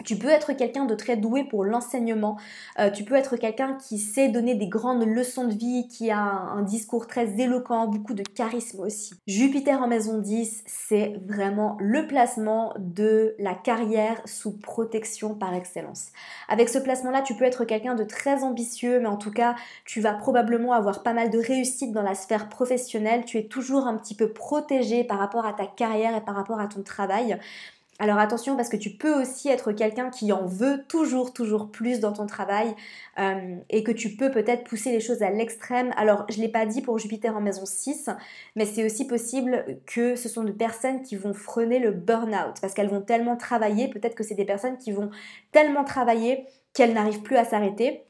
tu 0.03 0.17
peux 0.17 0.27
être 0.27 0.53
quelqu'un 0.53 0.85
de 0.85 0.93
très 0.93 1.15
doué 1.15 1.45
pour 1.45 1.63
l'enseignement, 1.63 2.37
euh, 2.79 2.89
tu 2.89 3.03
peux 3.03 3.15
être 3.15 3.37
quelqu'un 3.37 3.75
qui 3.75 3.97
sait 3.97 4.27
donner 4.27 4.55
des 4.55 4.67
grandes 4.67 5.05
leçons 5.05 5.47
de 5.47 5.53
vie, 5.53 5.87
qui 5.87 6.11
a 6.11 6.19
un, 6.19 6.63
discours 6.63 7.07
très 7.07 7.39
éloquent, 7.39 7.87
beaucoup 7.87 8.13
de 8.13 8.23
charisme 8.23 8.79
aussi. 8.79 9.13
Jupiter 9.27 9.81
en 9.81 9.87
maison 9.87 10.17
10, 10.17 10.63
c'est 10.65 11.13
vraiment 11.25 11.77
le 11.79 12.07
placement 12.07 12.73
de 12.79 13.35
la 13.39 13.53
carrière 13.53 14.19
sous 14.25 14.57
protection 14.57 15.35
par 15.35 15.53
excellence. 15.53 16.07
Avec 16.49 16.69
ce 16.69 16.79
placement-là, 16.79 17.21
tu 17.21 17.35
peux 17.35 17.45
être 17.45 17.65
quelqu'un 17.65 17.95
de 17.95 18.03
très 18.03 18.43
ambitieux, 18.43 18.99
mais 18.99 19.07
en 19.07 19.17
tout 19.17 19.31
cas, 19.31 19.55
tu 19.85 20.01
vas 20.01 20.13
probablement 20.13 20.73
avoir 20.73 21.03
pas 21.03 21.13
mal 21.13 21.29
de 21.29 21.37
réussite 21.37 21.91
dans 21.91 22.01
la 22.01 22.15
sphère 22.15 22.49
professionnelle, 22.49 23.25
tu 23.25 23.37
es 23.37 23.43
toujours 23.43 23.87
un 23.87 23.95
petit 23.95 24.15
peu 24.15 24.29
protégé 24.29 25.03
par 25.03 25.19
rapport 25.19 25.45
à 25.45 25.53
ta 25.53 25.67
carrière 25.67 26.15
et 26.15 26.21
par 26.21 26.35
rapport 26.35 26.59
à 26.59 26.67
ton 26.67 26.81
travail. 26.81 27.39
Alors 27.97 28.17
attention 28.17 28.57
parce 28.57 28.67
que 28.67 28.75
tu 28.75 28.89
peux 28.89 29.21
aussi 29.21 29.47
être 29.47 29.71
quelqu'un 29.71 30.09
qui 30.09 30.33
en 30.33 30.45
veut 30.45 30.83
toujours, 30.89 31.31
toujours 31.31 31.71
plus 31.71 32.01
dans 32.01 32.11
ton 32.11 32.25
travail 32.25 32.75
euh, 33.19 33.55
et 33.69 33.83
que 33.83 33.91
tu 33.93 34.17
peux 34.17 34.29
peut-être 34.31 34.65
pousser 34.65 34.91
les 34.91 34.99
choses 34.99 35.23
à 35.23 35.29
l'extrême. 35.29 35.93
Alors 35.95 36.25
je 36.29 36.37
ne 36.37 36.41
l'ai 36.41 36.51
pas 36.51 36.65
dit 36.65 36.81
pour 36.81 36.99
Jupiter 36.99 37.37
en 37.37 37.39
maison 37.39 37.65
6, 37.65 38.09
mais 38.57 38.65
c'est 38.65 38.85
aussi 38.85 39.07
possible 39.07 39.79
que 39.85 40.17
ce 40.17 40.27
sont 40.27 40.43
des 40.43 40.51
personnes 40.51 41.03
qui 41.03 41.15
vont 41.15 41.33
freiner 41.33 41.79
le 41.79 41.91
burn-out 41.91 42.55
parce 42.59 42.73
qu'elles 42.73 42.89
vont 42.89 43.01
tellement 43.01 43.37
travailler, 43.37 43.87
peut-être 43.87 44.15
que 44.15 44.23
c'est 44.23 44.35
des 44.35 44.45
personnes 44.45 44.77
qui 44.77 44.91
vont 44.91 45.09
tellement 45.53 45.85
travailler 45.85 46.45
qu'elles 46.73 46.93
n'arrivent 46.93 47.21
plus 47.21 47.37
à 47.37 47.45
s'arrêter 47.45 48.04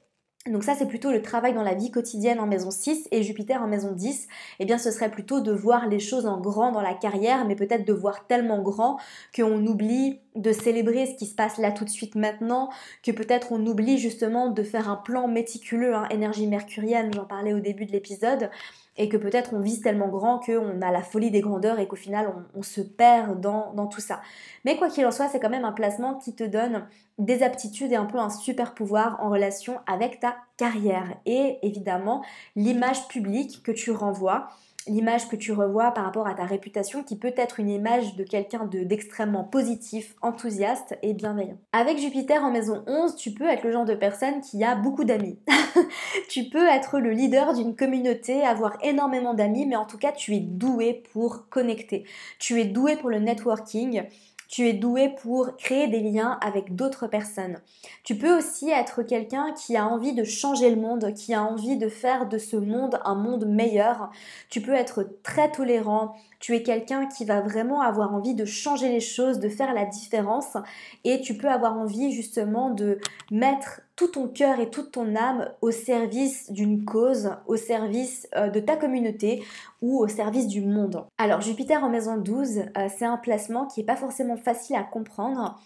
donc 0.52 0.64
ça 0.64 0.76
c'est 0.76 0.88
plutôt 0.88 1.12
le 1.12 1.22
travail 1.22 1.54
dans 1.54 1.64
la 1.64 1.74
vie 1.74 1.90
quotidienne 1.90 2.40
en 2.40 2.46
maison 2.46 2.70
6 2.70 3.08
et 3.12 3.24
Jupiter 3.24 3.64
en 3.64 3.68
maison 3.68 3.92
10, 3.92 4.28
eh 4.60 4.66
bien 4.66 4.78
ce 4.78 4.92
serait 4.92 5.10
plutôt 5.10 5.42
de 5.42 5.52
voir 5.52 5.88
les 5.88 6.00
choses 6.00 6.28
en 6.28 6.40
grand 6.40 6.72
dans 6.72 6.82
la 6.82 6.94
carrière, 6.94 7.46
mais 7.46 7.56
peut-être 7.56 7.86
de 7.86 7.94
voir 7.94 8.28
tellement 8.28 8.62
grand 8.62 9.00
qu'on 9.36 9.66
oublie 9.66 10.20
de 10.36 10.52
célébrer 10.52 11.06
ce 11.06 11.16
qui 11.16 11.26
se 11.26 11.36
passe 11.36 11.58
là 11.58 11.72
tout 11.72 11.86
de 11.86 11.90
suite 11.90 12.16
maintenant, 12.16 12.70
que 13.04 13.12
peut-être 13.12 13.52
on 13.52 13.66
oublie 13.66 13.98
justement 13.98 14.50
de 14.50 14.64
faire 14.64 14.90
un 14.90 14.96
plan 14.96 15.28
méticuleux, 15.28 15.96
hein, 15.96 16.08
énergie 16.10 16.48
mercurienne, 16.48 17.14
j'en 17.14 17.26
parlais 17.26 17.54
au 17.54 17.60
début 17.60 17.86
de 17.86 17.92
l'épisode, 17.92 18.50
et 18.98 19.10
que 19.10 19.18
peut-être 19.18 19.54
on 19.54 19.60
vise 19.60 19.82
tellement 19.82 20.08
grand 20.08 20.40
qu'on 20.40 20.82
a 20.82 20.92
la 20.92 21.02
folie 21.02 21.32
des 21.32 21.42
grandeurs 21.42 21.80
et 21.80 21.88
qu'au 21.88 21.96
final 21.96 22.34
on, 22.56 22.62
se 22.62 22.82
perd 22.82 23.42
dans, 23.42 23.74
dans, 23.74 23.88
tout 23.88 24.00
ça. 24.00 24.22
Mais 24.64 24.78
quoi 24.78 24.90
qu'il 24.90 25.06
en 25.06 25.12
soit, 25.12 25.28
c'est 25.28 25.40
quand 25.40 25.50
même 25.50 25.66
un 25.66 25.74
placement 25.74 26.16
qui 26.16 26.34
te 26.34 26.44
donne 26.44 26.88
des 27.18 27.44
aptitudes 27.44 27.92
et 27.92 27.96
un 27.96 28.06
peu 28.06 28.18
un 28.18 28.30
super 28.30 28.74
pouvoir 28.74 29.18
en 29.22 29.30
relation 29.30 29.80
avec 29.88 30.20
ta 30.20 30.36
carrière 30.58 31.16
et 31.26 31.60
évidemment 31.62 32.24
l'image 32.56 33.08
publique 33.08 33.64
que 33.64 33.72
tu 33.72 33.92
renvoies 33.92 34.48
l'image 34.88 35.28
que 35.28 35.36
tu 35.36 35.52
revois 35.52 35.92
par 35.92 36.06
rapport 36.06 36.28
à 36.28 36.34
ta 36.34 36.46
réputation 36.46 37.04
qui 37.04 37.18
peut 37.18 37.34
être 37.38 37.60
une 37.60 37.70
image 37.70 38.16
de 38.16 38.24
quelqu'un 38.24 38.66
d'extrêmement 38.66 39.44
positif, 39.44 40.16
enthousiaste 40.22 40.98
et 41.02 41.14
bienveillant. 41.14 41.58
Avec 41.72 41.98
Jupiter 41.98 42.44
en 42.44 42.52
maison 42.52 42.84
11, 42.88 43.16
tu 43.16 43.32
peux 43.32 43.48
être 43.48 43.64
le 43.64 43.72
genre 43.72 43.86
de 43.86 43.96
personne 43.96 44.42
qui 44.42 44.64
a 44.64 44.76
beaucoup 44.76 45.04
d'amis. 45.04 45.40
tu 46.30 46.50
peux 46.50 46.68
être 46.68 47.00
le 47.00 47.12
leader 47.12 47.54
d'une 47.54 47.76
communauté, 47.76 48.44
avoir 48.44 48.78
énormément 48.84 49.34
d'amis, 49.34 49.66
mais 49.66 49.76
en 49.76 49.86
tout 49.86 49.98
cas 49.98 50.12
tu 50.12 50.36
es 50.36 50.40
doué 50.40 51.04
pour 51.14 51.50
connecter. 51.50 52.06
Tu 52.40 52.60
es 52.62 52.66
doué 52.66 52.96
pour 52.96 53.10
le 53.10 53.20
networking. 53.20 54.04
Tu 54.48 54.68
es 54.68 54.74
doué 54.74 55.16
pour 55.22 55.56
créer 55.58 55.88
des 55.88 56.02
liens 56.02 56.38
avec 56.42 56.76
d'autres 56.76 57.08
personnes. 57.08 57.60
Tu 58.04 58.16
peux 58.16 58.38
aussi 58.38 58.70
être 58.70 59.04
quelqu'un 59.04 59.54
qui 59.54 59.76
a 59.76 59.86
envie 59.86 60.14
de 60.14 60.24
changer 60.24 60.70
le 60.70 60.82
monde, 60.82 61.14
qui 61.14 61.34
a 61.34 61.44
envie 61.44 61.78
de 61.78 61.90
faire 61.90 62.28
de 62.28 62.38
ce 62.38 62.56
monde 62.56 63.00
un 63.06 63.16
monde 63.16 63.46
meilleur. 63.46 64.12
Tu 64.50 64.62
peux 64.62 64.74
être 64.74 65.08
très 65.24 65.52
tolérant. 65.52 66.16
Tu 66.40 66.56
es 66.56 66.64
quelqu'un 66.64 67.08
qui 67.08 67.26
va 67.26 67.42
vraiment 67.42 67.82
avoir 67.82 68.14
envie 68.14 68.36
de 68.36 68.46
changer 68.46 68.90
les 68.90 69.00
choses, 69.00 69.40
de 69.40 69.50
faire 69.50 69.74
la 69.74 69.86
différence. 69.86 70.58
Et 71.04 71.22
tu 71.22 71.38
peux 71.38 71.50
avoir 71.50 71.78
envie 71.78 72.12
justement 72.12 72.70
de 72.70 73.00
mettre 73.32 73.82
tout 73.96 74.08
ton 74.08 74.28
cœur 74.28 74.60
et 74.60 74.70
toute 74.70 74.92
ton 74.92 75.16
âme 75.16 75.50
au 75.62 75.72
service 75.72 76.52
d'une 76.52 76.84
cause, 76.84 77.32
au 77.48 77.56
service 77.56 78.28
euh, 78.36 78.50
de 78.50 78.60
ta 78.60 78.76
communauté 78.76 79.44
ou 79.82 80.00
au 80.00 80.08
service 80.08 80.48
du 80.48 80.62
monde. 80.62 81.06
Alors 81.18 81.42
Jupiter 81.42 81.84
en 81.84 81.90
maison 81.90 82.18
12, 82.18 82.60
euh, 82.78 82.88
c'est 82.96 83.06
un 83.06 83.18
placement 83.18 83.66
qui 83.68 83.80
n'est 83.80 83.86
pas 83.86 83.96
forcément 83.96 84.38
facile 84.38 84.76
à 84.76 84.84
comprendre, 84.84 85.60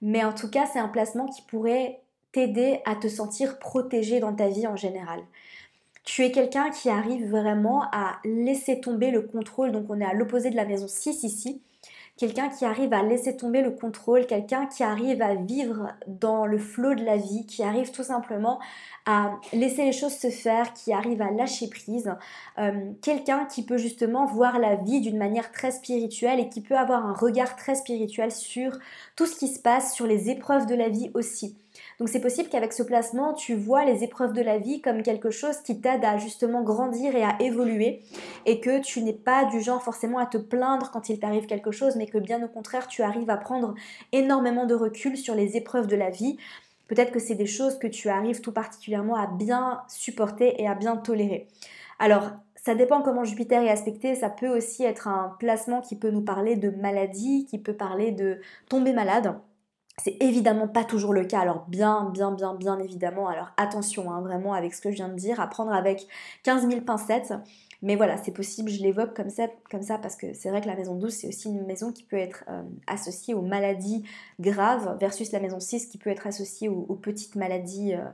mais 0.00 0.24
en 0.24 0.32
tout 0.32 0.48
cas 0.48 0.66
c'est 0.72 0.78
un 0.78 0.88
placement 0.88 1.26
qui 1.26 1.42
pourrait 1.42 2.00
t'aider 2.32 2.80
à 2.86 2.96
te 2.96 3.08
sentir 3.08 3.58
protégé 3.58 4.18
dans 4.18 4.34
ta 4.34 4.48
vie 4.48 4.66
en 4.66 4.76
général. 4.76 5.20
Tu 6.04 6.22
es 6.22 6.30
quelqu'un 6.30 6.70
qui 6.70 6.90
arrive 6.90 7.30
vraiment 7.30 7.84
à 7.92 8.16
laisser 8.24 8.80
tomber 8.80 9.10
le 9.10 9.22
contrôle, 9.22 9.72
donc 9.72 9.86
on 9.88 10.00
est 10.00 10.04
à 10.04 10.12
l'opposé 10.12 10.50
de 10.50 10.56
la 10.56 10.64
maison 10.64 10.88
6 10.88 11.22
ici 11.22 11.62
quelqu'un 12.16 12.48
qui 12.48 12.64
arrive 12.64 12.92
à 12.92 13.02
laisser 13.02 13.36
tomber 13.36 13.60
le 13.60 13.70
contrôle, 13.70 14.26
quelqu'un 14.26 14.66
qui 14.66 14.82
arrive 14.82 15.20
à 15.20 15.34
vivre 15.34 15.88
dans 16.06 16.46
le 16.46 16.58
flot 16.58 16.94
de 16.94 17.04
la 17.04 17.16
vie, 17.16 17.46
qui 17.46 17.62
arrive 17.62 17.90
tout 17.90 18.04
simplement 18.04 18.60
à 19.06 19.32
laisser 19.52 19.84
les 19.84 19.92
choses 19.92 20.16
se 20.16 20.30
faire, 20.30 20.72
qui 20.72 20.92
arrive 20.92 21.20
à 21.20 21.30
lâcher 21.30 21.68
prise, 21.68 22.14
euh, 22.58 22.92
quelqu'un 23.02 23.46
qui 23.46 23.64
peut 23.64 23.78
justement 23.78 24.26
voir 24.26 24.58
la 24.58 24.76
vie 24.76 25.00
d'une 25.00 25.18
manière 25.18 25.50
très 25.52 25.72
spirituelle 25.72 26.40
et 26.40 26.48
qui 26.48 26.60
peut 26.60 26.76
avoir 26.76 27.04
un 27.04 27.12
regard 27.12 27.56
très 27.56 27.74
spirituel 27.74 28.30
sur 28.30 28.72
tout 29.16 29.26
ce 29.26 29.36
qui 29.36 29.48
se 29.48 29.60
passe, 29.60 29.94
sur 29.94 30.06
les 30.06 30.30
épreuves 30.30 30.66
de 30.66 30.74
la 30.74 30.88
vie 30.88 31.10
aussi. 31.14 31.56
Donc 31.98 32.08
c'est 32.08 32.20
possible 32.20 32.48
qu'avec 32.48 32.72
ce 32.72 32.82
placement, 32.82 33.34
tu 33.34 33.54
vois 33.54 33.84
les 33.84 34.02
épreuves 34.02 34.32
de 34.32 34.42
la 34.42 34.58
vie 34.58 34.80
comme 34.80 35.02
quelque 35.02 35.30
chose 35.30 35.58
qui 35.58 35.80
t'aide 35.80 36.04
à 36.04 36.18
justement 36.18 36.62
grandir 36.62 37.14
et 37.14 37.22
à 37.22 37.36
évoluer 37.40 38.02
et 38.46 38.60
que 38.60 38.80
tu 38.80 39.02
n'es 39.02 39.12
pas 39.12 39.44
du 39.44 39.60
genre 39.60 39.82
forcément 39.82 40.18
à 40.18 40.26
te 40.26 40.38
plaindre 40.38 40.90
quand 40.90 41.08
il 41.08 41.20
t'arrive 41.20 41.46
quelque 41.46 41.70
chose, 41.70 41.96
mais 41.96 42.06
que 42.06 42.18
bien 42.18 42.42
au 42.42 42.48
contraire, 42.48 42.88
tu 42.88 43.02
arrives 43.02 43.30
à 43.30 43.36
prendre 43.36 43.74
énormément 44.12 44.66
de 44.66 44.74
recul 44.74 45.16
sur 45.16 45.34
les 45.34 45.56
épreuves 45.56 45.86
de 45.86 45.96
la 45.96 46.10
vie. 46.10 46.36
Peut-être 46.88 47.12
que 47.12 47.20
c'est 47.20 47.34
des 47.34 47.46
choses 47.46 47.78
que 47.78 47.86
tu 47.86 48.08
arrives 48.08 48.40
tout 48.40 48.52
particulièrement 48.52 49.16
à 49.16 49.26
bien 49.26 49.82
supporter 49.88 50.60
et 50.60 50.66
à 50.66 50.74
bien 50.74 50.96
tolérer. 50.96 51.46
Alors, 51.98 52.30
ça 52.56 52.74
dépend 52.74 53.02
comment 53.02 53.24
Jupiter 53.24 53.62
est 53.62 53.70
aspecté, 53.70 54.14
ça 54.14 54.30
peut 54.30 54.48
aussi 54.48 54.84
être 54.84 55.06
un 55.06 55.36
placement 55.38 55.82
qui 55.82 55.96
peut 55.96 56.10
nous 56.10 56.22
parler 56.22 56.56
de 56.56 56.70
maladie, 56.70 57.46
qui 57.46 57.58
peut 57.58 57.74
parler 57.74 58.10
de 58.10 58.40
tomber 58.68 58.92
malade. 58.94 59.38
C'est 60.02 60.16
évidemment 60.20 60.66
pas 60.66 60.82
toujours 60.82 61.12
le 61.12 61.24
cas, 61.24 61.40
alors 61.40 61.66
bien, 61.68 62.10
bien, 62.10 62.32
bien, 62.32 62.54
bien 62.54 62.80
évidemment, 62.80 63.28
alors 63.28 63.52
attention 63.56 64.10
hein, 64.10 64.20
vraiment 64.22 64.52
avec 64.52 64.74
ce 64.74 64.80
que 64.80 64.90
je 64.90 64.96
viens 64.96 65.08
de 65.08 65.14
dire, 65.14 65.38
à 65.38 65.46
prendre 65.46 65.72
avec 65.72 66.08
15 66.42 66.68
000 66.68 66.80
pincettes, 66.80 67.32
mais 67.80 67.94
voilà, 67.96 68.16
c'est 68.16 68.32
possible, 68.32 68.70
je 68.70 68.82
l'évoque 68.82 69.14
comme 69.14 69.30
ça, 69.30 69.98
parce 69.98 70.16
que 70.16 70.32
c'est 70.32 70.48
vrai 70.48 70.60
que 70.62 70.66
la 70.66 70.74
maison 70.74 70.96
12, 70.96 71.12
c'est 71.12 71.28
aussi 71.28 71.48
une 71.48 71.64
maison 71.64 71.92
qui 71.92 72.02
peut 72.02 72.16
être 72.16 72.44
euh, 72.48 72.62
associée 72.86 73.34
aux 73.34 73.42
maladies 73.42 74.02
graves, 74.40 74.96
versus 74.98 75.30
la 75.32 75.38
maison 75.38 75.60
6 75.60 75.86
qui 75.86 75.98
peut 75.98 76.10
être 76.10 76.26
associée 76.26 76.68
aux, 76.68 76.94
petites 76.96 77.36
maladies 77.36 77.94
euh, 77.94 78.04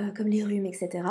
euh, 0.00 0.12
comme 0.16 0.28
les 0.28 0.44
rhumes, 0.44 0.66
etc. 0.66 1.02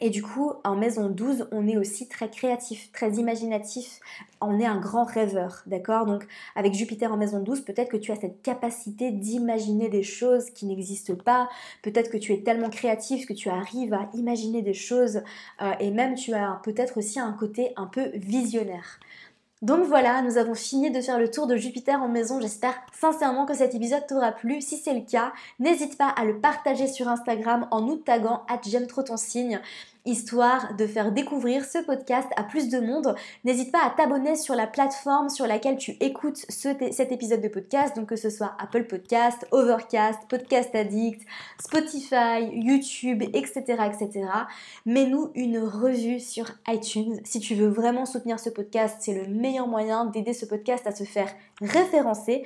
Et 0.00 0.10
du 0.10 0.22
coup, 0.22 0.52
en 0.64 0.74
maison 0.74 1.08
12, 1.08 1.46
on 1.52 1.68
est 1.68 1.76
aussi 1.76 2.08
très 2.08 2.28
créatif, 2.28 2.90
très 2.92 3.12
imaginatif. 3.12 4.00
On 4.40 4.58
est 4.58 4.66
un 4.66 4.80
grand 4.80 5.04
rêveur, 5.04 5.62
d'accord? 5.66 6.04
Donc, 6.04 6.26
avec 6.56 6.74
Jupiter 6.74 7.12
en 7.12 7.16
maison 7.16 7.40
12, 7.40 7.60
peut-être 7.60 7.90
que 7.90 7.96
tu 7.96 8.10
as 8.10 8.16
cette 8.16 8.42
capacité 8.42 9.12
d'imaginer 9.12 9.88
des 9.88 10.02
choses 10.02 10.50
qui 10.50 10.66
n'existent 10.66 11.14
pas. 11.14 11.48
Peut-être 11.82 12.10
que 12.10 12.16
tu 12.16 12.32
es 12.32 12.42
tellement 12.42 12.70
créatif 12.70 13.26
que 13.26 13.32
tu 13.32 13.48
arrives 13.48 13.94
à 13.94 14.08
imaginer 14.14 14.62
des 14.62 14.74
choses. 14.74 15.22
Euh, 15.62 15.72
et 15.78 15.92
même, 15.92 16.16
tu 16.16 16.34
as 16.34 16.60
peut-être 16.64 16.98
aussi 16.98 17.20
un 17.20 17.32
côté 17.32 17.72
un 17.76 17.86
peu 17.86 18.10
visionnaire. 18.14 18.98
Donc 19.64 19.86
voilà, 19.86 20.20
nous 20.20 20.36
avons 20.36 20.54
fini 20.54 20.90
de 20.90 21.00
faire 21.00 21.18
le 21.18 21.30
tour 21.30 21.46
de 21.46 21.56
Jupiter 21.56 22.02
en 22.02 22.06
maison. 22.06 22.38
J'espère 22.38 22.74
sincèrement 22.92 23.46
que 23.46 23.54
cet 23.54 23.74
épisode 23.74 24.06
t'aura 24.06 24.30
plu. 24.30 24.60
Si 24.60 24.76
c'est 24.76 24.92
le 24.92 25.00
cas, 25.00 25.32
n'hésite 25.58 25.96
pas 25.96 26.08
à 26.08 26.26
le 26.26 26.38
partager 26.38 26.86
sur 26.86 27.08
Instagram 27.08 27.66
en 27.70 27.80
nous 27.80 27.96
taguant 27.96 28.42
at 28.46 28.60
j'aime 28.68 28.86
trop 28.86 29.02
ton 29.02 29.16
signe 29.16 29.62
histoire 30.04 30.74
de 30.76 30.86
faire 30.86 31.12
découvrir 31.12 31.64
ce 31.64 31.78
podcast 31.78 32.28
à 32.36 32.42
plus 32.42 32.68
de 32.68 32.78
monde. 32.78 33.14
N'hésite 33.44 33.72
pas 33.72 33.84
à 33.84 33.90
t'abonner 33.90 34.36
sur 34.36 34.54
la 34.54 34.66
plateforme 34.66 35.28
sur 35.28 35.46
laquelle 35.46 35.76
tu 35.76 35.92
écoutes 36.00 36.44
cet 36.48 37.12
épisode 37.12 37.40
de 37.40 37.48
podcast, 37.48 37.96
donc 37.96 38.08
que 38.08 38.16
ce 38.16 38.30
soit 38.30 38.54
Apple 38.58 38.84
Podcast, 38.84 39.46
Overcast, 39.50 40.20
Podcast 40.28 40.74
Addict, 40.74 41.22
Spotify, 41.60 42.48
YouTube, 42.52 43.22
etc. 43.32 43.62
etc. 43.86 44.26
Mets-nous 44.86 45.30
une 45.34 45.58
revue 45.58 46.20
sur 46.20 46.50
iTunes. 46.68 47.20
Si 47.24 47.40
tu 47.40 47.54
veux 47.54 47.68
vraiment 47.68 48.06
soutenir 48.06 48.38
ce 48.38 48.50
podcast, 48.50 48.96
c'est 49.00 49.14
le 49.14 49.26
meilleur 49.32 49.66
moyen 49.66 50.04
d'aider 50.04 50.34
ce 50.34 50.46
podcast 50.46 50.86
à 50.86 50.94
se 50.94 51.04
faire 51.04 51.32
référencer. 51.60 52.44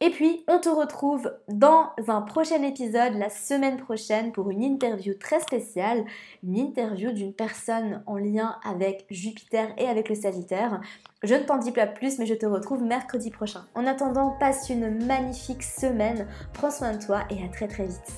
Et 0.00 0.10
puis, 0.10 0.44
on 0.46 0.60
te 0.60 0.68
retrouve 0.68 1.32
dans 1.48 1.90
un 2.06 2.22
prochain 2.22 2.62
épisode 2.62 3.14
la 3.14 3.30
semaine 3.30 3.78
prochaine 3.78 4.30
pour 4.30 4.48
une 4.48 4.62
interview 4.62 5.14
très 5.14 5.40
spéciale, 5.40 6.04
une 6.44 6.56
interview 6.56 7.10
d'une 7.10 7.32
personne 7.32 8.00
en 8.06 8.16
lien 8.16 8.56
avec 8.64 9.06
Jupiter 9.10 9.68
et 9.76 9.88
avec 9.88 10.08
le 10.08 10.14
Sagittaire. 10.14 10.80
Je 11.24 11.34
ne 11.34 11.42
t'en 11.42 11.58
dis 11.58 11.72
pas 11.72 11.88
plus, 11.88 12.20
mais 12.20 12.26
je 12.26 12.34
te 12.34 12.46
retrouve 12.46 12.84
mercredi 12.84 13.30
prochain. 13.30 13.66
En 13.74 13.86
attendant, 13.86 14.36
passe 14.38 14.70
une 14.70 15.04
magnifique 15.04 15.64
semaine, 15.64 16.28
prends 16.52 16.70
soin 16.70 16.92
de 16.92 17.04
toi 17.04 17.22
et 17.30 17.44
à 17.44 17.48
très 17.48 17.66
très 17.66 17.86
vite. 17.86 18.12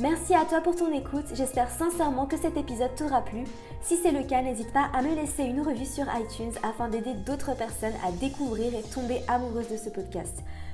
Merci 0.00 0.34
à 0.34 0.44
toi 0.44 0.60
pour 0.60 0.74
ton 0.74 0.92
écoute, 0.92 1.26
j'espère 1.34 1.70
sincèrement 1.70 2.26
que 2.26 2.36
cet 2.36 2.56
épisode 2.56 2.96
t'aura 2.96 3.22
plu. 3.22 3.44
Si 3.80 3.96
c'est 3.96 4.10
le 4.10 4.24
cas, 4.24 4.42
n'hésite 4.42 4.72
pas 4.72 4.90
à 4.92 5.02
me 5.02 5.14
laisser 5.14 5.44
une 5.44 5.60
revue 5.60 5.84
sur 5.84 6.06
iTunes 6.18 6.50
afin 6.64 6.88
d'aider 6.88 7.14
d'autres 7.14 7.56
personnes 7.56 7.94
à 8.04 8.10
découvrir 8.10 8.74
et 8.74 8.82
tomber 8.92 9.20
amoureuses 9.28 9.70
de 9.70 9.76
ce 9.76 9.90
podcast. 9.90 10.42